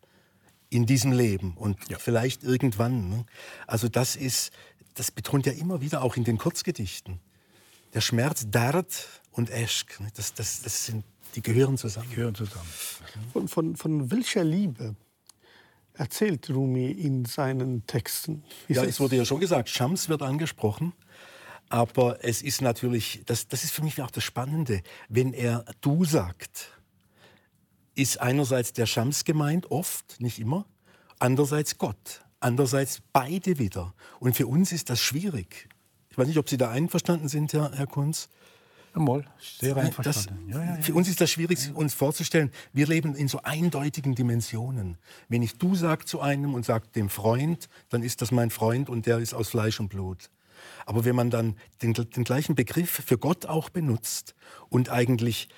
in 0.69 0.85
diesem 0.85 1.11
Leben 1.11 1.57
und 1.57 1.77
ja. 1.89 1.99
vielleicht 1.99 2.41
irgendwann. 2.41 3.09
Ne? 3.09 3.25
Also 3.67 3.89
das 3.89 4.15
ist, 4.15 4.51
das 4.93 5.11
betont 5.11 5.45
ja 5.45 5.51
immer 5.51 5.81
wieder 5.81 6.03
auch 6.03 6.15
in 6.15 6.23
den 6.23 6.37
Kurzgedichten. 6.37 7.19
Der 7.93 7.99
Schmerz, 7.99 8.47
Dart 8.49 9.21
und 9.31 9.49
Eschk, 9.49 9.99
ne? 9.99 10.07
das, 10.15 10.35
das, 10.35 10.61
das 10.61 10.85
sind, 10.85 11.03
die 11.35 11.41
gehören 11.41 11.77
zusammen. 11.77 12.07
Die 12.09 12.15
gehören 12.15 12.35
zusammen. 12.35 12.69
Von, 13.33 13.49
von, 13.49 13.75
von 13.75 14.09
welcher 14.09 14.45
Liebe 14.45 14.95
erzählt 15.95 16.49
Rumi 16.49 16.91
in 16.91 17.25
seinen 17.25 17.85
Texten? 17.87 18.45
Wie 18.67 18.73
ja, 18.73 18.85
es 18.85 19.01
wurde 19.01 19.17
ja 19.17 19.25
schon 19.25 19.41
gesagt, 19.41 19.67
Shams 19.67 20.07
wird 20.07 20.21
angesprochen. 20.21 20.93
Aber 21.67 22.23
es 22.23 22.41
ist 22.41 22.61
natürlich, 22.61 23.23
das, 23.25 23.49
das 23.49 23.65
ist 23.65 23.71
für 23.73 23.83
mich 23.83 24.01
auch 24.01 24.11
das 24.11 24.23
Spannende, 24.23 24.81
wenn 25.09 25.33
er 25.33 25.65
du 25.81 26.05
sagt, 26.05 26.76
ist 27.97 28.21
einerseits 28.21 28.73
der 28.73 28.85
Schams 28.85 29.25
gemeint, 29.25 29.71
oft, 29.71 30.21
nicht 30.21 30.39
immer, 30.39 30.65
andererseits 31.19 31.77
Gott, 31.77 32.23
andererseits 32.39 33.01
beide 33.11 33.57
wieder. 33.57 33.93
Und 34.19 34.35
für 34.35 34.47
uns 34.47 34.71
ist 34.71 34.89
das 34.89 35.01
schwierig. 35.01 35.67
Ich 36.09 36.17
weiß 36.17 36.27
nicht, 36.27 36.37
ob 36.37 36.49
Sie 36.49 36.57
da 36.57 36.69
einverstanden 36.69 37.27
sind, 37.27 37.53
Herr, 37.53 37.71
Herr 37.73 37.87
Kunz. 37.87 38.29
Mal, 38.93 39.25
sehr 39.59 39.77
einverstanden. 39.77 40.47
Das, 40.47 40.57
ja, 40.57 40.63
ja, 40.63 40.75
ja. 40.77 40.81
Für 40.81 40.95
uns 40.95 41.07
ist 41.07 41.21
das 41.21 41.29
schwierig, 41.29 41.59
uns 41.75 41.93
vorzustellen. 41.93 42.51
Wir 42.73 42.87
leben 42.87 43.15
in 43.15 43.27
so 43.27 43.41
eindeutigen 43.43 44.15
Dimensionen. 44.15 44.97
Wenn 45.29 45.43
ich 45.43 45.59
du 45.59 45.75
sage 45.75 46.05
zu 46.05 46.19
einem 46.19 46.55
und 46.55 46.65
sage 46.65 46.87
dem 46.95 47.09
Freund, 47.09 47.69
dann 47.89 48.01
ist 48.01 48.23
das 48.23 48.31
mein 48.31 48.49
Freund 48.49 48.89
und 48.89 49.05
der 49.05 49.19
ist 49.19 49.35
aus 49.35 49.49
Fleisch 49.49 49.79
und 49.79 49.89
Blut. 49.89 50.31
Aber 50.85 51.05
wenn 51.05 51.15
man 51.15 51.29
dann 51.29 51.55
den, 51.81 51.93
den 51.93 52.23
gleichen 52.23 52.55
Begriff 52.55 53.03
für 53.05 53.17
Gott 53.17 53.45
auch 53.45 53.69
benutzt 53.69 54.35
und 54.69 54.89
eigentlich 54.89 55.49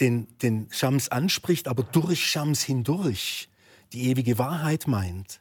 den, 0.00 0.26
den 0.38 0.68
Shams 0.70 1.08
anspricht, 1.08 1.68
aber 1.68 1.82
durch 1.82 2.24
Shams 2.26 2.62
hindurch 2.62 3.48
die 3.92 4.08
ewige 4.08 4.38
Wahrheit 4.38 4.86
meint. 4.86 5.40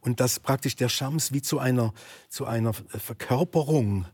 Und 0.00 0.20
dass 0.20 0.40
praktisch 0.40 0.76
der 0.76 0.88
Shams 0.88 1.32
wie 1.32 1.42
zu 1.42 1.58
einer, 1.58 1.92
zu 2.28 2.44
einer 2.46 2.72
Verkörperung, 2.72 4.06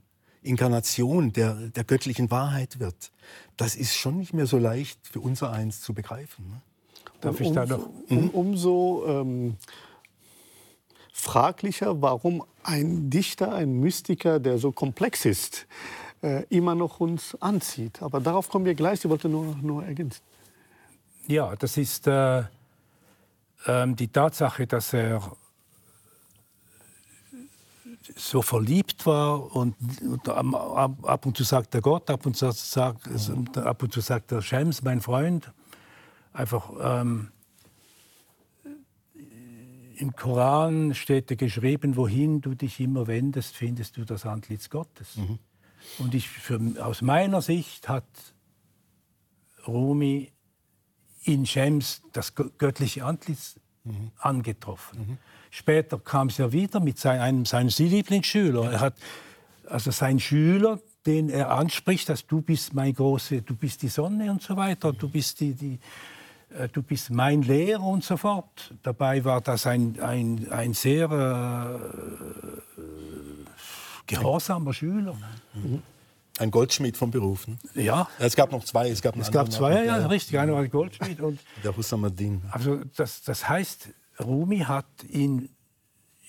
Inkarnation 0.42 1.33
der, 1.33 1.55
der 1.55 1.85
göttlichen 1.85 2.31
Wahrheit 2.31 2.79
wird. 2.79 3.11
Das 3.57 3.74
ist 3.74 3.94
schon 3.94 4.18
nicht 4.18 4.35
mehr 4.35 4.46
so 4.46 4.59
leicht 4.59 5.01
für 5.07 5.20
unser 5.20 5.51
Eins 5.51 5.81
zu 5.81 5.94
begreifen. 5.94 6.48
Ne? 6.48 6.62
Darf 7.20 7.40
ich 7.40 7.51
da 7.53 7.66
noch? 7.66 7.88
Um, 8.09 8.31
umso 8.31 9.05
ähm, 9.07 9.57
fraglicher, 11.12 12.01
warum 12.01 12.44
ein 12.62 13.11
Dichter, 13.11 13.53
ein 13.53 13.81
Mystiker, 13.81 14.38
der 14.38 14.59
so 14.59 14.70
komplex 14.70 15.24
ist, 15.24 15.66
äh, 16.22 16.44
immer 16.48 16.74
noch 16.74 17.00
uns 17.00 17.40
anzieht. 17.40 18.02
Aber 18.02 18.20
darauf 18.20 18.48
kommen 18.48 18.64
wir 18.64 18.74
gleich. 18.74 19.04
Ich 19.04 19.11
wollte 19.11 19.28
nur, 19.28 19.57
nur 19.62 19.85
ergänzen. 19.85 20.22
Ja, 21.26 21.54
das 21.57 21.76
ist 21.76 22.07
äh, 22.07 22.38
äh, 22.38 22.44
die 23.66 24.09
Tatsache, 24.09 24.66
dass 24.66 24.92
er 24.92 25.22
so 28.16 28.42
verliebt 28.42 29.07
war 29.07 29.54
und, 29.54 29.74
und 30.02 30.28
ab, 30.28 31.26
und 31.26 31.37
zu 31.37 31.44
sagt 31.44 31.74
er 31.74 31.83
Gott, 31.83 32.09
ab 32.11 32.24
und 32.26 32.37
zu 32.37 32.50
sagt, 32.50 33.09
ab 33.57 33.83
und 33.83 33.92
zu 33.92 34.00
sagt 34.00 34.33
er 34.33 34.42
Shams, 34.42 34.83
mein 34.83 35.00
Freund. 35.00 35.52
Einfach 36.33 36.70
ähm, 36.81 37.31
im 39.96 40.14
Koran 40.14 40.94
steht 40.94 41.37
geschrieben, 41.38 41.96
wohin 41.96 42.40
du 42.40 42.54
dich 42.54 42.81
immer 42.81 43.07
wendest, 43.07 43.57
findest 43.57 43.96
du 43.96 44.04
das 44.04 44.24
Antlitz 44.24 44.70
Gottes. 44.70 45.16
Mhm. 45.16 45.38
Und 45.98 46.14
ich, 46.14 46.29
für, 46.29 46.61
aus 46.81 47.03
meiner 47.03 47.42
Sicht 47.42 47.88
hat 47.88 48.05
Rumi 49.66 50.33
in 51.24 51.46
Schems 51.46 52.03
das 52.12 52.35
göttliche 52.35 53.05
Antlitz 53.05 53.57
mhm. 53.85 54.11
angetroffen. 54.18 54.98
Mhm. 54.98 55.18
Später 55.51 55.98
kam 55.98 56.29
es 56.29 56.38
ja 56.38 56.53
wieder 56.53 56.81
mit 56.81 56.98
sein, 56.98 57.20
einem 57.20 57.44
seiner 57.44 57.70
Lieblingsschüler. 57.77 58.72
Er 58.72 58.81
hat 58.81 58.94
also 59.66 59.90
sein 59.90 60.20
Schüler, 60.20 60.81
den 61.07 61.29
er 61.31 61.51
anspricht, 61.51 62.09
dass 62.09 62.27
du 62.27 62.40
bist 62.42 62.74
mein 62.74 62.94
große, 62.94 63.42
du 63.42 63.55
bist 63.55 63.83
die 63.83 63.88
Sonne 63.88 64.31
und 64.31 64.42
so 64.42 64.57
weiter, 64.57 64.92
du 64.92 65.09
bist 65.09 65.40
die, 65.40 65.55
die 65.55 65.79
äh, 66.51 66.68
du 66.68 66.83
bist 66.83 67.11
mein 67.11 67.42
Lehrer 67.42 67.83
und 67.83 68.05
so 68.05 68.16
fort. 68.16 68.74
Dabei 68.83 69.24
war 69.24 69.40
das 69.40 69.66
ein, 69.66 70.01
ein, 70.01 70.48
ein 70.51 70.74
sehr 70.74 71.11
äh, 71.11 72.79
gehorsamer 74.09 74.73
Schüler. 74.73 75.16
Mhm. 75.55 75.83
Ein 76.38 76.51
Goldschmied 76.51 76.97
vom 76.97 77.11
Beruf. 77.11 77.47
Ne? 77.49 77.59
Ja. 77.75 78.09
Es 78.18 78.37
gab 78.37 78.53
noch 78.53 78.64
zwei. 78.64 78.88
Es 78.88 79.03
gab, 79.03 79.16
es 79.16 79.31
gab 79.31 79.51
zwei, 79.51 79.85
ja, 79.85 80.07
richtig. 80.07 80.38
Einer 80.38 80.53
war 80.55 80.66
Goldschmied. 80.66 81.21
Und 81.21 81.40
der 81.64 81.77
Hussamadin. 81.77 82.42
Also 82.51 82.81
das, 82.97 83.23
das 83.23 83.49
heißt, 83.49 83.88
Rumi 84.21 84.61
hat 84.61 84.87
in, 85.09 85.49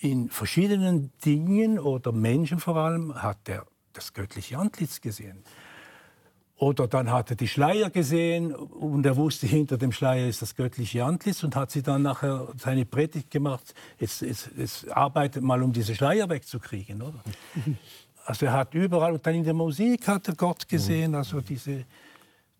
in 0.00 0.28
verschiedenen 0.28 1.12
Dingen 1.24 1.78
oder 1.78 2.12
Menschen 2.12 2.58
vor 2.58 2.76
allem, 2.76 3.14
hat 3.22 3.48
er 3.48 3.66
das 3.92 4.12
göttliche 4.12 4.58
Antlitz 4.58 5.00
gesehen. 5.00 5.44
Oder 6.60 6.88
dann 6.88 7.10
hat 7.10 7.30
er 7.30 7.36
die 7.36 7.48
Schleier 7.48 7.88
gesehen 7.88 8.54
und 8.54 9.06
er 9.06 9.16
wusste, 9.16 9.46
hinter 9.46 9.78
dem 9.78 9.92
Schleier 9.92 10.28
ist 10.28 10.42
das 10.42 10.54
göttliche 10.54 11.02
Antlitz 11.02 11.42
und 11.42 11.56
hat 11.56 11.70
sie 11.70 11.82
dann 11.82 12.02
nachher 12.02 12.48
seine 12.58 12.84
Predigt 12.84 13.30
gemacht. 13.30 13.72
Jetzt, 13.98 14.20
jetzt, 14.20 14.50
jetzt 14.58 14.90
arbeitet 14.90 15.42
mal, 15.42 15.62
um 15.62 15.72
diese 15.72 15.94
Schleier 15.94 16.28
wegzukriegen. 16.28 17.02
Oder? 17.02 17.24
Also 18.26 18.46
er 18.46 18.52
hat 18.52 18.74
überall, 18.74 19.14
und 19.14 19.26
dann 19.26 19.34
in 19.34 19.42
der 19.42 19.54
Musik 19.54 20.06
hat 20.06 20.28
er 20.28 20.34
Gott 20.36 20.68
gesehen, 20.68 21.14
also 21.14 21.40
diese, 21.40 21.86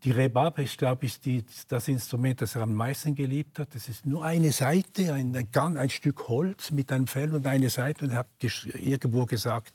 die 0.03 0.11
Rebab 0.11 0.59
ist, 0.59 0.79
glaube 0.79 1.05
ich, 1.05 1.21
die, 1.21 1.45
das 1.69 1.87
Instrument, 1.87 2.41
das 2.41 2.57
er 2.57 2.63
am 2.63 2.75
meisten 2.75 3.15
geliebt 3.15 3.59
hat. 3.59 3.75
Das 3.75 3.89
ist 3.89 4.07
nur 4.07 4.25
eine 4.25 4.51
Seite, 4.51 5.13
ein, 5.13 5.37
ein, 5.37 5.77
ein 5.77 5.91
Stück 5.91 6.27
Holz 6.27 6.71
mit 6.71 6.91
einem 6.91 7.07
Fell 7.07 7.33
und 7.35 7.47
eine 7.47 7.69
Seite. 7.69 8.07
Und 8.07 8.13
er 8.13 8.21
hat 8.21 8.29
irgendwo 8.41 9.27
gesagt, 9.27 9.75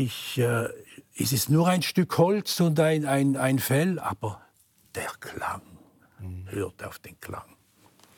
ich, 0.00 0.38
äh, 0.38 0.68
es 1.16 1.32
ist 1.32 1.50
nur 1.50 1.68
ein 1.68 1.82
Stück 1.82 2.16
Holz 2.18 2.58
und 2.60 2.80
ein, 2.80 3.04
ein, 3.04 3.36
ein 3.36 3.58
Fell, 3.58 3.98
aber 3.98 4.40
der 4.94 5.10
Klang, 5.20 5.62
mhm. 6.18 6.46
hört 6.50 6.82
auf 6.82 6.98
den 6.98 7.20
Klang. 7.20 7.56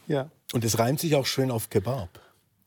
Ja. 0.07 0.31
Und 0.53 0.65
es 0.65 0.79
reimt 0.79 1.01
sich 1.01 1.15
auch 1.15 1.27
schön 1.27 1.51
auf 1.51 1.71
Kebab. 1.71 2.21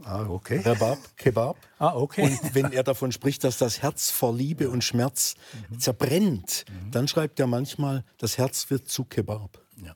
Ah, 0.03 0.25
okay. 0.27 0.61
Kebab, 0.61 0.99
Kebab. 1.15 1.57
Ah, 1.77 1.93
okay. 1.95 2.23
Und 2.23 2.55
wenn 2.55 2.71
er 2.71 2.83
davon 2.83 3.11
spricht, 3.11 3.43
dass 3.43 3.57
das 3.57 3.81
Herz 3.81 4.09
vor 4.09 4.33
Liebe 4.33 4.69
und 4.69 4.83
Schmerz 4.83 5.35
mhm. 5.69 5.79
zerbrennt, 5.79 6.65
mhm. 6.69 6.91
dann 6.91 7.07
schreibt 7.07 7.39
er 7.39 7.47
manchmal, 7.47 8.03
das 8.17 8.37
Herz 8.37 8.69
wird 8.69 8.87
zu 8.87 9.03
Kebab. 9.03 9.61
Ja. 9.83 9.95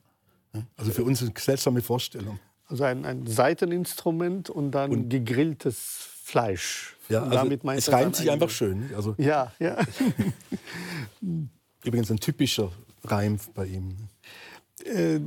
Also 0.76 0.92
für 0.92 1.04
uns 1.04 1.22
eine 1.22 1.32
seltsame 1.36 1.80
Vorstellung. 1.82 2.38
Also 2.66 2.84
ein, 2.84 3.04
ein 3.04 3.26
Seiteninstrument 3.26 4.50
und 4.50 4.72
dann 4.72 4.90
und 4.90 5.08
gegrilltes 5.08 6.19
Fleisch. 6.30 6.96
Ja, 7.08 7.22
also 7.24 7.34
damit 7.34 7.64
es 7.64 7.90
reimt 7.90 8.14
sich 8.14 8.30
einfach 8.30 8.50
schön. 8.50 8.90
Also 8.94 9.14
ja, 9.18 9.52
ja. 9.58 9.76
Übrigens 11.84 12.10
ein 12.10 12.20
typischer 12.20 12.70
Reim 13.02 13.38
bei 13.54 13.66
ihm. 13.66 13.96
Äh, 14.84 15.20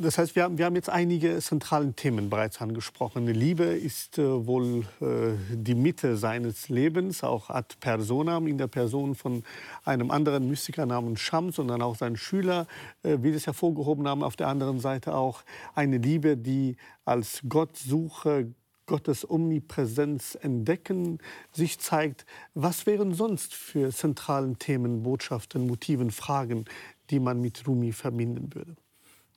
das 0.00 0.18
heißt, 0.18 0.34
wir 0.34 0.44
haben, 0.44 0.58
wir 0.58 0.64
haben 0.64 0.74
jetzt 0.74 0.90
einige 0.90 1.38
zentralen 1.38 1.94
Themen 1.94 2.30
bereits 2.30 2.60
angesprochen. 2.60 3.26
Liebe 3.26 3.64
ist 3.64 4.18
äh, 4.18 4.46
wohl 4.46 4.84
äh, 5.00 5.34
die 5.54 5.74
Mitte 5.74 6.16
seines 6.16 6.68
Lebens, 6.68 7.22
auch 7.22 7.50
ad 7.50 7.76
personam, 7.80 8.46
in 8.46 8.58
der 8.58 8.66
Person 8.66 9.14
von 9.14 9.42
einem 9.84 10.10
anderen 10.10 10.48
Mystiker 10.48 10.86
namens 10.86 11.20
Shams 11.20 11.58
und 11.58 11.68
dann 11.68 11.82
auch 11.82 11.96
sein 11.96 12.16
Schüler, 12.16 12.66
äh, 13.02 13.18
wie 13.20 13.32
das 13.32 13.46
hervorgehoben 13.46 14.06
haben. 14.08 14.22
Auf 14.22 14.36
der 14.36 14.48
anderen 14.48 14.80
Seite 14.80 15.14
auch 15.14 15.42
eine 15.74 15.98
Liebe, 15.98 16.36
die 16.36 16.76
als 17.04 17.42
Gottsuche, 17.48 18.52
Gottes 18.86 19.28
Omnipräsenz 19.28 20.36
entdecken, 20.40 21.18
sich 21.52 21.78
zeigt. 21.78 22.26
Was 22.54 22.86
wären 22.86 23.14
sonst 23.14 23.54
für 23.54 23.90
zentralen 23.90 24.58
Themen, 24.58 25.02
Botschaften, 25.02 25.66
Motiven, 25.66 26.10
Fragen, 26.10 26.64
die 27.10 27.20
man 27.20 27.40
mit 27.40 27.66
Rumi 27.66 27.92
verbinden 27.92 28.54
würde? 28.54 28.76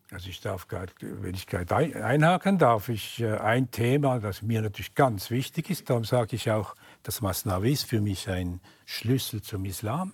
Also 0.10 0.29
ich 0.29 0.39
darf 0.39 0.67
wenn 1.01 1.36
ich 1.36 1.47
gerade 1.47 1.75
einhaken 1.75 2.57
darf, 2.57 2.88
ich 2.88 3.19
äh, 3.19 3.38
ein 3.38 3.71
Thema, 3.71 4.19
das 4.19 4.41
mir 4.41 4.62
natürlich 4.62 4.95
ganz 4.95 5.29
wichtig 5.31 5.69
ist, 5.69 5.89
darum 5.89 6.05
sage 6.05 6.38
ich 6.38 6.49
auch, 6.49 6.75
das 7.03 7.19
Masnavi 7.19 7.73
ist 7.73 7.83
für 7.83 7.99
mich 7.99 8.29
ein 8.29 8.62
Schlüssel 8.86 9.41
zum 9.41 9.65
Islam. 9.65 10.13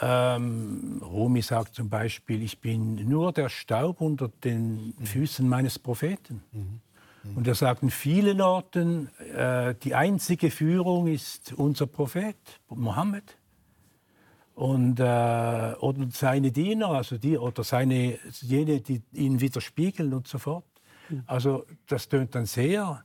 Ähm, 0.00 1.00
Rumi 1.04 1.42
sagt 1.42 1.74
zum 1.74 1.88
Beispiel, 1.88 2.42
ich 2.42 2.58
bin 2.60 3.08
nur 3.08 3.32
der 3.32 3.48
Staub 3.48 4.00
unter 4.00 4.28
den 4.28 4.94
Füßen 5.04 5.48
meines 5.48 5.78
Propheten. 5.78 6.42
Mhm. 6.52 6.80
Und 7.34 7.46
er 7.46 7.54
sagt 7.54 7.82
in 7.82 7.90
vielen 7.90 8.40
Orten, 8.40 9.08
äh, 9.18 9.74
die 9.74 9.94
einzige 9.94 10.50
Führung 10.50 11.06
ist 11.06 11.52
unser 11.52 11.86
Prophet, 11.86 12.36
Mohammed 12.68 13.36
und 14.54 15.00
äh, 15.00 15.02
oder 15.80 16.08
seine 16.12 16.50
Diener, 16.50 16.88
also 16.88 17.18
die 17.18 17.36
oder 17.36 17.62
seine 17.62 18.18
jene, 18.40 18.80
die 18.80 19.02
ihn 19.12 19.40
widerspiegeln 19.40 20.14
und 20.14 20.28
so 20.28 20.38
fort. 20.38 20.64
Mhm. 21.08 21.22
Also 21.26 21.66
das 21.86 22.08
tönt 22.08 22.34
dann 22.34 22.46
sehr 22.46 23.04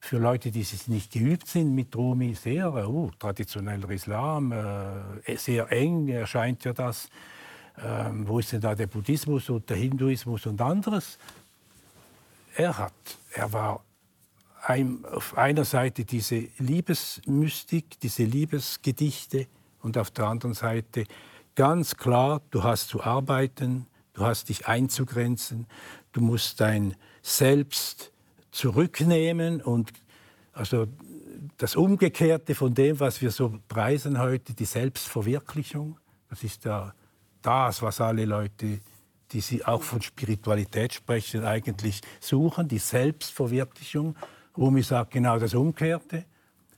für 0.00 0.18
Leute, 0.18 0.50
die 0.50 0.64
nicht 0.86 1.12
geübt 1.12 1.48
sind 1.48 1.74
mit 1.74 1.94
Rumi, 1.96 2.34
sehr 2.34 2.88
uh, 2.88 3.10
traditioneller 3.18 3.90
Islam, 3.90 4.52
äh, 4.52 5.36
sehr 5.36 5.70
eng 5.72 6.08
erscheint 6.08 6.64
ja 6.64 6.72
das. 6.72 7.08
Ähm, 7.82 8.26
wo 8.26 8.38
ist 8.38 8.52
denn 8.52 8.60
da 8.60 8.74
der 8.74 8.86
Buddhismus 8.86 9.50
und 9.50 9.68
der 9.68 9.76
Hinduismus 9.76 10.46
und 10.46 10.60
anderes? 10.60 11.18
Er 12.56 12.78
hat, 12.78 13.18
er 13.32 13.52
war 13.52 13.84
ein, 14.62 15.04
auf 15.04 15.36
einer 15.36 15.64
Seite 15.64 16.04
diese 16.04 16.48
Liebesmystik, 16.58 18.00
diese 18.00 18.24
Liebesgedichte, 18.24 19.46
und 19.82 19.96
auf 19.98 20.10
der 20.10 20.26
anderen 20.26 20.54
Seite 20.54 21.04
ganz 21.54 21.96
klar, 21.96 22.42
du 22.50 22.64
hast 22.64 22.88
zu 22.88 23.04
arbeiten, 23.04 23.86
du 24.14 24.24
hast 24.24 24.48
dich 24.48 24.66
einzugrenzen, 24.66 25.66
du 26.12 26.20
musst 26.20 26.60
dein 26.60 26.96
Selbst 27.22 28.12
zurücknehmen 28.50 29.62
und 29.62 29.92
also 30.52 30.86
das 31.58 31.76
Umgekehrte 31.76 32.54
von 32.54 32.74
dem, 32.74 32.98
was 32.98 33.20
wir 33.20 33.30
so 33.30 33.60
preisen 33.68 34.18
heute, 34.18 34.54
die 34.54 34.64
Selbstverwirklichung, 34.64 35.98
das 36.30 36.42
ist 36.42 36.64
ja 36.64 36.92
das, 37.42 37.80
was 37.82 38.00
alle 38.00 38.24
Leute, 38.24 38.80
die 39.32 39.40
sie 39.40 39.64
auch 39.64 39.82
von 39.82 40.02
Spiritualität 40.02 40.94
sprechen, 40.94 41.44
eigentlich 41.44 42.00
suchen, 42.20 42.68
die 42.68 42.78
Selbstverwirklichung. 42.78 44.16
Rumi 44.56 44.82
sagt 44.82 45.12
genau 45.12 45.38
das 45.38 45.54
Umgekehrte. 45.54 46.24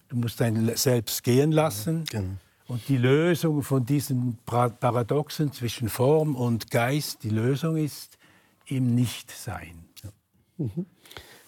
Du 0.08 0.16
musst 0.16 0.40
dein 0.40 0.74
Selbst 0.76 1.22
gehen 1.22 1.52
lassen. 1.52 2.04
Genau. 2.10 2.30
Und 2.68 2.86
die 2.88 2.98
Lösung 2.98 3.62
von 3.62 3.84
diesem 3.84 4.36
Paradoxen 4.44 5.52
zwischen 5.52 5.88
Form 5.88 6.36
und 6.36 6.70
Geist, 6.70 7.22
die 7.22 7.30
Lösung 7.30 7.76
ist 7.76 8.18
im 8.66 8.94
Nichtsein. 8.94 9.86
Ja. 10.04 10.10
Mhm. 10.58 10.86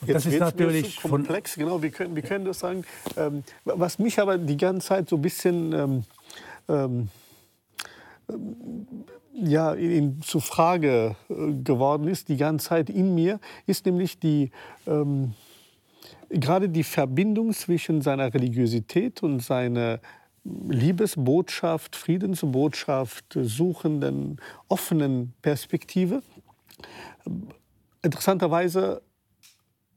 das 0.06 0.24
ist 0.24 0.40
natürlich 0.40 0.98
so 0.98 1.08
komplex, 1.08 1.56
genau. 1.56 1.82
Wir 1.82 1.90
können, 1.90 2.16
wir 2.16 2.22
können 2.22 2.46
das 2.46 2.60
sagen. 2.60 2.84
Ähm, 3.18 3.44
was 3.64 3.98
mich 3.98 4.18
aber 4.18 4.38
die 4.38 4.56
ganze 4.56 4.88
Zeit 4.88 5.10
so 5.10 5.16
ein 5.16 5.22
bisschen 5.22 5.72
ähm, 5.74 6.04
ähm, 6.68 7.08
ja, 9.32 9.72
in, 9.74 10.20
zur 10.22 10.40
Frage 10.40 11.16
äh, 11.28 11.52
geworden 11.62 12.08
ist, 12.08 12.28
die 12.28 12.36
ganze 12.36 12.68
Zeit 12.68 12.90
in 12.90 13.14
mir, 13.14 13.40
ist 13.66 13.86
nämlich 13.86 14.18
die 14.18 14.50
ähm, 14.86 15.34
gerade 16.30 16.68
die 16.68 16.84
Verbindung 16.84 17.52
zwischen 17.52 18.02
seiner 18.02 18.32
Religiosität 18.32 19.22
und 19.22 19.40
seiner 19.40 20.00
Liebesbotschaft, 20.44 21.96
Friedensbotschaft 21.96 23.36
suchenden, 23.42 24.40
offenen 24.68 25.34
Perspektive. 25.42 26.22
Interessanterweise 28.02 29.02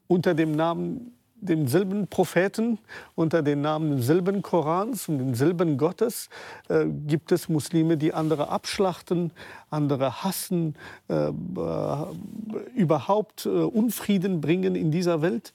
unter 0.06 0.34
dem 0.34 0.52
Namen 0.52 1.12
demselben 1.48 2.08
Propheten, 2.08 2.78
unter 3.14 3.42
dem 3.42 3.60
Namen 3.60 3.96
desselben 3.96 4.42
Korans 4.42 5.08
und 5.08 5.18
demselben 5.18 5.76
Gottes 5.78 6.28
äh, 6.68 6.86
gibt 7.06 7.32
es 7.32 7.48
Muslime, 7.48 7.96
die 7.96 8.12
andere 8.12 8.48
abschlachten, 8.48 9.30
andere 9.70 10.24
hassen, 10.24 10.74
äh, 11.08 11.28
äh, 11.28 11.32
überhaupt 12.74 13.46
äh, 13.46 13.48
Unfrieden 13.48 14.40
bringen 14.40 14.74
in 14.74 14.90
dieser 14.90 15.22
Welt. 15.22 15.52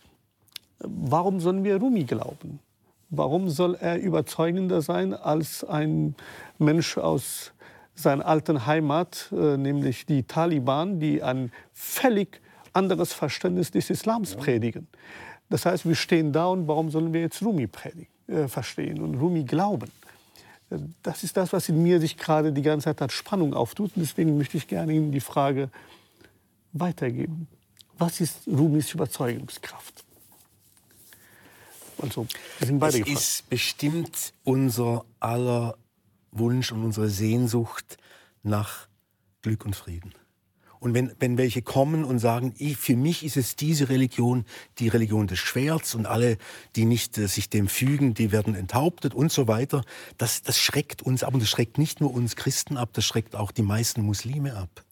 Warum 0.80 1.39
sollen 1.39 1.63
wir 1.63 1.78
Rumi 1.78 2.06
glauben? 2.06 2.60
Warum 3.10 3.49
soll 3.49 3.75
er 3.75 3.99
überzeugender 3.99 4.82
sein 4.82 5.13
als 5.13 5.63
ein 5.63 6.15
Mensch 6.58 6.97
aus 6.97 7.52
seiner 7.95 8.25
alten 8.25 8.65
Heimat, 8.65 9.30
äh, 9.32 9.58
nämlich 9.58 10.06
die 10.06 10.23
Taliban, 10.23 10.99
die 10.99 11.21
ein 11.23 11.52
völlig 11.73 12.39
anderes 12.73 13.12
Verständnis 13.12 13.71
des 13.71 13.89
Islams 13.89 14.36
predigen? 14.36 14.88
Das 15.49 15.65
heißt, 15.65 15.88
wir 15.88 15.95
stehen 15.95 16.31
da 16.31 16.47
und 16.47 16.67
warum 16.67 16.91
sollen 16.91 17.12
wir 17.13 17.21
jetzt 17.21 17.41
Rumi 17.41 17.67
predigen, 17.67 18.07
äh, 18.27 18.47
verstehen 18.47 19.01
und 19.01 19.15
Rumi 19.15 19.43
glauben? 19.43 19.91
Äh, 20.69 20.77
das 21.01 21.23
ist 21.23 21.38
das, 21.38 21.51
was 21.53 21.69
in 21.69 21.81
mir 21.81 21.99
sich 21.99 22.17
gerade 22.17 22.53
die 22.53 22.62
ganze 22.62 22.85
Zeit 22.85 23.01
als 23.01 23.13
Spannung 23.13 23.53
auftut. 23.53 23.91
Und 23.95 24.01
deswegen 24.01 24.38
möchte 24.38 24.57
ich 24.57 24.67
gerne 24.67 24.93
Ihnen 24.93 25.12
die 25.12 25.19
Frage 25.19 25.69
weitergeben. 26.73 27.47
Was 27.97 28.21
ist 28.21 28.47
Rumis 28.47 28.93
Überzeugungskraft? 28.93 30.05
Also, 32.01 32.27
wir 32.59 32.67
sind 32.67 32.79
beide 32.79 32.99
es 32.99 33.03
gefragt. 33.03 33.19
ist 33.19 33.49
bestimmt 33.49 34.33
unser 34.43 35.03
aller 35.19 35.77
Wunsch 36.31 36.71
und 36.71 36.85
unsere 36.85 37.09
Sehnsucht 37.09 37.97
nach 38.43 38.88
Glück 39.41 39.65
und 39.65 39.75
Frieden. 39.75 40.13
Und 40.79 40.93
wenn, 40.93 41.11
wenn 41.19 41.37
welche 41.37 41.61
kommen 41.61 42.05
und 42.05 42.19
sagen, 42.19 42.53
ich, 42.57 42.77
für 42.77 42.95
mich 42.95 43.25
ist 43.25 43.35
es 43.35 43.57
diese 43.57 43.89
Religion, 43.89 44.45
die 44.79 44.87
Religion 44.87 45.27
des 45.27 45.39
Schwerts 45.39 45.93
und 45.93 46.05
alle, 46.05 46.37
die 46.75 46.85
nicht 46.85 47.17
äh, 47.17 47.27
sich 47.27 47.49
dem 47.49 47.67
fügen, 47.67 48.13
die 48.13 48.31
werden 48.31 48.55
enthauptet 48.55 49.13
und 49.13 49.31
so 49.31 49.47
weiter, 49.47 49.83
das, 50.17 50.41
das 50.41 50.57
schreckt 50.57 51.01
uns 51.01 51.23
ab 51.23 51.33
und 51.33 51.41
das 51.41 51.49
schreckt 51.49 51.77
nicht 51.77 51.99
nur 51.99 52.13
uns 52.13 52.37
Christen 52.37 52.77
ab, 52.77 52.91
das 52.93 53.03
schreckt 53.03 53.35
auch 53.35 53.51
die 53.51 53.61
meisten 53.61 54.01
Muslime 54.01 54.55
ab. 54.55 54.85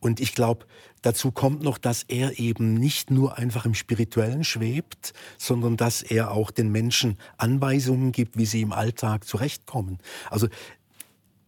Und 0.00 0.18
ich 0.18 0.34
glaube, 0.34 0.66
dazu 1.02 1.30
kommt 1.30 1.62
noch, 1.62 1.78
dass 1.78 2.02
er 2.02 2.40
eben 2.40 2.74
nicht 2.74 3.10
nur 3.10 3.38
einfach 3.38 3.66
im 3.66 3.74
Spirituellen 3.74 4.42
schwebt, 4.42 5.12
sondern 5.38 5.76
dass 5.76 6.02
er 6.02 6.32
auch 6.32 6.50
den 6.50 6.72
Menschen 6.72 7.18
Anweisungen 7.36 8.10
gibt, 8.10 8.36
wie 8.36 8.46
sie 8.46 8.62
im 8.62 8.72
Alltag 8.72 9.24
zurechtkommen. 9.24 9.98
Also 10.28 10.48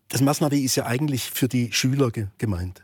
das 0.09 0.21
Masnavi 0.21 0.61
ist 0.61 0.77
ja 0.77 0.87
eigentlich 0.87 1.31
für 1.31 1.49
die 1.49 1.73
Schüler 1.73 2.13
ge 2.13 2.29
gemeint. 2.39 2.84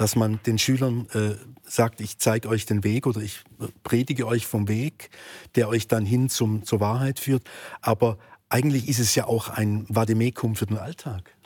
Dass 0.00 0.16
man 0.16 0.40
den 0.46 0.56
Schülern 0.56 1.06
äh, 1.12 1.34
sagt, 1.62 2.00
ich 2.00 2.16
zeige 2.16 2.48
euch 2.48 2.64
den 2.64 2.84
Weg 2.84 3.06
oder 3.06 3.20
ich 3.20 3.42
predige 3.82 4.26
euch 4.26 4.46
vom 4.46 4.66
Weg, 4.66 5.10
der 5.56 5.68
euch 5.68 5.88
dann 5.88 6.06
hin 6.06 6.30
zum, 6.30 6.64
zur 6.64 6.80
Wahrheit 6.80 7.20
führt. 7.20 7.42
Aber 7.82 8.16
eigentlich 8.48 8.88
ist 8.88 8.98
es 8.98 9.14
ja 9.14 9.26
auch 9.26 9.50
ein 9.50 9.84
Vademekum 9.90 10.56
für 10.56 10.64
den 10.64 10.78
Alltag. 10.78 11.36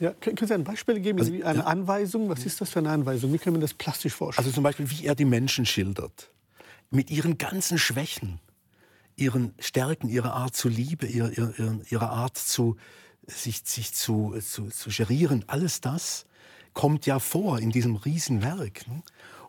Ja, 0.00 0.10
können 0.14 0.36
Sie 0.36 0.52
ein 0.52 0.64
Beispiel 0.64 0.98
geben, 0.98 1.20
also, 1.20 1.30
eine 1.30 1.60
ja. 1.60 1.64
Anweisung? 1.64 2.28
Was 2.28 2.44
ist 2.44 2.60
das 2.60 2.70
für 2.70 2.80
eine 2.80 2.90
Anweisung? 2.90 3.32
Wie 3.32 3.38
können 3.38 3.54
wir 3.54 3.60
das 3.60 3.74
plastisch 3.74 4.14
vorstellen? 4.14 4.44
Also 4.44 4.52
zum 4.52 4.64
Beispiel, 4.64 4.90
wie 4.90 5.06
er 5.06 5.14
die 5.14 5.24
Menschen 5.24 5.64
schildert. 5.64 6.32
Mit 6.90 7.12
ihren 7.12 7.38
ganzen 7.38 7.78
Schwächen, 7.78 8.40
ihren 9.14 9.54
Stärken, 9.60 10.08
ihrer 10.08 10.32
Art 10.32 10.56
zu 10.56 10.68
Liebe, 10.68 11.06
ihrer, 11.06 11.30
ihrer, 11.30 11.52
ihrer 11.88 12.10
Art 12.10 12.36
zu, 12.36 12.78
sich, 13.28 13.62
sich 13.64 13.94
zu, 13.94 14.34
zu, 14.40 14.70
zu 14.70 14.90
gerieren, 14.90 15.44
alles 15.46 15.80
das 15.80 16.26
kommt 16.76 17.06
ja 17.06 17.18
vor 17.18 17.58
in 17.58 17.70
diesem 17.70 17.96
Riesenwerk. 17.96 18.86
Ne? 18.86 19.02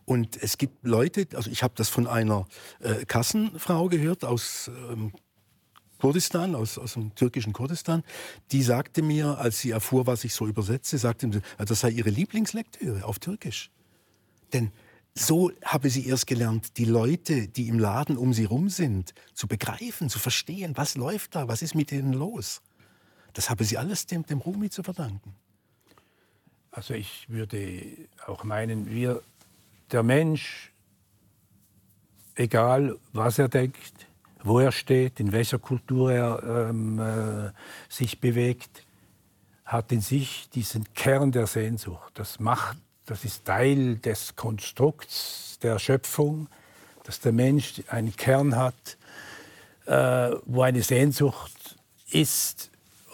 Und 0.06 0.42
es 0.42 0.58
gibt 0.58 0.88
Leute, 0.88 1.28
also 1.36 1.52
ich 1.52 1.62
habe 1.62 1.74
das 1.76 1.90
von 1.90 2.08
einer 2.08 2.48
äh, 2.80 3.04
Kassenfrau 3.06 3.90
gehört 3.90 4.24
aus 4.24 4.72
ähm, 4.90 5.12
Kurdistan, 6.00 6.56
aus, 6.56 6.78
aus 6.78 6.94
dem 6.94 7.13
türkischen 7.16 7.52
Kurdistan, 7.52 8.04
die 8.54 8.63
sagte 8.63 9.02
mir, 9.02 9.38
als 9.40 9.60
sie 9.60 9.72
erfuhr, 9.72 10.08
was 10.08 10.24
ich 10.24 10.34
so 10.34 10.48
übersetze, 10.48 10.98
sagte 10.98 11.28
mir, 11.28 11.42
das 11.58 11.82
sei 11.82 11.90
ihre 11.90 12.10
Lieblingslektüre 12.10 13.04
auf 13.04 13.20
Türkisch. 13.20 13.72
Denn 14.54 14.72
so 15.13 15.52
habe 15.66 15.90
sie 15.90 16.08
erst 16.08 16.28
gelernt, 16.28 16.78
die 16.78 16.86
Leute, 16.86 17.50
die 17.50 17.68
im 17.68 17.78
Laden 17.78 18.16
um 18.16 18.34
sie 18.34 18.46
rum 18.46 18.69
sind, 18.69 19.13
zu 19.34 19.48
begreifen, 19.48 20.10
zu 20.10 20.19
verstehen, 20.19 20.78
was 20.78 20.96
läuft 20.96 21.36
da, 21.36 21.50
was 21.50 21.62
ist 21.62 21.75
mit 21.75 21.92
denen 21.92 22.13
los. 22.13 22.62
Das 23.34 23.50
habe 23.50 23.65
sie 23.65 23.78
alles 23.78 24.06
dem, 24.06 24.25
dem 24.25 24.40
Rumi 24.40 24.69
zu 24.69 24.82
verdanken. 24.82 25.36
Also 26.78 26.94
ich 26.94 27.28
würde 27.28 27.82
auch 28.28 28.44
meinen, 28.44 28.88
wir, 28.92 29.23
der 29.92 30.04
Mensch, 30.04 30.71
egal 32.36 33.00
was 33.13 33.40
er 33.40 33.48
denkt, 33.48 34.06
wo 34.44 34.60
er 34.60 34.71
steht, 34.71 35.19
in 35.19 35.32
welcher 35.32 35.58
Kultur 35.58 36.12
er 36.12 36.69
ähm, 36.69 37.00
äh, 37.00 37.52
sich 37.90 38.21
bewegt, 38.21 38.86
hat 39.65 39.92
in 39.92 40.02
sich 40.02 40.52
diesen 40.52 40.94
Kern 40.94 41.32
der 41.32 41.48
Sehnsucht. 41.48 42.12
Das 42.13 42.40
macht, 42.40 42.78
das 43.08 43.25
ist 43.25 43.46
Teil 43.46 43.96
des 43.98 44.36
Konstrukts 44.36 45.58
der 45.63 45.80
Schöpfung, 45.80 46.48
dass 47.06 47.19
der 47.19 47.32
Mensch 47.32 47.82
einen 47.88 48.15
Kern 48.15 48.56
hat, 48.56 49.00
äh, 49.88 50.30
wo 50.46 50.62
eine 50.62 50.84
Sehnsucht 50.84 51.75
ist 52.12 52.69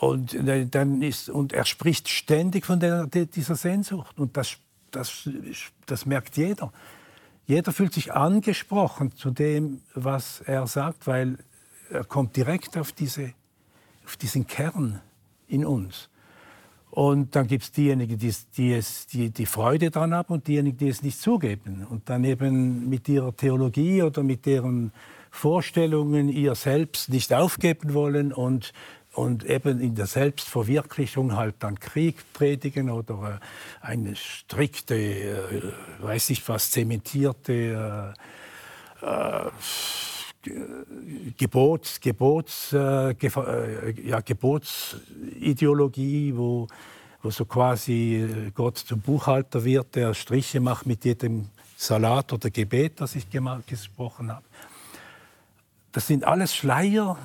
und, 0.08 0.34
äh, 0.34 0.66
dann 0.66 1.02
ist, 1.02 1.30
und 1.30 1.54
er 1.54 1.66
spricht 1.66 2.10
ständig 2.10 2.66
von 2.66 2.80
der, 2.80 3.08
dieser 3.08 3.56
Sehnsucht. 3.56 4.20
Und 4.20 4.38
das 4.38 4.58
das, 4.94 5.30
das 5.86 6.06
merkt 6.06 6.38
jeder. 6.38 6.72
Jeder 7.46 7.74
fühlt 7.74 7.94
sich 7.94 8.14
angesprochen 8.14 9.12
zu 9.16 9.32
dem, 9.32 9.82
was 9.94 10.42
er 10.42 10.66
sagt, 10.68 11.08
weil 11.08 11.38
er 11.90 12.06
kommt 12.06 12.38
direkt 12.38 12.78
auf, 12.78 12.92
diese, 12.92 13.34
auf 14.06 14.16
diesen 14.16 14.48
Kern 14.48 15.02
in 15.48 15.66
uns. 15.66 16.10
Und 16.90 17.36
dann 17.36 17.48
gibt 17.48 17.64
es 17.64 17.72
diejenigen, 17.72 18.18
die, 18.18 18.34
die, 18.56 18.74
es, 18.74 19.08
die 19.08 19.32
die 19.32 19.48
Freude 19.48 19.90
daran 19.90 20.14
haben 20.14 20.32
und 20.32 20.48
diejenigen, 20.48 20.78
die 20.78 20.88
es 20.88 21.02
nicht 21.02 21.20
zugeben. 21.20 21.86
Und 21.90 22.08
dann 22.08 22.24
eben 22.24 22.88
mit 22.88 23.10
ihrer 23.10 23.36
Theologie 23.36 24.04
oder 24.04 24.22
mit 24.22 24.46
deren 24.46 24.92
Vorstellungen 25.32 26.30
ihr 26.30 26.54
selbst 26.54 27.10
nicht 27.10 27.34
aufgeben 27.34 27.96
wollen 27.96 28.32
und, 28.32 28.74
und 29.14 29.46
eben 29.46 29.80
in 29.80 29.96
der 29.96 30.08
Selbstverwirklichung 30.08 31.36
halt 31.36 31.56
dann 31.60 31.80
Krieg 31.80 32.18
predigen 32.34 32.90
oder 32.90 33.40
äh, 33.42 33.86
eine 33.86 34.16
strikte, 34.16 34.96
äh, 34.96 35.72
weiß 36.00 36.32
ich 36.32 36.50
was, 36.50 36.72
zementierte 36.72 38.16
äh, 39.02 39.06
äh, 39.06 39.52
Gebots, 41.38 42.02
Gebots, 42.02 42.74
äh, 42.74 43.12
äh, 43.12 43.94
ja, 44.02 44.20
Gebotsideologie, 44.20 46.36
wo, 46.36 46.68
wo 47.22 47.30
so 47.30 47.46
quasi 47.46 48.52
Gott 48.54 48.80
zum 48.80 49.00
Buchhalter 49.00 49.64
wird, 49.64 49.96
der 49.96 50.14
Striche 50.14 50.60
macht 50.60 50.86
mit 50.86 51.06
jedem 51.06 51.48
Salat 51.78 52.34
oder 52.34 52.50
Gebet, 52.50 53.00
das 53.00 53.16
ich 53.16 53.26
gesprochen 53.68 54.30
habe. 54.32 54.44
Das 55.94 56.08
sind 56.08 56.26
alles 56.26 56.56
Schleier, 56.56 57.18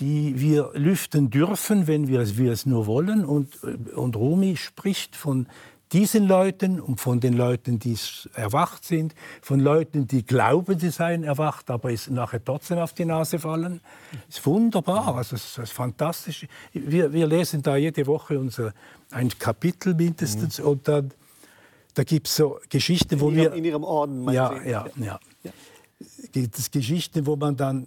die 0.00 0.40
wir 0.40 0.70
lüften 0.74 1.30
dürfen, 1.30 1.86
wenn 1.86 2.08
wir 2.08 2.20
es, 2.20 2.36
wir 2.36 2.52
es 2.52 2.66
nur 2.66 2.86
wollen. 2.86 3.24
Und, 3.24 3.62
und 3.62 4.16
Rumi 4.16 4.56
spricht 4.56 5.16
von 5.16 5.46
diesen 5.92 6.26
Leuten 6.26 6.80
und 6.80 7.00
von 7.00 7.20
den 7.20 7.34
Leuten, 7.34 7.78
die 7.78 7.96
erwacht 8.34 8.84
sind, 8.84 9.14
von 9.40 9.60
Leuten, 9.60 10.06
die 10.06 10.24
glauben, 10.24 10.78
sie 10.80 10.90
seien 10.90 11.22
erwacht, 11.22 11.70
aber 11.70 11.92
es 11.92 12.10
nachher 12.10 12.44
trotzdem 12.44 12.78
auf 12.78 12.92
die 12.92 13.04
Nase 13.04 13.38
fallen. 13.38 13.80
Das 14.26 14.38
ist 14.38 14.46
wunderbar, 14.46 15.16
also 15.16 15.36
es 15.36 15.58
ist 15.58 15.72
fantastisch. 15.72 16.46
Wir, 16.72 17.12
wir 17.12 17.26
lesen 17.26 17.62
da 17.62 17.76
jede 17.76 18.06
Woche 18.06 18.38
unser, 18.38 18.72
ein 19.10 19.28
Kapitel 19.38 19.94
mindestens 19.94 20.58
mhm. 20.58 20.66
und 20.66 20.88
dann 20.88 21.12
da 21.94 22.04
gibt 22.04 22.28
es 22.28 22.36
so 22.36 22.60
Geschichten, 22.68 23.20
wo 23.20 23.30
in 23.30 23.36
wir... 23.36 23.54
in 23.54 23.64
Ihrem 23.64 23.82
Orden, 23.82 24.30
ja, 24.30 24.52
ja, 24.62 24.86
ja, 24.96 25.18
ja. 25.42 25.52
Gibt 26.30 26.58
es 26.58 26.70
Geschichten, 26.70 27.24
wo 27.24 27.36
man 27.36 27.56
dann 27.56 27.86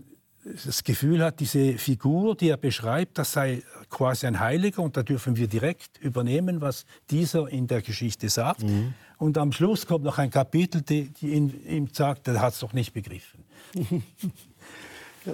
das 0.66 0.84
Gefühl 0.84 1.24
hat, 1.24 1.40
diese 1.40 1.78
Figur, 1.78 2.36
die 2.36 2.50
er 2.50 2.58
beschreibt, 2.58 3.18
das 3.18 3.34
sei 3.34 3.64
quasi 3.90 4.28
ein 4.28 4.40
Heiliger 4.40 4.82
und 4.82 4.98
da 4.98 5.04
dürfen 5.04 5.36
wir 5.36 5.48
direkt 5.48 5.98
übernehmen, 6.00 6.62
was 6.62 6.86
dieser 7.10 7.48
in 7.50 7.68
der 7.68 7.82
Geschichte 7.82 8.30
sagt. 8.30 8.64
Mhm. 8.64 8.94
Und 9.18 9.38
am 9.38 9.52
Schluss 9.52 9.86
kommt 9.86 10.06
noch 10.06 10.18
ein 10.18 10.30
Kapitel, 10.30 10.82
die, 10.82 11.10
die 11.10 11.34
ihm, 11.34 11.54
ihm 11.68 11.88
sagt, 11.92 12.28
er 12.28 12.42
hat 12.42 12.54
es 12.54 12.60
doch 12.60 12.74
nicht 12.74 12.94
begriffen. 12.94 13.44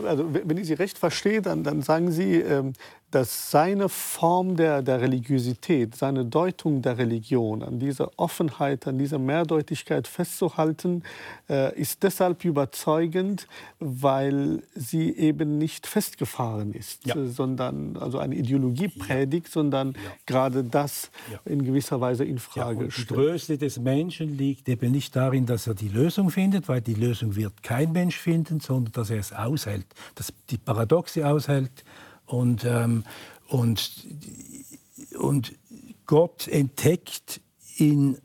Also, 0.04 0.34
wenn 0.34 0.58
ich 0.58 0.66
Sie 0.66 0.74
recht 0.74 0.98
verstehe, 0.98 1.44
dann, 1.44 1.64
dann 1.64 1.84
sagen 1.84 2.12
Sie, 2.12 2.38
ähm, 2.38 2.74
dass 3.12 3.52
seine 3.52 3.88
Form 3.88 4.56
der, 4.56 4.82
der 4.82 5.00
Religiosität, 5.00 5.96
seine 5.96 6.26
Deutung 6.26 6.82
der 6.82 6.98
Religion, 6.98 7.64
an 7.64 7.80
dieser 7.80 8.12
Offenheit, 8.18 8.88
an 8.88 8.98
dieser 8.98 9.20
Mehrdeutigkeit 9.20 10.08
festzuhalten, 10.08 11.04
äh, 11.50 11.80
ist 11.80 12.04
deshalb 12.04 12.44
überzeugend, 12.44 13.48
weil 13.80 14.64
sie 14.76 15.16
eben 15.16 15.58
nicht 15.58 15.88
festgefahren 15.88 16.74
ist, 16.74 17.06
ja. 17.06 17.16
sondern 17.28 17.96
also 17.98 18.18
eine 18.20 18.36
Ideologie 18.36 18.88
predigt, 18.88 19.48
ja. 19.48 19.54
sondern 19.54 19.94
ja. 19.94 20.00
gerade 20.26 20.64
das 20.64 21.10
in 21.46 21.64
gewisser 21.64 22.02
Weise 22.02 22.26
in 22.26 22.40
Frage 22.40 22.92
stellt. 22.92 23.10
Die 23.10 23.14
Größe 23.14 23.58
des 23.58 23.80
Menschen 23.80 24.38
liegt 24.38 24.68
eben 24.68 24.92
nicht 24.92 25.16
darin, 25.16 25.46
dass 25.46 25.68
er 25.68 25.76
die 25.76 25.90
Lösung 25.90 26.32
findet, 26.32 26.68
weil 26.68 26.82
die 26.82 26.96
Lösung 26.96 27.36
wird 27.36 27.64
kein 27.64 27.92
Mensch 27.92 28.18
finden, 28.18 28.60
sondern 28.60 28.92
dass 28.92 29.10
er 29.10 29.20
es 29.20 29.32
aushält, 29.32 29.86
dass 30.16 30.34
die 30.50 30.58
Paradoxe 30.58 31.26
aushält 31.26 31.84
und, 32.26 32.64
ähm, 32.66 33.04
und, 33.48 34.06
und 35.18 35.54
Gott 36.06 36.48
entdeckt 36.48 37.42
in 37.78 38.18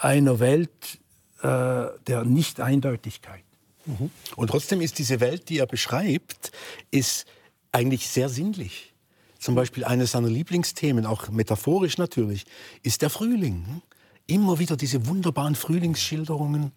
einer 0.00 0.40
Welt 0.40 0.98
äh, 1.42 1.86
der 2.06 2.24
Nicht-Eindeutigkeit. 2.24 3.44
Mhm. 3.86 4.10
Und 4.36 4.48
trotzdem 4.48 4.80
ist 4.80 4.98
diese 4.98 5.20
Welt, 5.20 5.48
die 5.48 5.58
er 5.58 5.66
beschreibt, 5.66 6.52
ist 6.90 7.26
eigentlich 7.72 8.08
sehr 8.08 8.28
sinnlich. 8.28 8.92
Zum 9.38 9.54
Beispiel 9.54 9.84
eines 9.84 10.12
seiner 10.12 10.28
Lieblingsthemen, 10.28 11.06
auch 11.06 11.30
metaphorisch 11.30 11.96
natürlich, 11.96 12.44
ist 12.82 13.02
der 13.02 13.10
Frühling. 13.10 13.80
Immer 14.26 14.58
wieder 14.58 14.76
diese 14.76 15.06
wunderbaren 15.06 15.54
Frühlingsschilderungen, 15.54 16.72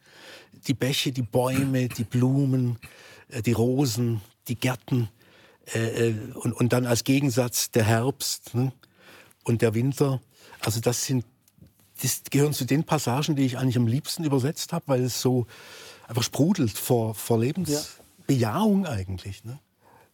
die 0.67 0.73
Bäche, 0.73 1.11
die 1.11 1.23
Bäume, 1.23 1.89
die 1.89 2.05
Blumen, 2.05 2.79
äh, 3.29 3.41
die 3.41 3.51
Rosen, 3.51 4.21
die 4.47 4.55
Gärten. 4.55 5.09
Äh, 5.73 6.09
äh, 6.09 6.15
und, 6.33 6.53
und 6.53 6.73
dann 6.73 6.85
als 6.85 7.03
Gegensatz 7.03 7.71
der 7.71 7.83
Herbst 7.83 8.53
ne? 8.53 8.73
und 9.43 9.61
der 9.61 9.73
Winter. 9.73 10.21
Also 10.61 10.81
das 10.81 11.05
sind 11.05 11.25
das 12.01 12.23
gehören 12.29 12.53
zu 12.53 12.65
den 12.65 12.83
Passagen, 12.83 13.35
die 13.35 13.45
ich 13.45 13.57
eigentlich 13.57 13.77
am 13.77 13.87
liebsten 13.87 14.23
übersetzt 14.23 14.73
habe, 14.73 14.83
weil 14.87 15.03
es 15.03 15.21
so 15.21 15.45
einfach 16.07 16.23
sprudelt 16.23 16.77
vor, 16.77 17.15
vor 17.15 17.39
Lebensbejahung 17.39 18.83
ja. 18.83 18.89
eigentlich. 18.89 19.45
Ne? 19.45 19.59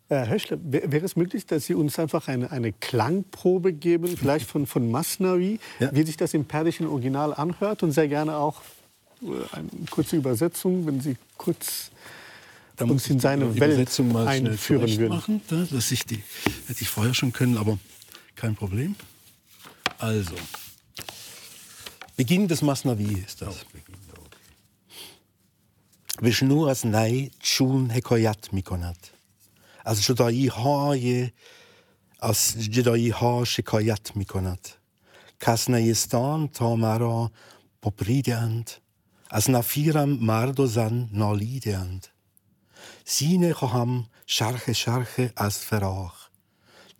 Herr 0.09 0.29
Höschler, 0.29 0.57
wäre 0.61 1.05
es 1.05 1.15
möglich, 1.15 1.45
dass 1.45 1.65
Sie 1.65 1.75
uns 1.75 1.99
einfach 1.99 2.27
eine, 2.27 2.51
eine 2.51 2.73
Klangprobe 2.73 3.73
geben, 3.73 4.17
vielleicht 4.17 4.47
von, 4.47 4.65
von 4.65 4.89
Masnavi, 4.89 5.59
ja. 5.79 5.89
wie 5.93 6.03
sich 6.03 6.17
das 6.17 6.33
im 6.33 6.45
persischen 6.45 6.87
Original 6.87 7.33
anhört 7.33 7.83
und 7.83 7.91
sehr 7.91 8.07
gerne 8.07 8.35
auch 8.37 8.61
äh, 9.21 9.27
eine 9.51 9.69
kurze 9.89 10.15
Übersetzung, 10.17 10.85
wenn 10.87 10.99
Sie 10.99 11.15
kurz 11.37 11.91
da 12.78 12.84
uns 12.84 13.08
in 13.08 13.20
seine 13.20 13.46
die 13.46 13.60
Welt 13.60 13.74
Übersetzung 13.74 14.12
mal 14.12 14.26
einführen 14.26 14.88
würden. 14.98 15.08
Machen, 15.08 15.40
da, 15.48 15.66
dass 15.70 15.90
ich 15.92 16.04
die 16.04 16.22
hätte 16.66 16.82
ich 16.82 16.88
vorher 16.88 17.14
schon 17.14 17.32
können, 17.32 17.56
aber 17.56 17.78
kein 18.34 18.54
Problem. 18.54 18.96
Also 19.98 20.34
Beginn 22.16 22.46
des 22.48 22.62
Masnavi 22.62 23.22
ist 23.26 23.42
das. 23.42 23.66
Vishnu 26.20 26.68
as 26.68 26.84
nei 26.84 27.30
chun 27.40 27.90
hekoyat 27.90 28.52
mikonat. 28.52 29.14
از 29.84 30.02
جدایی 30.02 30.46
های 30.46 31.30
از 32.20 32.54
جدایی 32.58 33.08
ها 33.10 33.44
شکایت 33.44 34.16
می 34.16 34.24
کند 34.24 34.68
کس 35.40 35.70
نیستان 35.70 36.48
تا 36.48 36.76
مرا 36.76 37.30
ببریدند 37.82 38.70
از 39.30 39.50
نفیرم 39.50 40.08
مرد 40.08 40.60
و 40.60 40.66
زن 40.66 41.08
نالیدند 41.12 42.06
Sine 43.05 43.51
koham 43.53 44.05
sharche 44.25 44.73
sharche 44.73 45.31
az 45.35 45.57
ferach. 45.67 46.29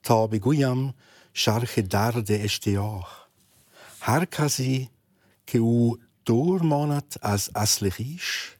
Ta 0.03 0.27
beguyam 0.27 0.93
sharche 1.33 1.81
darde 1.83 2.35
eshtiach. 2.47 3.11
Har 3.99 4.25
kasi 4.25 4.89
ke 5.45 5.59
u 5.59 5.97
dor 6.25 6.59
monat 6.63 7.17
az 7.21 7.49
aslichish. 7.53 8.55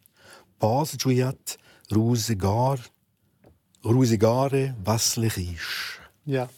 Baz 0.60 0.98
juyat 0.98 1.58
ruzigar 1.92 2.80
Rusigare 3.84 4.76
waslichish. 4.84 6.00
Ja. 6.26 6.50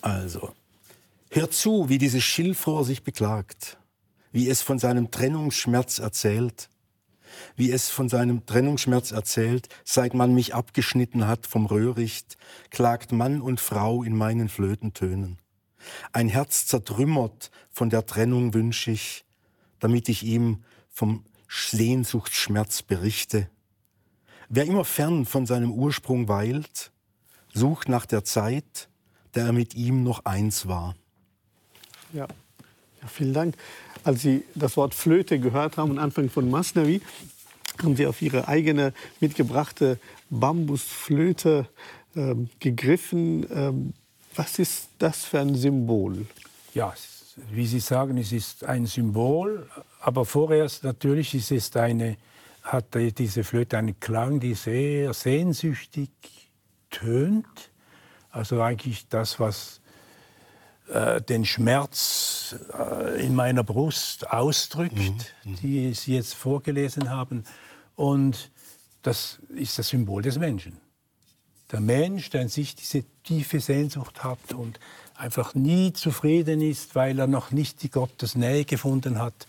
Also, 0.00 0.54
hör 1.30 1.50
zu, 1.50 1.88
wie 1.88 1.98
dieses 1.98 2.22
Schilfrohr 2.22 2.84
sich 2.84 3.02
beklagt, 3.02 3.78
wie 4.30 4.48
es 4.48 4.62
von 4.62 4.78
seinem 4.78 5.10
Trennungsschmerz 5.10 5.98
erzählt, 5.98 6.68
wie 7.56 7.70
es 7.70 7.88
von 7.88 8.08
seinem 8.08 8.46
Trennungsschmerz 8.46 9.12
erzählt, 9.12 9.68
seit 9.84 10.14
man 10.14 10.34
mich 10.34 10.54
abgeschnitten 10.54 11.26
hat 11.26 11.46
vom 11.46 11.66
Röhricht, 11.66 12.36
klagt 12.70 13.12
Mann 13.12 13.40
und 13.40 13.60
Frau 13.60 14.02
in 14.02 14.16
meinen 14.16 14.48
Flötentönen. 14.48 15.38
Ein 16.12 16.28
Herz 16.28 16.66
zertrümmert 16.66 17.50
von 17.70 17.90
der 17.90 18.06
Trennung 18.06 18.54
wünsch 18.54 18.88
ich, 18.88 19.24
damit 19.78 20.08
ich 20.08 20.22
ihm 20.24 20.64
vom 20.88 21.24
Sehnsuchtsschmerz 21.48 22.82
berichte. 22.82 23.48
Wer 24.48 24.64
immer 24.64 24.84
fern 24.84 25.24
von 25.26 25.46
seinem 25.46 25.72
Ursprung 25.72 26.28
weilt, 26.28 26.90
sucht 27.52 27.88
nach 27.88 28.06
der 28.06 28.24
Zeit, 28.24 28.88
der 29.34 29.46
er 29.46 29.52
mit 29.52 29.74
ihm 29.74 30.02
noch 30.02 30.24
eins 30.24 30.66
war. 30.66 30.96
Ja, 32.12 32.26
ja 33.02 33.08
vielen 33.08 33.34
Dank. 33.34 33.54
Als 34.04 34.22
Sie 34.22 34.44
das 34.54 34.76
Wort 34.76 34.94
Flöte 34.94 35.38
gehört 35.38 35.76
haben, 35.76 35.92
am 35.92 35.98
Anfang 35.98 36.30
von 36.30 36.50
Masnavi, 36.50 37.00
haben 37.82 37.96
Sie 37.96 38.06
auf 38.06 38.22
Ihre 38.22 38.48
eigene 38.48 38.92
mitgebrachte 39.20 39.98
Bambusflöte 40.30 41.68
äh, 42.14 42.34
gegriffen. 42.58 43.46
Ähm, 43.52 43.94
was 44.34 44.58
ist 44.58 44.88
das 44.98 45.24
für 45.24 45.40
ein 45.40 45.54
Symbol? 45.54 46.26
Ja, 46.74 46.94
wie 47.50 47.66
Sie 47.66 47.80
sagen, 47.80 48.18
es 48.18 48.32
ist 48.32 48.64
ein 48.64 48.86
Symbol, 48.86 49.68
aber 50.00 50.24
vorerst 50.24 50.84
natürlich 50.84 51.34
ist 51.34 51.50
es 51.50 51.74
eine, 51.76 52.16
hat 52.62 52.94
diese 52.94 53.44
Flöte 53.44 53.78
einen 53.78 53.98
Klang, 54.00 54.40
die 54.40 54.54
sehr 54.54 55.12
sehnsüchtig 55.14 56.10
tönt. 56.90 57.70
Also 58.30 58.60
eigentlich 58.60 59.08
das, 59.08 59.40
was 59.40 59.77
äh, 60.92 61.20
den 61.20 61.44
Schmerz 61.44 62.56
äh, 62.78 63.24
in 63.24 63.34
meiner 63.34 63.64
Brust 63.64 64.30
ausdrückt, 64.30 64.96
mhm. 65.44 65.56
die 65.62 65.94
Sie 65.94 66.14
jetzt 66.14 66.34
vorgelesen 66.34 67.10
haben. 67.10 67.44
Und 67.94 68.50
das 69.02 69.38
ist 69.50 69.78
das 69.78 69.88
Symbol 69.88 70.22
des 70.22 70.38
Menschen. 70.38 70.78
Der 71.70 71.80
Mensch, 71.80 72.30
der 72.30 72.42
in 72.42 72.48
sich 72.48 72.74
diese 72.74 73.04
tiefe 73.22 73.60
Sehnsucht 73.60 74.24
hat 74.24 74.54
und 74.54 74.80
einfach 75.14 75.54
nie 75.54 75.92
zufrieden 75.92 76.62
ist, 76.62 76.94
weil 76.94 77.18
er 77.18 77.26
noch 77.26 77.50
nicht 77.50 77.82
die 77.82 77.90
Gottesnähe 77.90 78.64
gefunden 78.64 79.18
hat. 79.18 79.46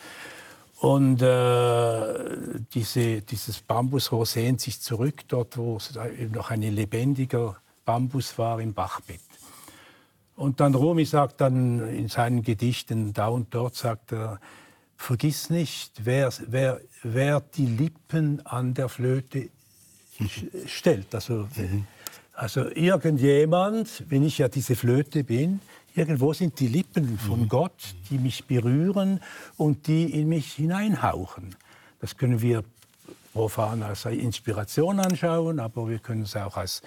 Und 0.79 1.21
äh, 1.21 2.59
diese, 2.73 3.21
dieses 3.21 3.61
Bambusrohr 3.61 4.25
sehnt 4.25 4.61
sich 4.61 4.81
zurück, 4.81 5.21
dort 5.27 5.57
wo 5.57 5.77
es 5.77 5.97
noch 6.31 6.51
ein 6.51 6.61
lebendiger 6.61 7.57
Bambus 7.85 8.37
war 8.37 8.59
im 8.61 8.73
Bachbett. 8.73 9.19
Und 10.39 10.61
dann 10.61 10.73
Rumi 10.73 11.03
sagt 11.03 11.41
dann 11.41 11.85
in 11.89 12.07
seinen 12.07 12.43
Gedichten 12.43 13.11
da 13.11 13.27
und 13.27 13.53
dort, 13.53 13.75
sagt 13.75 14.13
er, 14.13 14.39
vergiss 14.95 15.49
nicht, 15.49 16.05
wer, 16.05 16.31
wer, 16.47 16.79
wer 17.03 17.41
die 17.41 17.65
Lippen 17.65 18.45
an 18.45 18.73
der 18.73 18.87
Flöte 18.87 19.49
stellt. 20.65 21.13
Also, 21.13 21.49
mhm. 21.57 21.85
also 22.33 22.69
irgendjemand, 22.69 24.05
wenn 24.07 24.23
ich 24.23 24.37
ja 24.37 24.47
diese 24.47 24.77
Flöte 24.77 25.25
bin, 25.25 25.59
irgendwo 25.93 26.31
sind 26.31 26.57
die 26.61 26.69
Lippen 26.69 27.19
von 27.19 27.41
mhm. 27.41 27.49
Gott, 27.49 27.95
die 28.09 28.17
mich 28.17 28.45
berühren 28.45 29.19
und 29.57 29.87
die 29.87 30.05
in 30.05 30.29
mich 30.29 30.53
hineinhauchen. 30.53 31.53
Das 31.99 32.15
können 32.15 32.41
wir 32.41 32.63
profan 33.33 33.83
als 33.83 34.05
Inspiration 34.05 35.01
anschauen, 35.01 35.59
aber 35.59 35.89
wir 35.89 35.99
können 35.99 36.21
es 36.21 36.37
auch 36.37 36.55
als 36.55 36.81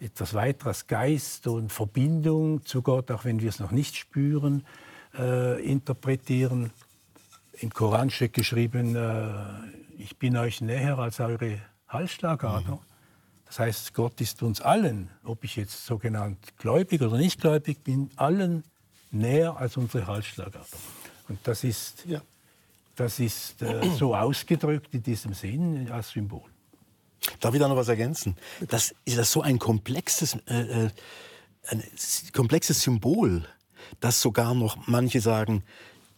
etwas 0.00 0.34
weiter 0.34 0.68
als 0.68 0.86
Geist 0.86 1.46
und 1.46 1.72
Verbindung 1.72 2.64
zu 2.64 2.82
Gott, 2.82 3.10
auch 3.10 3.24
wenn 3.24 3.40
wir 3.40 3.48
es 3.48 3.58
noch 3.58 3.70
nicht 3.70 3.96
spüren, 3.96 4.64
äh, 5.16 5.62
interpretieren. 5.62 6.70
Im 7.60 7.70
Koran 7.70 8.10
steht 8.10 8.34
geschrieben, 8.34 8.94
äh, 8.94 9.28
ich 9.98 10.16
bin 10.16 10.36
euch 10.36 10.60
näher 10.60 10.98
als 10.98 11.20
eure 11.20 11.58
Halsschlagader. 11.88 12.76
Mhm. 12.76 12.78
Das 13.46 13.58
heißt, 13.58 13.94
Gott 13.94 14.20
ist 14.20 14.42
uns 14.42 14.60
allen, 14.60 15.10
ob 15.24 15.42
ich 15.42 15.56
jetzt 15.56 15.86
sogenannt 15.86 16.56
gläubig 16.58 17.00
oder 17.00 17.16
nicht 17.16 17.40
gläubig 17.40 17.82
bin, 17.82 18.10
allen 18.16 18.62
näher 19.10 19.56
als 19.56 19.76
unsere 19.76 20.06
Halsschlagader. 20.06 20.66
Und 21.28 21.38
das 21.44 21.64
ist, 21.64 22.04
ja. 22.06 22.20
das 22.94 23.18
ist 23.18 23.62
äh, 23.62 23.88
so 23.96 24.14
ausgedrückt 24.14 24.94
in 24.94 25.02
diesem 25.02 25.32
Sinn 25.32 25.90
als 25.90 26.10
Symbol. 26.10 26.42
Darf 27.40 27.54
ich 27.54 27.60
da 27.60 27.68
noch 27.68 27.76
was 27.76 27.88
ergänzen? 27.88 28.36
Das 28.68 28.94
ist 29.04 29.18
das 29.18 29.30
so 29.30 29.42
ein 29.42 29.58
komplexes, 29.58 30.36
äh, 30.46 30.86
äh, 30.86 30.90
ein 31.68 31.82
komplexes 32.32 32.82
Symbol, 32.82 33.46
dass 34.00 34.20
sogar 34.20 34.54
noch 34.54 34.86
manche 34.86 35.20
sagen, 35.20 35.62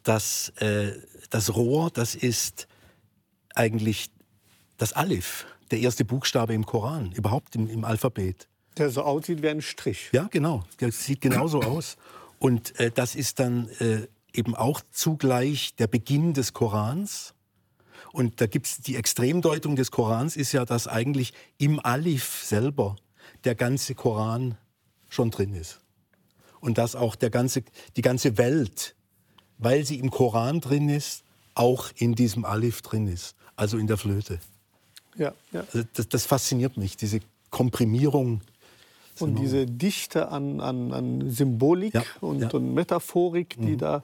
dass 0.02 0.50
äh, 0.56 0.92
das 1.30 1.54
Rohr, 1.54 1.90
das 1.90 2.14
ist 2.14 2.66
eigentlich 3.54 4.10
das 4.78 4.92
Alif, 4.92 5.46
der 5.70 5.80
erste 5.80 6.04
Buchstabe 6.04 6.54
im 6.54 6.66
Koran, 6.66 7.12
überhaupt 7.12 7.54
im, 7.54 7.68
im 7.68 7.84
Alphabet. 7.84 8.48
Der 8.76 8.90
so 8.90 9.02
aussieht 9.02 9.42
wie 9.42 9.48
ein 9.48 9.62
Strich. 9.62 10.10
Ja, 10.12 10.28
genau. 10.30 10.64
Der 10.80 10.92
sieht 10.92 11.20
genauso 11.20 11.60
aus. 11.62 11.96
Und 12.38 12.78
äh, 12.80 12.90
das 12.90 13.14
ist 13.14 13.38
dann 13.38 13.68
äh, 13.80 14.06
eben 14.32 14.54
auch 14.54 14.80
zugleich 14.90 15.74
der 15.76 15.86
Beginn 15.86 16.32
des 16.32 16.52
Korans. 16.52 17.34
Und 18.12 18.40
da 18.40 18.46
gibt 18.46 18.66
es 18.66 18.78
die 18.78 18.96
Extremdeutung 18.96 19.76
des 19.76 19.90
Korans, 19.90 20.36
ist 20.36 20.52
ja, 20.52 20.64
dass 20.64 20.88
eigentlich 20.88 21.32
im 21.58 21.78
Alif 21.78 22.42
selber 22.44 22.96
der 23.44 23.54
ganze 23.54 23.94
Koran 23.94 24.56
schon 25.08 25.30
drin 25.30 25.54
ist. 25.54 25.80
Und 26.60 26.78
dass 26.78 26.94
auch 26.94 27.14
der 27.14 27.30
ganze, 27.30 27.62
die 27.96 28.02
ganze 28.02 28.36
Welt, 28.36 28.94
weil 29.58 29.84
sie 29.84 29.98
im 29.98 30.10
Koran 30.10 30.60
drin 30.60 30.88
ist, 30.88 31.22
auch 31.54 31.90
in 31.96 32.14
diesem 32.14 32.44
Alif 32.44 32.82
drin 32.82 33.06
ist, 33.06 33.34
also 33.56 33.78
in 33.78 33.86
der 33.86 33.96
Flöte. 33.96 34.40
Ja, 35.16 35.32
ja. 35.52 35.60
Also 35.72 35.86
das, 35.94 36.08
das 36.08 36.26
fasziniert 36.26 36.76
mich, 36.76 36.96
diese 36.96 37.20
Komprimierung. 37.50 38.40
Und 39.18 39.36
diese 39.36 39.66
Dichte 39.66 40.28
an, 40.28 40.60
an, 40.60 40.92
an 40.92 41.30
Symbolik 41.30 41.92
ja, 41.92 42.02
und, 42.22 42.40
ja. 42.40 42.48
und, 42.48 42.72
Metaphorik, 42.72 43.56
die 43.58 43.72
mhm. 43.72 43.78
da 43.78 44.02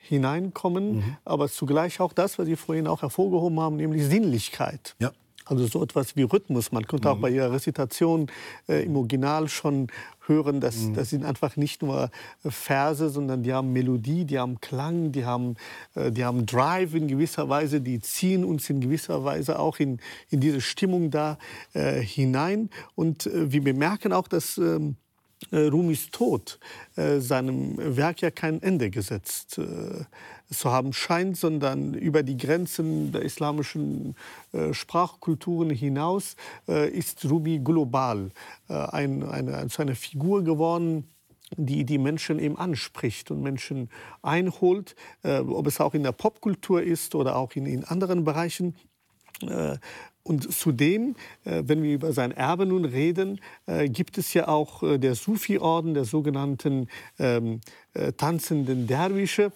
hineinkommen, 0.00 0.96
mhm. 0.96 1.16
aber 1.24 1.48
zugleich 1.48 2.00
auch 2.00 2.12
das, 2.12 2.38
was 2.38 2.46
Sie 2.46 2.56
vorhin 2.56 2.86
auch 2.86 3.02
hervorgehoben 3.02 3.60
haben, 3.60 3.76
nämlich 3.76 4.04
Sinnlichkeit. 4.04 4.96
Ja. 4.98 5.12
Also 5.50 5.66
so 5.66 5.82
etwas 5.82 6.14
wie 6.14 6.22
Rhythmus. 6.22 6.70
Man 6.70 6.86
konnte 6.86 7.08
mhm. 7.08 7.14
auch 7.14 7.18
bei 7.18 7.30
Ihrer 7.30 7.52
Rezitation 7.52 8.30
äh, 8.68 8.84
im 8.84 8.94
Original 8.94 9.48
schon 9.48 9.88
hören, 10.26 10.60
dass 10.60 10.76
mhm. 10.76 10.94
das 10.94 11.10
sind 11.10 11.24
einfach 11.24 11.56
nicht 11.56 11.82
nur 11.82 12.10
äh, 12.44 12.50
Verse, 12.50 13.10
sondern 13.10 13.42
die 13.42 13.52
haben 13.52 13.72
Melodie, 13.72 14.24
die 14.24 14.38
haben 14.38 14.60
Klang, 14.60 15.10
die 15.10 15.24
haben, 15.24 15.56
äh, 15.96 16.12
die 16.12 16.24
haben 16.24 16.46
Drive 16.46 16.94
in 16.94 17.08
gewisser 17.08 17.48
Weise, 17.48 17.80
die 17.80 18.00
ziehen 18.00 18.44
uns 18.44 18.70
in 18.70 18.80
gewisser 18.80 19.24
Weise 19.24 19.58
auch 19.58 19.80
in, 19.80 19.98
in 20.28 20.38
diese 20.38 20.60
Stimmung 20.60 21.10
da 21.10 21.36
äh, 21.72 22.00
hinein. 22.00 22.70
Und 22.94 23.26
äh, 23.26 23.50
wir 23.50 23.64
bemerken 23.64 24.12
auch, 24.12 24.28
dass 24.28 24.56
ähm, 24.56 24.90
äh, 24.90 25.09
Rumis 25.52 26.10
Tod 26.10 26.58
äh, 26.96 27.18
seinem 27.18 27.76
Werk 27.96 28.20
ja 28.20 28.30
kein 28.30 28.62
Ende 28.62 28.90
gesetzt 28.90 29.58
äh, 29.58 30.04
zu 30.52 30.70
haben 30.70 30.92
scheint, 30.92 31.36
sondern 31.36 31.94
über 31.94 32.22
die 32.22 32.36
Grenzen 32.36 33.12
der 33.12 33.22
islamischen 33.22 34.16
Sprachkulturen 34.72 35.70
hinaus 35.70 36.34
ist 36.66 37.24
Rumi 37.24 37.60
global 37.60 38.32
ein, 38.66 39.22
eine, 39.22 39.68
zu 39.68 39.82
einer 39.82 39.94
Figur 39.94 40.42
geworden, 40.42 41.08
die 41.56 41.84
die 41.84 41.98
Menschen 41.98 42.40
eben 42.40 42.58
anspricht 42.58 43.30
und 43.30 43.42
Menschen 43.42 43.90
einholt, 44.22 44.96
ob 45.22 45.68
es 45.68 45.80
auch 45.80 45.94
in 45.94 46.02
der 46.02 46.10
Popkultur 46.10 46.82
ist 46.82 47.14
oder 47.14 47.36
auch 47.36 47.54
in, 47.54 47.66
in 47.66 47.84
anderen 47.84 48.24
Bereichen. 48.24 48.74
Und 50.22 50.52
zudem, 50.52 51.16
äh, 51.44 51.62
wenn 51.64 51.82
wir 51.82 51.94
über 51.94 52.12
sein 52.12 52.32
Erbe 52.32 52.66
nun 52.66 52.84
reden, 52.84 53.40
äh, 53.66 53.88
gibt 53.88 54.18
es 54.18 54.34
ja 54.34 54.48
auch 54.48 54.82
äh, 54.82 54.98
der 54.98 55.14
Sufi-Orden, 55.14 55.94
der 55.94 56.04
sogenannten 56.04 56.88
ähm, 57.18 57.60
tanzenden 58.16 58.86
Derwische, 58.86 59.50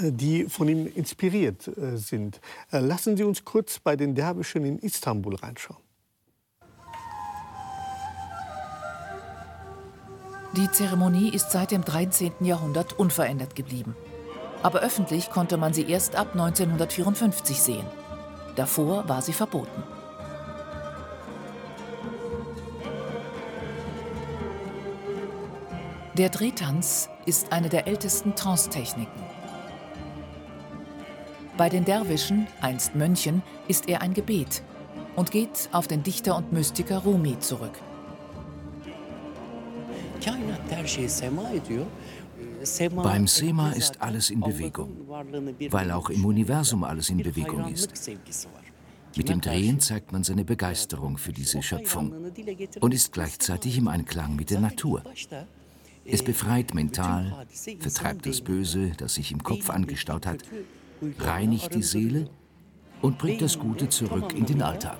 die 0.00 0.44
von 0.44 0.66
ihm 0.66 0.90
inspiriert 0.94 1.70
sind. 1.96 2.40
Lassen 2.70 3.18
Sie 3.18 3.22
uns 3.22 3.44
kurz 3.44 3.78
bei 3.78 3.96
den 3.96 4.14
Derwischen 4.14 4.64
in 4.64 4.78
Istanbul 4.78 5.34
reinschauen. 5.34 5.82
Die 10.56 10.70
Zeremonie 10.70 11.28
ist 11.28 11.50
seit 11.50 11.70
dem 11.70 11.84
13. 11.84 12.32
Jahrhundert 12.40 12.98
unverändert 12.98 13.54
geblieben. 13.54 13.94
Aber 14.62 14.80
öffentlich 14.80 15.30
konnte 15.30 15.58
man 15.58 15.74
sie 15.74 15.84
erst 15.84 16.16
ab 16.16 16.28
1954 16.32 17.60
sehen. 17.60 18.03
Davor 18.56 19.08
war 19.08 19.20
sie 19.20 19.32
verboten. 19.32 19.82
Der 26.16 26.28
Drehtanz 26.28 27.08
ist 27.26 27.52
eine 27.52 27.68
der 27.68 27.88
ältesten 27.88 28.36
Trance-Techniken. 28.36 29.24
Bei 31.56 31.68
den 31.68 31.84
Derwischen, 31.84 32.46
einst 32.60 32.94
Mönchen, 32.94 33.42
ist 33.66 33.88
er 33.88 34.02
ein 34.02 34.14
Gebet 34.14 34.62
und 35.16 35.32
geht 35.32 35.68
auf 35.72 35.88
den 35.88 36.04
Dichter 36.04 36.36
und 36.36 36.52
Mystiker 36.52 36.98
Rumi 36.98 37.38
zurück. 37.40 37.78
Beim 42.96 43.26
Sema 43.26 43.70
ist 43.70 44.00
alles 44.00 44.30
in 44.30 44.40
Bewegung, 44.40 44.96
weil 45.70 45.90
auch 45.90 46.10
im 46.10 46.24
Universum 46.24 46.84
alles 46.84 47.10
in 47.10 47.18
Bewegung 47.18 47.72
ist. 47.72 47.92
Mit 49.16 49.28
dem 49.28 49.40
Drehen 49.40 49.80
zeigt 49.80 50.12
man 50.12 50.24
seine 50.24 50.44
Begeisterung 50.44 51.18
für 51.18 51.32
diese 51.32 51.62
Schöpfung 51.62 52.12
und 52.80 52.94
ist 52.94 53.12
gleichzeitig 53.12 53.78
im 53.78 53.88
Einklang 53.88 54.34
mit 54.34 54.50
der 54.50 54.60
Natur. 54.60 55.02
Es 56.04 56.22
befreit 56.22 56.74
mental, 56.74 57.46
vertreibt 57.78 58.26
das 58.26 58.40
Böse, 58.40 58.92
das 58.96 59.14
sich 59.14 59.30
im 59.32 59.42
Kopf 59.42 59.70
angestaut 59.70 60.26
hat, 60.26 60.42
reinigt 61.18 61.74
die 61.74 61.82
Seele 61.82 62.28
und 63.02 63.18
bringt 63.18 63.42
das 63.42 63.58
Gute 63.58 63.88
zurück 63.88 64.32
in 64.32 64.46
den 64.46 64.62
Alltag. 64.62 64.98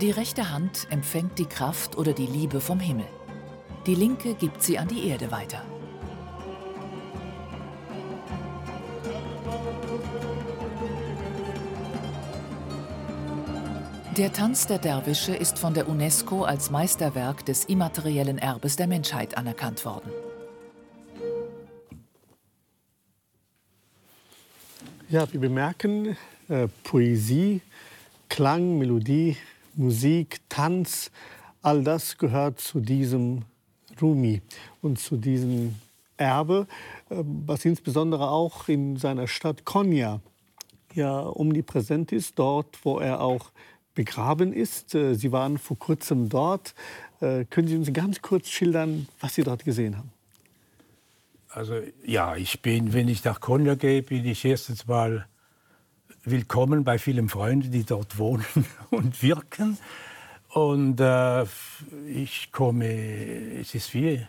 Die 0.00 0.12
rechte 0.12 0.52
Hand 0.52 0.86
empfängt 0.90 1.40
die 1.40 1.46
Kraft 1.46 1.98
oder 1.98 2.12
die 2.12 2.26
Liebe 2.26 2.60
vom 2.60 2.78
Himmel. 2.78 3.06
Die 3.84 3.96
linke 3.96 4.34
gibt 4.34 4.62
sie 4.62 4.78
an 4.78 4.86
die 4.86 5.08
Erde 5.08 5.32
weiter. 5.32 5.60
Der 14.16 14.32
Tanz 14.32 14.68
der 14.68 14.78
Derwische 14.78 15.34
ist 15.34 15.58
von 15.58 15.74
der 15.74 15.88
UNESCO 15.88 16.44
als 16.44 16.70
Meisterwerk 16.70 17.44
des 17.44 17.64
immateriellen 17.64 18.38
Erbes 18.38 18.76
der 18.76 18.86
Menschheit 18.86 19.36
anerkannt 19.36 19.84
worden. 19.84 20.12
Ja, 25.08 25.26
wir 25.32 25.40
bemerken, 25.40 26.16
äh, 26.48 26.68
Poesie, 26.84 27.62
Klang, 28.28 28.78
Melodie, 28.78 29.36
Musik, 29.78 30.40
Tanz, 30.48 31.12
all 31.62 31.84
das 31.84 32.18
gehört 32.18 32.58
zu 32.58 32.80
diesem 32.80 33.42
Rumi 34.02 34.42
und 34.82 34.98
zu 34.98 35.16
diesem 35.16 35.76
Erbe, 36.16 36.66
ähm, 37.10 37.44
was 37.46 37.64
insbesondere 37.64 38.28
auch 38.28 38.68
in 38.68 38.96
seiner 38.96 39.28
Stadt 39.28 39.64
Konya 39.64 40.20
ja 40.94 41.24
omnipräsent 41.24 42.10
ist, 42.10 42.38
dort, 42.40 42.84
wo 42.84 42.98
er 42.98 43.20
auch 43.20 43.52
begraben 43.94 44.52
ist. 44.52 44.96
Äh, 44.96 45.14
Sie 45.14 45.30
waren 45.30 45.58
vor 45.58 45.78
kurzem 45.78 46.28
dort. 46.28 46.74
Äh, 47.20 47.44
können 47.44 47.68
Sie 47.68 47.76
uns 47.76 47.92
ganz 47.92 48.20
kurz 48.20 48.48
schildern, 48.48 49.06
was 49.20 49.36
Sie 49.36 49.44
dort 49.44 49.64
gesehen 49.64 49.96
haben? 49.96 50.10
Also 51.50 51.80
ja, 52.04 52.34
ich 52.34 52.62
bin, 52.62 52.92
wenn 52.92 53.06
ich 53.06 53.22
nach 53.22 53.40
Konya 53.40 53.76
gehe, 53.76 54.02
bin 54.02 54.24
ich 54.24 54.44
erstens 54.44 54.88
mal 54.88 55.26
willkommen 56.24 56.84
bei 56.84 56.98
vielen 56.98 57.28
Freunden, 57.28 57.70
die 57.70 57.84
dort 57.84 58.18
wohnen 58.18 58.44
und 58.90 59.22
wirken. 59.22 59.78
Und 60.48 61.00
äh, 61.00 61.44
ich 62.06 62.50
komme, 62.52 62.86
es 63.60 63.74
ist 63.74 63.92
wie 63.94 64.26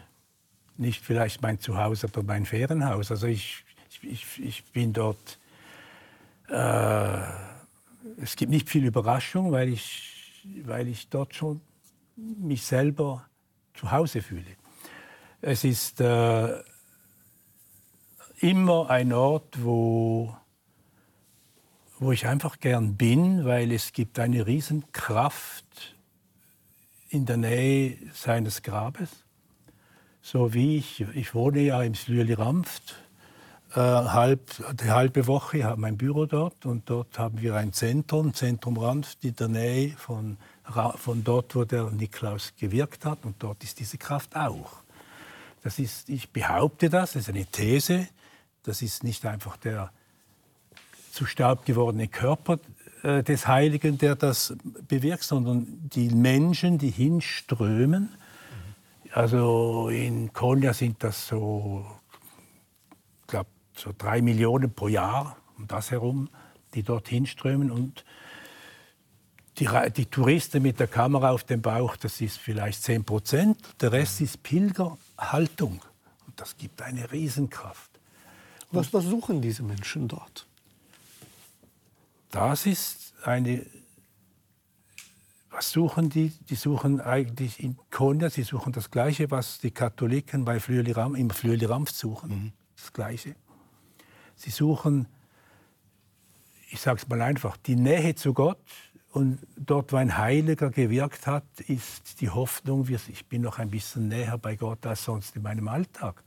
nicht 0.77 1.03
vielleicht 1.03 1.41
mein 1.41 1.59
Zuhause, 1.59 2.07
aber 2.07 2.23
mein 2.23 2.45
Ferienhaus. 2.45 3.11
Also 3.11 3.27
ich, 3.27 3.63
ich, 4.01 4.39
ich 4.39 4.63
bin 4.65 4.93
dort, 4.93 5.39
äh, 6.49 7.19
es 8.21 8.35
gibt 8.35 8.51
nicht 8.51 8.69
viel 8.69 8.85
Überraschung, 8.85 9.51
weil 9.51 9.69
ich, 9.69 10.43
weil 10.63 10.87
ich 10.87 11.09
dort 11.09 11.35
schon 11.35 11.61
mich 12.15 12.63
selber 12.63 13.25
zu 13.73 13.91
Hause 13.91 14.21
fühle. 14.21 14.55
Es 15.41 15.63
ist 15.63 16.01
äh, 16.01 16.61
immer 18.39 18.89
ein 18.89 19.13
Ort, 19.13 19.63
wo, 19.63 20.35
wo 21.99 22.11
ich 22.11 22.27
einfach 22.27 22.59
gern 22.59 22.95
bin, 22.95 23.45
weil 23.45 23.71
es 23.71 23.93
gibt 23.93 24.19
eine 24.19 24.47
Riesenkraft 24.47 25.95
in 27.09 27.25
der 27.25 27.37
Nähe 27.37 27.97
seines 28.13 28.61
Grabes 28.61 29.09
so 30.21 30.53
wie 30.53 30.77
ich. 30.77 31.01
Ich 31.15 31.33
wohne 31.33 31.61
ja 31.61 31.81
im 31.81 31.95
Slüeli 31.95 32.33
Ramft. 32.33 32.95
Äh, 33.73 33.79
halb, 33.79 34.41
die 34.81 34.89
halbe 34.89 35.27
Woche 35.27 35.63
habe 35.63 35.79
mein 35.79 35.97
Büro 35.97 36.25
dort 36.25 36.65
und 36.65 36.89
dort 36.89 37.19
haben 37.19 37.39
wir 37.39 37.55
ein 37.55 37.71
Zentrum, 37.71 38.33
Zentrum 38.33 38.77
Ramft, 38.77 39.23
in 39.23 39.35
der 39.35 39.47
Nähe 39.47 39.89
von, 39.91 40.37
von 40.95 41.23
dort, 41.23 41.55
wo 41.55 41.65
der 41.65 41.91
Niklaus 41.91 42.53
gewirkt 42.57 43.05
hat 43.05 43.19
und 43.23 43.35
dort 43.39 43.63
ist 43.63 43.79
diese 43.79 43.97
Kraft 43.97 44.35
auch. 44.35 44.71
Das 45.61 45.77
ist, 45.77 46.09
ich 46.09 46.29
behaupte 46.29 46.89
das, 46.89 47.13
das 47.13 47.23
ist 47.23 47.29
eine 47.29 47.45
These, 47.45 48.07
das 48.63 48.81
ist 48.81 49.03
nicht 49.03 49.25
einfach 49.25 49.57
der 49.57 49.91
zu 51.11 51.25
Staub 51.25 51.65
gewordene 51.65 52.07
Körper 52.07 52.59
äh, 53.03 53.23
des 53.23 53.47
Heiligen, 53.47 53.97
der 53.97 54.15
das 54.15 54.55
bewirkt, 54.87 55.23
sondern 55.23 55.89
die 55.93 56.09
Menschen, 56.09 56.77
die 56.77 56.91
hinströmen, 56.91 58.09
also 59.11 59.89
in 59.89 60.31
Konya 60.33 60.73
sind 60.73 61.03
das 61.03 61.27
so, 61.27 61.85
ich 63.21 63.27
glaube, 63.27 63.49
so 63.75 63.91
drei 63.97 64.21
Millionen 64.21 64.71
pro 64.71 64.87
Jahr, 64.87 65.37
um 65.57 65.67
das 65.67 65.91
herum, 65.91 66.29
die 66.73 66.83
dorthin 66.83 67.25
strömen. 67.25 67.71
Und 67.71 68.05
die, 69.57 69.67
die, 69.95 70.05
Touristen 70.05 70.61
mit 70.61 70.79
der 70.79 70.87
Kamera 70.87 71.31
auf 71.31 71.43
dem 71.43 71.61
Bauch, 71.61 71.95
das 71.95 72.21
ist 72.21 72.37
vielleicht 72.37 72.83
10 72.83 73.03
Prozent. 73.03 73.57
Der 73.81 73.91
Rest 73.91 74.21
ist 74.21 74.43
Pilgerhaltung. 74.43 75.81
Und 76.27 76.39
das 76.39 76.55
gibt 76.55 76.81
eine 76.81 77.11
Riesenkraft. 77.11 77.89
Was, 78.71 78.93
was 78.93 79.05
suchen 79.05 79.41
diese 79.41 79.63
Menschen 79.63 80.07
dort? 80.07 80.45
Das 82.31 82.65
ist 82.65 83.13
eine 83.23 83.65
was 85.59 85.71
suchen 85.71 86.09
die? 86.09 86.29
Die 86.49 86.55
suchen 86.55 87.01
eigentlich 87.01 87.61
in 87.61 87.77
Konya, 87.91 88.29
sie 88.29 88.43
suchen 88.43 88.71
das 88.71 88.91
Gleiche, 88.91 89.29
was 89.29 89.59
die 89.59 89.71
Katholiken 89.71 90.45
bei 90.45 90.59
Flüeli 90.59 90.93
Ram, 90.93 91.15
im 91.15 91.29
Flüeli 91.29 91.65
Rampf 91.65 91.91
suchen. 91.91 92.29
Mhm. 92.29 92.51
Das 92.77 92.93
Gleiche. 92.93 93.35
Sie 94.35 94.51
suchen, 94.51 95.07
ich 96.69 96.79
sage 96.79 97.01
es 97.01 97.09
mal 97.09 97.21
einfach, 97.21 97.57
die 97.57 97.75
Nähe 97.75 98.15
zu 98.15 98.33
Gott. 98.33 98.59
Und 99.11 99.39
dort, 99.57 99.91
wo 99.91 99.97
ein 99.97 100.17
Heiliger 100.17 100.69
gewirkt 100.69 101.27
hat, 101.27 101.43
ist 101.67 102.21
die 102.21 102.29
Hoffnung, 102.29 102.87
ich 102.87 103.25
bin 103.25 103.41
noch 103.41 103.57
ein 103.57 103.69
bisschen 103.69 104.07
näher 104.07 104.37
bei 104.37 104.55
Gott 104.55 104.85
als 104.85 105.03
sonst 105.03 105.35
in 105.35 105.41
meinem 105.41 105.67
Alltag. 105.67 106.23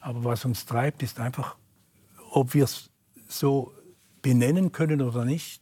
Aber 0.00 0.24
was 0.24 0.44
uns 0.44 0.66
treibt, 0.66 1.02
ist 1.02 1.20
einfach, 1.20 1.56
ob 2.32 2.52
wir 2.52 2.64
es 2.64 2.90
so 3.28 3.72
benennen 4.24 4.72
können 4.72 5.02
oder 5.02 5.24
nicht, 5.24 5.60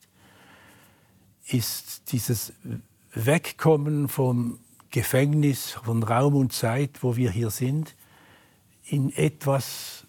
ist 1.49 2.13
dieses 2.13 2.53
wegkommen 3.13 4.09
vom 4.09 4.61
Gefängnis, 4.91 5.73
von 5.73 6.03
Raum 6.03 6.37
und 6.37 6.53
Zeit, 6.53 7.03
wo 7.03 7.17
wir 7.17 7.31
hier 7.31 7.51
sind, 7.51 7.95
in 8.85 9.13
etwas, 9.17 10.07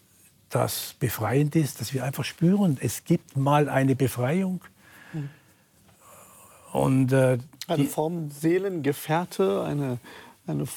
das 0.49 0.95
befreiend 0.99 1.55
ist, 1.55 1.81
dass 1.81 1.93
wir 1.93 2.03
einfach 2.03 2.23
spüren, 2.23 2.77
es 2.79 3.03
gibt 3.03 3.35
mal 3.35 3.69
eine 3.69 3.95
Befreiung. 3.95 4.61
Mhm. 5.13 5.29
Und, 6.73 7.11
äh, 7.11 7.39
eine 7.67 7.85
Form 7.85 8.29
Seelengefährte, 8.29 9.63
eine, 9.63 9.99
eine, 10.45 10.67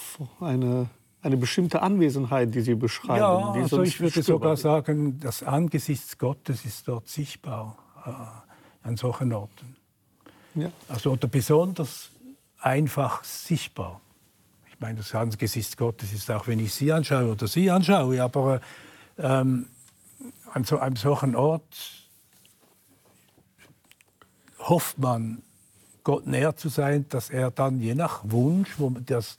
eine, 0.40 0.88
eine 1.22 1.36
bestimmte 1.36 1.82
Anwesenheit, 1.82 2.54
die 2.54 2.60
Sie 2.60 2.74
beschreiben. 2.74 3.18
Ja, 3.18 3.52
also 3.52 3.82
ich 3.82 4.00
würde 4.00 4.22
sogar 4.22 4.56
sagen, 4.56 5.18
das 5.20 5.42
Angesicht 5.42 6.18
Gottes 6.18 6.64
ist 6.64 6.86
dort 6.86 7.08
sichtbar 7.08 7.76
äh, 8.04 8.86
an 8.86 8.96
solchen 8.96 9.32
Orten. 9.32 9.76
Ja. 10.54 10.70
Also 10.88 11.12
oder 11.12 11.28
besonders 11.28 12.10
einfach 12.60 13.24
sichtbar. 13.24 14.00
Ich 14.70 14.80
meine, 14.80 14.98
das 14.98 15.14
Angesicht 15.14 15.76
Gottes 15.76 16.12
ist 16.12 16.30
auch, 16.30 16.46
wenn 16.46 16.60
ich 16.60 16.74
Sie 16.74 16.92
anschaue 16.92 17.32
oder 17.32 17.46
Sie 17.46 17.70
anschaue, 17.70 18.22
aber 18.22 18.60
ähm, 19.18 19.66
an 20.52 20.64
so 20.64 20.78
einem 20.78 20.96
solchen 20.96 21.34
Ort 21.34 21.76
hofft 24.58 24.98
man, 24.98 25.42
Gott 26.04 26.26
näher 26.26 26.56
zu 26.56 26.68
sein, 26.68 27.04
dass 27.08 27.30
er 27.30 27.50
dann 27.50 27.80
je 27.80 27.94
nach 27.94 28.20
Wunsch, 28.24 28.78
wo 28.78 28.90
das, 28.90 29.38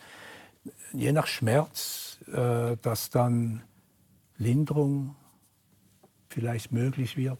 je 0.93 1.11
nach 1.11 1.27
Schmerz, 1.27 2.19
äh, 2.31 2.77
dass 2.81 3.09
dann 3.09 3.63
Linderung 4.37 5.15
vielleicht 6.29 6.71
möglich 6.71 7.17
wird. 7.17 7.37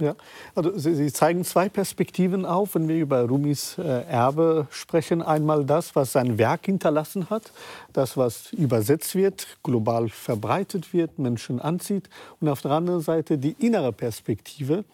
Ja, 0.00 0.16
also 0.54 0.76
Sie, 0.78 0.94
Sie, 0.94 1.12
zeigen 1.12 1.44
zwei 1.44 1.68
Perspektiven 1.68 2.46
auf, 2.46 2.74
wenn 2.74 2.88
wir 2.88 2.96
über 2.96 3.22
Rumis 3.28 3.76
äh, 3.76 3.82
Erbe 3.82 4.66
sprechen. 4.70 5.20
Einmal 5.20 5.66
das, 5.66 5.94
was 5.94 6.12
sein 6.12 6.38
Werk 6.38 6.64
hinterlassen 6.64 7.28
hat, 7.28 7.52
das, 7.92 8.16
was 8.16 8.52
übersetzt 8.54 9.14
wird, 9.14 9.58
global 9.62 10.08
verbreitet 10.08 10.94
wird, 10.94 11.18
Menschen 11.18 11.60
anzieht. 11.60 12.08
Und 12.40 12.48
auf 12.48 12.62
der 12.62 12.70
anderen 12.70 13.02
Seite 13.02 13.36
die 13.36 13.54
innere 13.58 13.92
Perspektive 13.92 14.84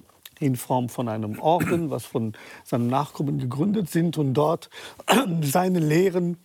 in 0.41 0.57
Form 0.57 0.89
von 0.89 1.09
einem 1.09 1.39
Orden, 1.39 1.91
was 1.91 2.05
von 2.05 2.33
seinen 2.65 2.89
Nachkommen 2.89 3.39
gegründet 3.39 3.89
sind 3.89 4.19
und 4.19 4.35
dort 4.35 4.71
seine 5.43 5.79
Lehren 5.79 6.37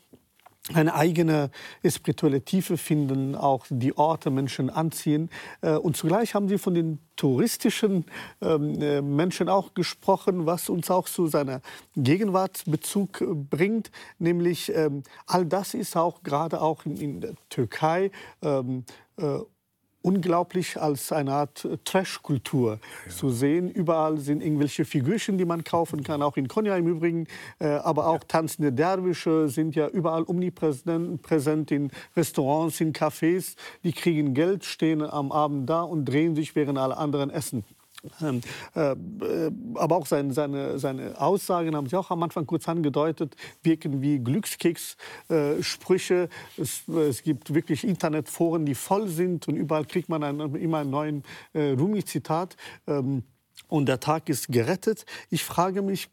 eine 0.74 0.94
eigene 0.94 1.50
spirituelle 1.86 2.42
Tiefe 2.42 2.78
finden, 2.78 3.36
auch 3.36 3.66
die 3.70 3.98
Orte 3.98 4.30
Menschen 4.30 4.70
anziehen. 4.70 5.30
Äh, 5.62 5.76
und 5.76 5.98
zugleich 5.98 6.36
haben 6.36 6.48
Sie 6.48 6.58
von 6.58 6.74
den 6.74 7.00
touristischen 7.16 8.06
ähm, 8.42 8.82
äh, 8.82 9.02
Menschen 9.02 9.50
auch 9.50 9.74
gesprochen, 9.74 10.46
was 10.46 10.70
uns 10.70 10.90
auch 10.90 11.08
zu 11.08 11.28
seiner 11.28 11.62
Gegenwartsbezug 11.96 13.24
bringt, 13.50 13.92
nämlich 14.18 14.74
ähm, 14.74 15.04
all 15.28 15.46
das 15.46 15.74
ist 15.74 15.96
auch 15.96 16.24
gerade 16.24 16.62
auch 16.62 16.86
in, 16.86 17.22
der 17.22 17.34
Türkei 17.50 18.12
ähm, 18.42 18.86
äh, 19.18 19.40
unglaublich 20.02 20.82
als 20.82 21.12
eine 21.12 21.34
Art 21.34 21.68
Trash-Kultur 21.86 22.80
ja. 23.06 23.12
zu 23.12 23.30
sehen. 23.30 23.70
Überall 23.70 24.18
sind 24.18 24.44
irgendwelche 24.44 24.86
Figürchen, 24.86 25.38
die 25.38 25.46
man 25.46 25.64
kaufen 25.64 26.04
kann, 26.04 26.22
auch 26.22 26.38
in 26.38 26.48
Konya 26.48 26.76
im 26.78 26.88
Übrigen. 26.88 27.28
Äh, 27.60 27.68
aber 27.68 28.08
auch 28.08 28.24
tanzende 28.28 28.72
Derwische 28.72 29.50
sind 29.50 29.76
ja 29.76 29.88
überall 29.88 30.24
omnipräsent 30.24 31.22
präsent 31.22 31.72
in 31.72 31.92
Restaurants, 32.16 32.82
in 32.82 32.94
Cafés. 32.94 33.56
Die 33.84 33.94
kriegen 33.94 34.34
Geld, 34.34 34.66
stehen 34.66 35.02
am 35.02 35.32
Abend 35.32 35.70
da 35.70 35.82
und 35.82 36.06
drehen 36.06 36.36
sich, 36.36 36.56
während 36.56 36.78
alle 36.78 36.98
anderen 36.98 37.30
essen. 37.30 37.64
Ähm, 38.22 38.42
äh, 38.74 38.96
aber 39.76 39.96
auch 39.96 40.08
seine, 40.08 40.34
seine, 40.34 40.80
seine 40.80 41.22
Aussagen 41.22 41.76
haben 41.76 41.88
Sie 41.88 41.96
auch 41.96 42.10
am 42.10 42.24
Anfang 42.24 42.48
kurz 42.48 42.68
angedeutet, 42.68 43.36
wirken 43.62 44.02
wie 44.02 44.20
Glückskeks-Sprüche. 44.20 46.24
Äh, 46.24 46.62
es, 46.62 46.88
es, 46.88 47.22
gibt 47.22 47.54
wirklich 47.54 47.84
Internetforen, 47.84 48.66
die 48.66 48.76
voll 48.76 49.08
sind 49.08 49.48
und 49.48 49.56
überall 49.56 49.86
kriegt 49.86 50.10
man 50.10 50.24
einen, 50.24 50.56
immer 50.56 50.80
einen 50.80 50.90
neuen 50.90 51.24
äh, 51.54 51.72
Rumi-Zitat. 51.72 52.56
Ähm, 52.88 53.24
und 53.68 53.88
der 53.88 54.00
Tag 54.00 54.30
ist 54.30 54.48
gerettet. 54.48 55.06
Ich 55.30 55.44
frage 55.44 55.82
mich, 55.82 56.10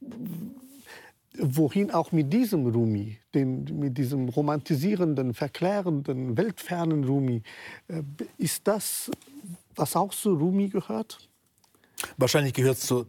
wohin 1.38 1.90
auch 1.90 2.12
mit 2.12 2.32
diesem 2.32 2.66
Rumi, 2.66 3.18
den, 3.34 3.64
mit 3.78 3.96
diesem 3.96 4.28
romantisierenden, 4.28 5.34
verklärenden, 5.34 6.36
weltfernen 6.36 7.04
Rumi, 7.04 7.42
äh, 7.88 8.02
ist 8.36 8.66
das, 8.66 9.10
was 9.74 9.96
auch 9.96 10.12
zu 10.12 10.34
Rumi 10.34 10.68
gehört? 10.68 11.27
Wahrscheinlich 12.16 12.54
gehört 12.54 12.78
es 12.78 12.86
zu 12.86 13.06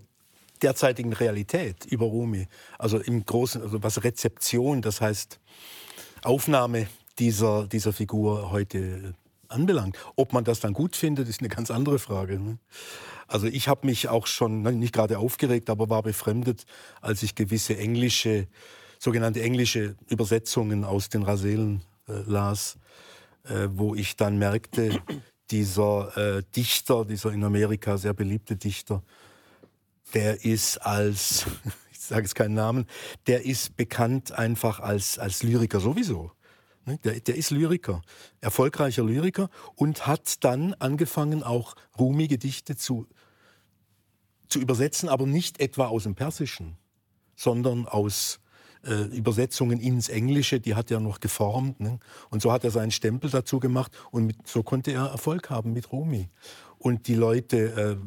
derzeitigen 0.61 1.13
Realität 1.13 1.85
über 1.85 2.05
Rumi. 2.05 2.47
Also 2.77 2.99
im 2.99 3.25
Großen, 3.25 3.61
also 3.61 3.81
was 3.81 4.03
Rezeption, 4.03 4.81
das 4.81 5.01
heißt 5.01 5.39
Aufnahme 6.23 6.87
dieser, 7.17 7.67
dieser 7.67 7.93
Figur 7.93 8.51
heute 8.51 9.13
anbelangt. 9.47 9.97
Ob 10.15 10.33
man 10.33 10.43
das 10.43 10.59
dann 10.59 10.73
gut 10.73 10.95
findet, 10.95 11.27
ist 11.27 11.39
eine 11.39 11.49
ganz 11.49 11.71
andere 11.71 11.99
Frage. 11.99 12.39
Ne? 12.39 12.59
Also 13.27 13.47
ich 13.47 13.67
habe 13.67 13.85
mich 13.87 14.07
auch 14.07 14.27
schon, 14.27 14.61
nicht 14.61 14.93
gerade 14.93 15.19
aufgeregt, 15.19 15.69
aber 15.69 15.89
war 15.89 16.03
befremdet, 16.03 16.65
als 17.01 17.23
ich 17.23 17.35
gewisse 17.35 17.77
englische, 17.77 18.47
sogenannte 18.99 19.41
englische 19.41 19.95
Übersetzungen 20.07 20.83
aus 20.83 21.09
den 21.09 21.23
Raselen 21.23 21.81
äh, 22.07 22.13
las, 22.25 22.77
äh, 23.45 23.67
wo 23.71 23.95
ich 23.95 24.15
dann 24.15 24.37
merkte, 24.37 25.01
dieser 25.51 26.17
äh, 26.17 26.43
Dichter, 26.55 27.05
dieser 27.05 27.31
in 27.31 27.43
Amerika 27.43 27.97
sehr 27.97 28.13
beliebte 28.13 28.55
Dichter, 28.55 29.03
der 30.13 30.43
ist 30.43 30.77
als, 30.77 31.45
ich 31.91 31.99
sage 31.99 32.23
jetzt 32.23 32.35
keinen 32.35 32.55
Namen, 32.55 32.85
der 33.27 33.45
ist 33.45 33.75
bekannt 33.75 34.31
einfach 34.31 34.79
als, 34.79 35.19
als 35.19 35.43
Lyriker 35.43 35.79
sowieso. 35.79 36.31
Ne, 36.85 36.97
der, 37.03 37.19
der, 37.19 37.35
ist 37.35 37.51
Lyriker, 37.51 38.01
erfolgreicher 38.41 39.03
Lyriker 39.03 39.49
und 39.75 40.07
hat 40.07 40.43
dann 40.43 40.73
angefangen, 40.75 41.43
auch 41.43 41.75
Rumi-Gedichte 41.97 42.75
zu, 42.75 43.05
zu 44.47 44.59
übersetzen, 44.59 45.09
aber 45.09 45.25
nicht 45.25 45.59
etwa 45.59 45.87
aus 45.87 46.03
dem 46.03 46.15
Persischen, 46.15 46.77
sondern 47.35 47.85
aus 47.85 48.39
äh, 48.85 49.03
Übersetzungen 49.15 49.79
ins 49.79 50.09
Englische, 50.09 50.59
die 50.59 50.75
hat 50.75 50.91
er 50.91 50.99
noch 50.99 51.19
geformt. 51.19 51.79
Ne? 51.79 51.99
Und 52.29 52.41
so 52.41 52.51
hat 52.51 52.63
er 52.63 52.71
seinen 52.71 52.91
Stempel 52.91 53.29
dazu 53.29 53.59
gemacht 53.59 53.91
und 54.11 54.25
mit, 54.25 54.47
so 54.47 54.63
konnte 54.63 54.91
er 54.91 55.05
Erfolg 55.05 55.49
haben 55.49 55.73
mit 55.73 55.91
Rumi. 55.91 56.29
Und 56.77 57.07
die 57.07 57.15
Leute 57.15 57.57
äh, 57.57 57.97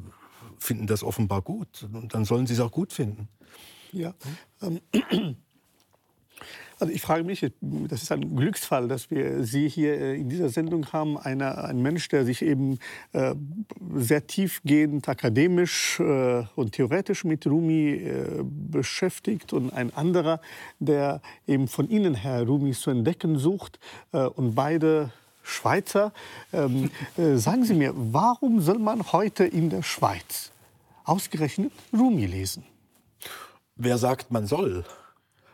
finden 0.58 0.86
das 0.86 1.02
offenbar 1.02 1.42
gut. 1.42 1.86
Und 1.92 2.14
dann 2.14 2.24
sollen 2.24 2.46
sie 2.46 2.54
es 2.54 2.60
auch 2.60 2.70
gut 2.70 2.92
finden. 2.92 3.28
Ja. 3.92 4.14
Ähm, 4.62 4.80
also 6.83 6.93
ich 6.93 7.01
frage 7.01 7.22
mich, 7.22 7.47
das 7.61 8.03
ist 8.03 8.11
ein 8.11 8.35
Glücksfall, 8.35 8.89
dass 8.89 9.09
wir 9.09 9.45
Sie 9.45 9.68
hier 9.68 10.01
äh, 10.01 10.20
in 10.20 10.28
dieser 10.28 10.49
Sendung 10.49 10.93
haben. 10.93 11.16
Einer, 11.16 11.62
ein 11.62 11.80
Mensch, 11.80 12.09
der 12.09 12.24
sich 12.24 12.43
eben 12.43 12.80
äh, 13.12 13.37
sehr 13.95 14.26
tiefgehend 14.26 15.09
akademisch 15.09 16.01
äh, 16.01 16.43
und 16.57 16.72
theoretisch 16.72 17.22
mit 17.22 17.47
Rumi 17.47 17.93
äh, 17.93 18.43
beschäftigt 18.43 19.53
und 19.53 19.72
ein 19.72 19.95
anderer, 19.95 20.41
der 20.80 21.20
eben 21.47 21.68
von 21.68 21.89
Ihnen 21.89 22.16
her 22.16 22.43
Rumi 22.43 22.72
zu 22.72 22.91
entdecken 22.91 23.39
sucht 23.39 23.78
äh, 24.11 24.24
und 24.24 24.57
beide 24.57 25.12
Schweizer. 25.45 26.12
Ähm, 26.53 26.91
äh, 27.16 27.37
sagen 27.37 27.64
Sie 27.64 27.74
mir, 27.74 27.93
warum 27.95 28.61
soll 28.61 28.80
man 28.80 29.12
heute 29.12 29.45
in 29.45 29.70
der 29.70 29.85
Schweiz 29.85 30.51
ausgerechnet 31.05 31.70
Rumi 31.97 32.26
lesen? 32.26 32.64
Wer 33.76 33.99
sagt, 33.99 34.33
man 34.33 34.49
soll? 34.49 34.85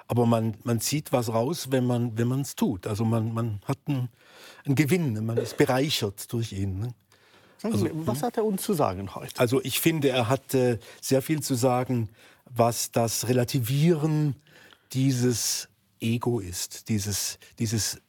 Aber 0.09 0.26
man, 0.26 0.56
man 0.64 0.80
zieht 0.80 1.12
was 1.12 1.28
raus, 1.28 1.68
wenn 1.70 1.86
man 1.86 2.16
wenn 2.16 2.30
es 2.40 2.56
tut. 2.56 2.86
Also 2.86 3.04
man, 3.04 3.32
man 3.34 3.61
hat 3.66 3.78
einen, 3.86 4.09
einen 4.64 4.74
Gewinn, 4.74 5.24
man 5.24 5.36
ist 5.36 5.56
bereichert 5.56 6.32
durch 6.32 6.52
ihn. 6.52 6.80
Ne? 6.80 6.94
Also, 7.62 7.88
was 7.92 8.22
hat 8.22 8.36
er 8.36 8.44
uns 8.44 8.62
zu 8.62 8.72
sagen 8.72 9.14
heute? 9.14 9.38
Also 9.38 9.61
ich 9.62 9.80
finde, 9.80 10.09
er 10.09 10.28
hat 10.28 10.54
äh, 10.54 10.78
sehr 11.00 11.22
viel 11.22 11.42
zu 11.42 11.54
sagen, 11.54 12.09
was 12.46 12.90
das 12.90 13.28
Relativieren 13.28 14.36
dieses 14.92 15.68
Ego 16.00 16.40
ist, 16.40 16.88
dieses, 16.88 17.38
dieses 17.59 18.00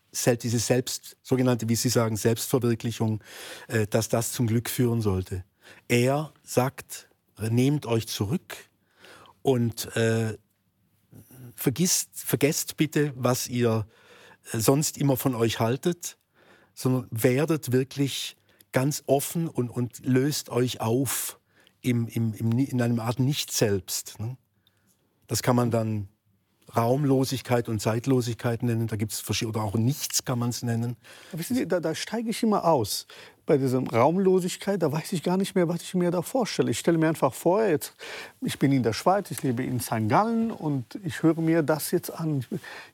diese 0.41 0.59
Selbst, 0.59 1.17
sogenannte, 1.21 1.69
wie 1.69 1.75
Sie 1.75 1.89
sagen, 1.89 2.17
Selbstverwirklichung, 2.17 3.21
äh, 3.67 3.85
dass 3.85 4.09
das 4.09 4.31
zum 4.31 4.47
Glück 4.47 4.69
führen 4.69 5.01
sollte. 5.01 5.43
Er 5.87 6.33
sagt, 6.43 7.09
nehmt 7.39 7.85
euch 7.85 8.07
zurück 8.07 8.57
und 9.43 9.95
äh, 9.95 10.35
vergisst, 11.59 12.09
vergesst 12.13 12.77
bitte, 12.77 13.13
was 13.15 13.47
ihr 13.47 13.87
äh, 14.51 14.59
sonst 14.59 14.97
immer 14.97 15.17
von 15.17 15.35
euch 15.35 15.59
haltet, 15.59 16.17
sondern 16.73 17.07
werdet 17.11 17.71
wirklich 17.71 18.37
ganz 18.71 19.03
offen 19.05 19.47
und, 19.47 19.69
und 19.69 20.05
löst 20.05 20.49
euch 20.49 20.81
auf 20.81 21.39
im, 21.81 22.07
im, 22.07 22.33
im, 22.33 22.57
in 22.57 22.81
einem 22.81 22.99
Art 22.99 23.19
Nicht-Selbst. 23.19 24.19
Ne? 24.19 24.37
Das 25.27 25.43
kann 25.43 25.55
man 25.55 25.71
dann 25.71 26.09
Raumlosigkeit 26.75 27.69
und 27.69 27.81
Zeitlosigkeit 27.81 28.63
nennen. 28.63 28.87
Da 28.87 28.95
gibt 28.95 29.11
es 29.11 29.19
verschiedene, 29.19 29.57
oder 29.57 29.65
auch 29.65 29.75
Nichts 29.75 30.25
kann 30.25 30.39
man 30.39 30.49
es 30.49 30.63
nennen. 30.63 30.95
Wissen 31.31 31.55
Sie, 31.55 31.67
da, 31.67 31.79
da 31.79 31.95
steige 31.95 32.29
ich 32.29 32.43
immer 32.43 32.65
aus 32.65 33.07
bei 33.49 33.57
dieser 33.57 33.83
Raumlosigkeit, 33.83 34.79
da 34.79 34.91
weiß 34.91 35.11
ich 35.13 35.23
gar 35.23 35.35
nicht 35.35 35.55
mehr, 35.55 35.67
was 35.67 35.81
ich 35.81 35.95
mir 35.95 36.11
da 36.11 36.21
vorstelle. 36.21 36.69
Ich 36.69 36.77
stelle 36.77 36.99
mir 36.99 37.07
einfach 37.07 37.33
vor, 37.33 37.65
jetzt, 37.65 37.95
ich 38.41 38.59
bin 38.59 38.71
in 38.71 38.83
der 38.83 38.93
Schweiz, 38.93 39.31
ich 39.31 39.41
lebe 39.41 39.63
in 39.63 39.79
St. 39.79 40.07
Gallen 40.07 40.51
und 40.51 40.99
ich 41.03 41.23
höre 41.23 41.41
mir 41.41 41.63
das 41.63 41.89
jetzt 41.89 42.11
an. 42.11 42.45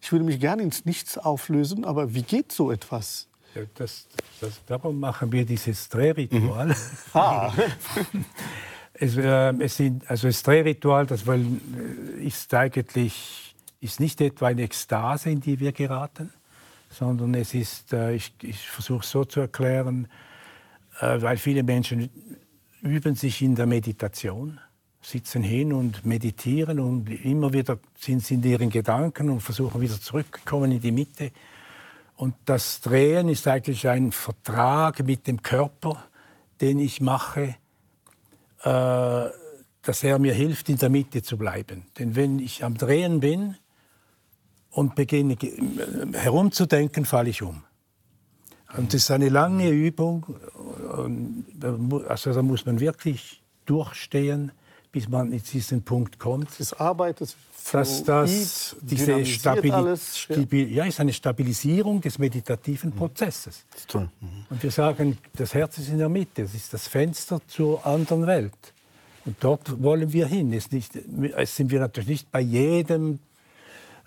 Ich 0.01 0.13
würde 0.13 0.23
mich 0.23 0.39
gerne 0.39 0.63
ins 0.63 0.85
Nichts 0.85 1.17
auflösen, 1.17 1.83
aber 1.83 2.13
wie 2.13 2.21
geht 2.23 2.53
so 2.53 2.71
etwas? 2.71 3.27
Ja, 3.53 3.63
das, 3.75 4.07
das, 4.39 4.61
darum 4.65 4.97
machen 4.97 5.29
wir 5.33 5.45
dieses 5.45 5.89
Drehritual. 5.89 6.67
Mhm. 6.67 6.75
Ah. 7.13 7.53
es, 8.93 9.17
äh, 9.17 9.53
es, 9.59 9.75
sind, 9.75 10.09
also 10.09 10.27
das 10.27 10.41
Drehritual, 10.41 11.05
das 11.05 11.27
wollen, 11.27 12.17
äh, 12.17 12.27
ist 12.27 12.53
eigentlich 12.53 13.54
ist 13.81 13.99
nicht 13.99 14.21
etwa 14.21 14.47
eine 14.47 14.63
Ekstase, 14.63 15.29
in 15.29 15.41
die 15.41 15.59
wir 15.59 15.71
geraten, 15.71 16.31
sondern 16.89 17.33
es 17.33 17.53
ist, 17.53 17.93
äh, 17.93 18.13
ich, 18.13 18.33
ich 18.41 18.67
versuche 18.67 19.01
es 19.01 19.11
so 19.11 19.25
zu 19.25 19.41
erklären, 19.41 20.07
äh, 20.99 21.21
weil 21.21 21.37
viele 21.37 21.63
Menschen 21.63 22.09
üben 22.81 23.15
sich 23.15 23.41
in 23.41 23.55
der 23.55 23.65
Meditation, 23.65 24.59
sitzen 25.01 25.43
hin 25.43 25.71
und 25.73 26.05
meditieren 26.05 26.79
und 26.79 27.09
immer 27.09 27.53
wieder 27.53 27.77
sind 27.99 28.23
sie 28.23 28.35
in 28.35 28.43
ihren 28.43 28.69
Gedanken 28.69 29.29
und 29.29 29.41
versuchen 29.41 29.81
wieder 29.81 29.99
zurückzukommen 29.99 30.71
in 30.71 30.81
die 30.81 30.91
Mitte. 30.91 31.31
Und 32.15 32.35
das 32.45 32.81
Drehen 32.81 33.29
ist 33.29 33.47
eigentlich 33.47 33.87
ein 33.87 34.11
Vertrag 34.11 35.03
mit 35.03 35.27
dem 35.27 35.43
Körper, 35.43 36.05
den 36.61 36.79
ich 36.79 37.01
mache, 37.01 37.55
äh, 38.63 39.29
dass 39.85 40.03
er 40.03 40.17
mir 40.17 40.33
hilft, 40.33 40.69
in 40.69 40.77
der 40.77 40.89
Mitte 40.89 41.21
zu 41.21 41.37
bleiben. 41.37 41.85
Denn 41.99 42.15
wenn 42.15 42.39
ich 42.39 42.63
am 42.63 42.75
Drehen 42.75 43.19
bin 43.19 43.57
und 44.75 44.93
beginne 44.93 45.37
herumzudenken, 46.13 47.05
falle 47.05 47.29
ich 47.29 47.41
um. 47.41 47.63
Und 48.77 48.93
das 48.93 49.03
ist 49.03 49.11
eine 49.11 49.29
lange 49.29 49.69
Übung. 49.69 50.25
Also 52.09 52.33
da 52.33 52.41
muss 52.41 52.65
man 52.65 52.81
wirklich 52.81 53.41
durchstehen, 53.65 54.51
bis 54.91 55.07
man 55.07 55.31
in 55.31 55.41
diesen 55.41 55.83
Punkt 55.83 56.19
kommt. 56.19 56.49
Das 56.59 56.73
arbeitet 56.73 57.35
dass 57.71 58.03
das 58.03 58.75
diese 58.79 59.25
Stabil 59.25 59.71
alles, 59.71 60.19
Stabil 60.19 60.71
ja. 60.71 60.85
ist 60.85 60.99
eine 60.99 61.11
Stabilisierung 61.11 61.99
des 61.99 62.19
meditativen 62.19 62.91
mhm. 62.91 62.95
Prozesses. 62.95 63.65
Mhm. 63.93 64.09
Und 64.49 64.61
wir 64.61 64.69
sagen, 64.69 65.17
das 65.35 65.55
Herz 65.55 65.79
ist 65.79 65.89
in 65.89 65.97
der 65.97 66.09
Mitte, 66.09 66.43
es 66.43 66.53
ist 66.53 66.73
das 66.73 66.87
Fenster 66.87 67.39
zur 67.47 67.83
anderen 67.83 68.27
Welt. 68.27 68.73
Und 69.25 69.37
dort 69.39 69.81
wollen 69.81 70.13
wir 70.13 70.27
hin. 70.27 70.53
Es, 70.53 70.71
nicht, 70.71 70.91
es 71.35 71.55
sind 71.55 71.71
wir 71.71 71.79
natürlich 71.79 72.09
nicht 72.09 72.31
bei 72.31 72.41
jedem 72.41 73.19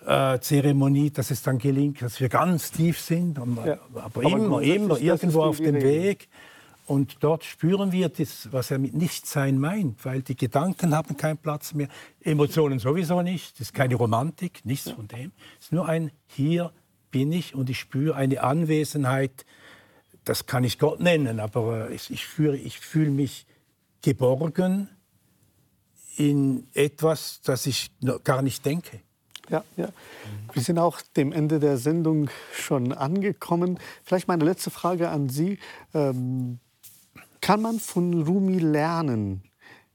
äh, 0.08 0.40
Zeremonie, 0.40 1.10
dass 1.10 1.30
es 1.30 1.42
dann 1.42 1.58
gelingt, 1.58 2.00
dass 2.00 2.18
wir 2.18 2.30
ganz 2.30 2.70
tief 2.70 2.98
sind, 2.98 3.38
und, 3.38 3.58
ja. 3.64 3.78
aber, 3.94 4.04
aber, 4.04 4.22
immer, 4.22 4.62
immer 4.62 4.98
irgendwo 4.98 5.42
auf 5.42 5.58
dem 5.58 5.74
Weg. 5.74 6.28
Und 6.86 7.18
dort 7.20 7.44
spüren 7.44 7.92
wir 7.92 8.08
das, 8.08 8.48
was 8.50 8.70
er 8.70 8.78
mit 8.78 8.94
Nichtsein 8.94 9.58
meint, 9.58 10.06
weil 10.06 10.22
die 10.22 10.34
Gedanken 10.34 10.94
haben 10.94 11.18
keinen 11.18 11.36
Platz 11.36 11.74
mehr, 11.74 11.88
Emotionen 12.22 12.78
sowieso 12.78 13.20
nicht, 13.20 13.60
das 13.60 13.68
ist 13.68 13.74
keine 13.74 13.96
Romantik, 13.96 14.64
nichts 14.64 14.90
von 14.90 15.06
dem. 15.06 15.32
Es 15.58 15.66
ist 15.66 15.72
nur 15.72 15.86
ein 15.86 16.10
Hier 16.28 16.72
bin 17.10 17.30
ich 17.30 17.54
und 17.54 17.68
ich 17.68 17.78
spüre 17.78 18.16
eine 18.16 18.42
Anwesenheit, 18.42 19.44
das 20.24 20.46
kann 20.46 20.64
ich 20.64 20.78
Gott 20.78 21.00
nennen, 21.00 21.40
aber 21.40 21.90
ich 21.90 22.24
fühle, 22.24 22.56
ich 22.56 22.80
fühle 22.80 23.10
mich 23.10 23.44
geborgen 24.00 24.88
in 26.16 26.66
etwas, 26.72 27.42
das 27.42 27.66
ich 27.66 27.90
gar 28.24 28.40
nicht 28.40 28.64
denke. 28.64 29.02
Ja, 29.50 29.64
ja. 29.76 29.88
Wir 30.52 30.62
sind 30.62 30.78
auch 30.78 31.00
dem 31.16 31.32
Ende 31.32 31.58
der 31.58 31.78
Sendung 31.78 32.30
schon 32.52 32.92
angekommen. 32.92 33.78
Vielleicht 34.04 34.28
meine 34.28 34.44
letzte 34.44 34.70
Frage 34.70 35.08
an 35.08 35.28
Sie. 35.28 35.58
Ähm, 35.94 36.58
kann 37.40 37.62
man 37.62 37.78
von 37.78 38.22
Rumi 38.22 38.58
lernen, 38.58 39.42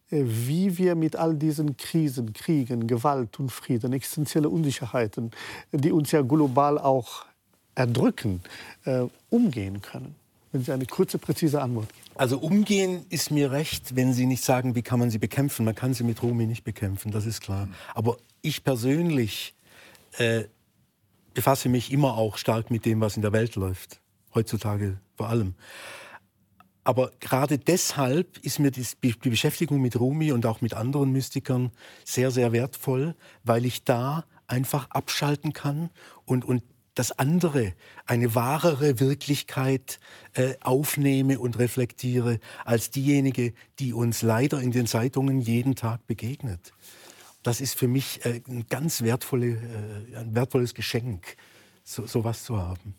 äh, 0.10 0.24
wie 0.24 0.78
wir 0.78 0.96
mit 0.96 1.16
all 1.16 1.36
diesen 1.36 1.78
Krisen, 1.78 2.34
Kriegen, 2.34 2.88
Gewalt, 2.88 3.40
Unfrieden, 3.40 3.94
existenzielle 3.94 4.50
Unsicherheiten, 4.50 5.32
die 5.72 5.92
uns 5.92 6.12
ja 6.12 6.22
global 6.22 6.80
auch 6.80 7.26
erdrücken, 7.76 8.42
äh, 8.86 9.04
umgehen 9.30 9.82
können? 9.82 10.16
Wenn 10.52 10.64
Sie 10.64 10.72
eine 10.72 10.86
kurze, 10.86 11.18
präzise 11.18 11.62
Antwort 11.62 11.92
geben. 11.94 12.04
Also 12.16 12.38
umgehen 12.38 13.06
ist 13.10 13.32
mir 13.32 13.52
recht, 13.52 13.96
wenn 13.96 14.14
Sie 14.14 14.28
nicht 14.28 14.44
sagen, 14.44 14.76
wie 14.76 14.84
kann 14.84 15.00
man 15.00 15.10
sie 15.10 15.18
bekämpfen. 15.18 15.66
Man 15.66 15.74
kann 15.74 15.96
sie 15.96 16.04
mit 16.04 16.22
Rumi 16.22 16.46
nicht 16.46 16.64
bekämpfen, 16.64 17.12
das 17.12 17.26
ist 17.26 17.42
klar. 17.42 17.68
Aber 17.96 18.18
ich 18.44 18.64
persönlich 18.64 19.56
äh, 20.18 20.44
befasse 21.34 21.70
mich 21.70 21.92
immer 21.92 22.16
auch 22.16 22.38
stark 22.38 22.70
mit 22.70 22.86
dem, 22.86 23.02
was 23.02 23.16
in 23.16 23.24
der 23.24 23.34
Welt 23.34 23.56
läuft. 23.56 24.02
Heutzutage 24.36 25.00
vor 25.16 25.30
allem. 25.30 25.56
Aber 26.84 27.12
gerade 27.20 27.58
deshalb 27.58 28.38
ist 28.40 28.60
mir 28.60 28.70
die, 28.70 28.86
Beschäftigung 29.30 29.82
mit 29.82 30.00
Rumi 30.00 30.32
und 30.34 30.46
auch 30.46 30.62
mit 30.62 30.74
anderen 30.74 31.12
Mystikern 31.12 31.72
sehr, 32.04 32.30
sehr 32.30 32.52
wertvoll, 32.52 33.16
weil 33.44 33.66
ich 33.66 33.86
da 33.86 34.26
einfach 34.48 34.90
abschalten 34.90 35.54
kann 35.54 35.90
und, 36.26 36.44
und 36.44 36.62
das 36.96 37.18
andere, 37.18 37.74
eine 38.06 38.36
wahrere 38.36 39.00
Wirklichkeit 39.00 40.00
äh, 40.34 40.56
aufnehme 40.62 41.40
und 41.40 41.58
reflektiere, 41.58 42.40
als 42.66 42.92
diejenige, 42.92 43.54
die 43.80 43.94
uns 43.94 44.22
leider 44.22 44.60
in 44.60 44.72
den 44.72 44.86
Zeitungen 44.86 45.40
jeden 45.40 45.76
Tag 45.76 46.06
begegnet. 46.06 46.74
Das 47.44 47.62
ist 47.62 47.78
für 47.78 47.88
mich 47.88 48.26
äh, 48.26 48.42
ein 48.48 48.66
ganz 48.70 49.02
wertvolle, 49.02 49.48
äh, 49.48 50.18
ein 50.18 50.34
wertvolles 50.34 50.74
Geschenk, 50.74 51.36
so, 51.84 52.08
sowas 52.08 52.44
zu 52.44 52.58
haben. 52.58 52.96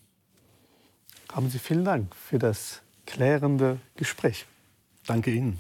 Haben 1.33 1.51
Sie 1.51 1.59
vielen 1.59 1.85
Dank 1.85 2.15
für 2.15 2.39
das 2.39 2.83
klärende 3.07 3.81
Gespräch. 3.97 4.47
Danke 5.07 5.31
Ihnen. 5.31 5.59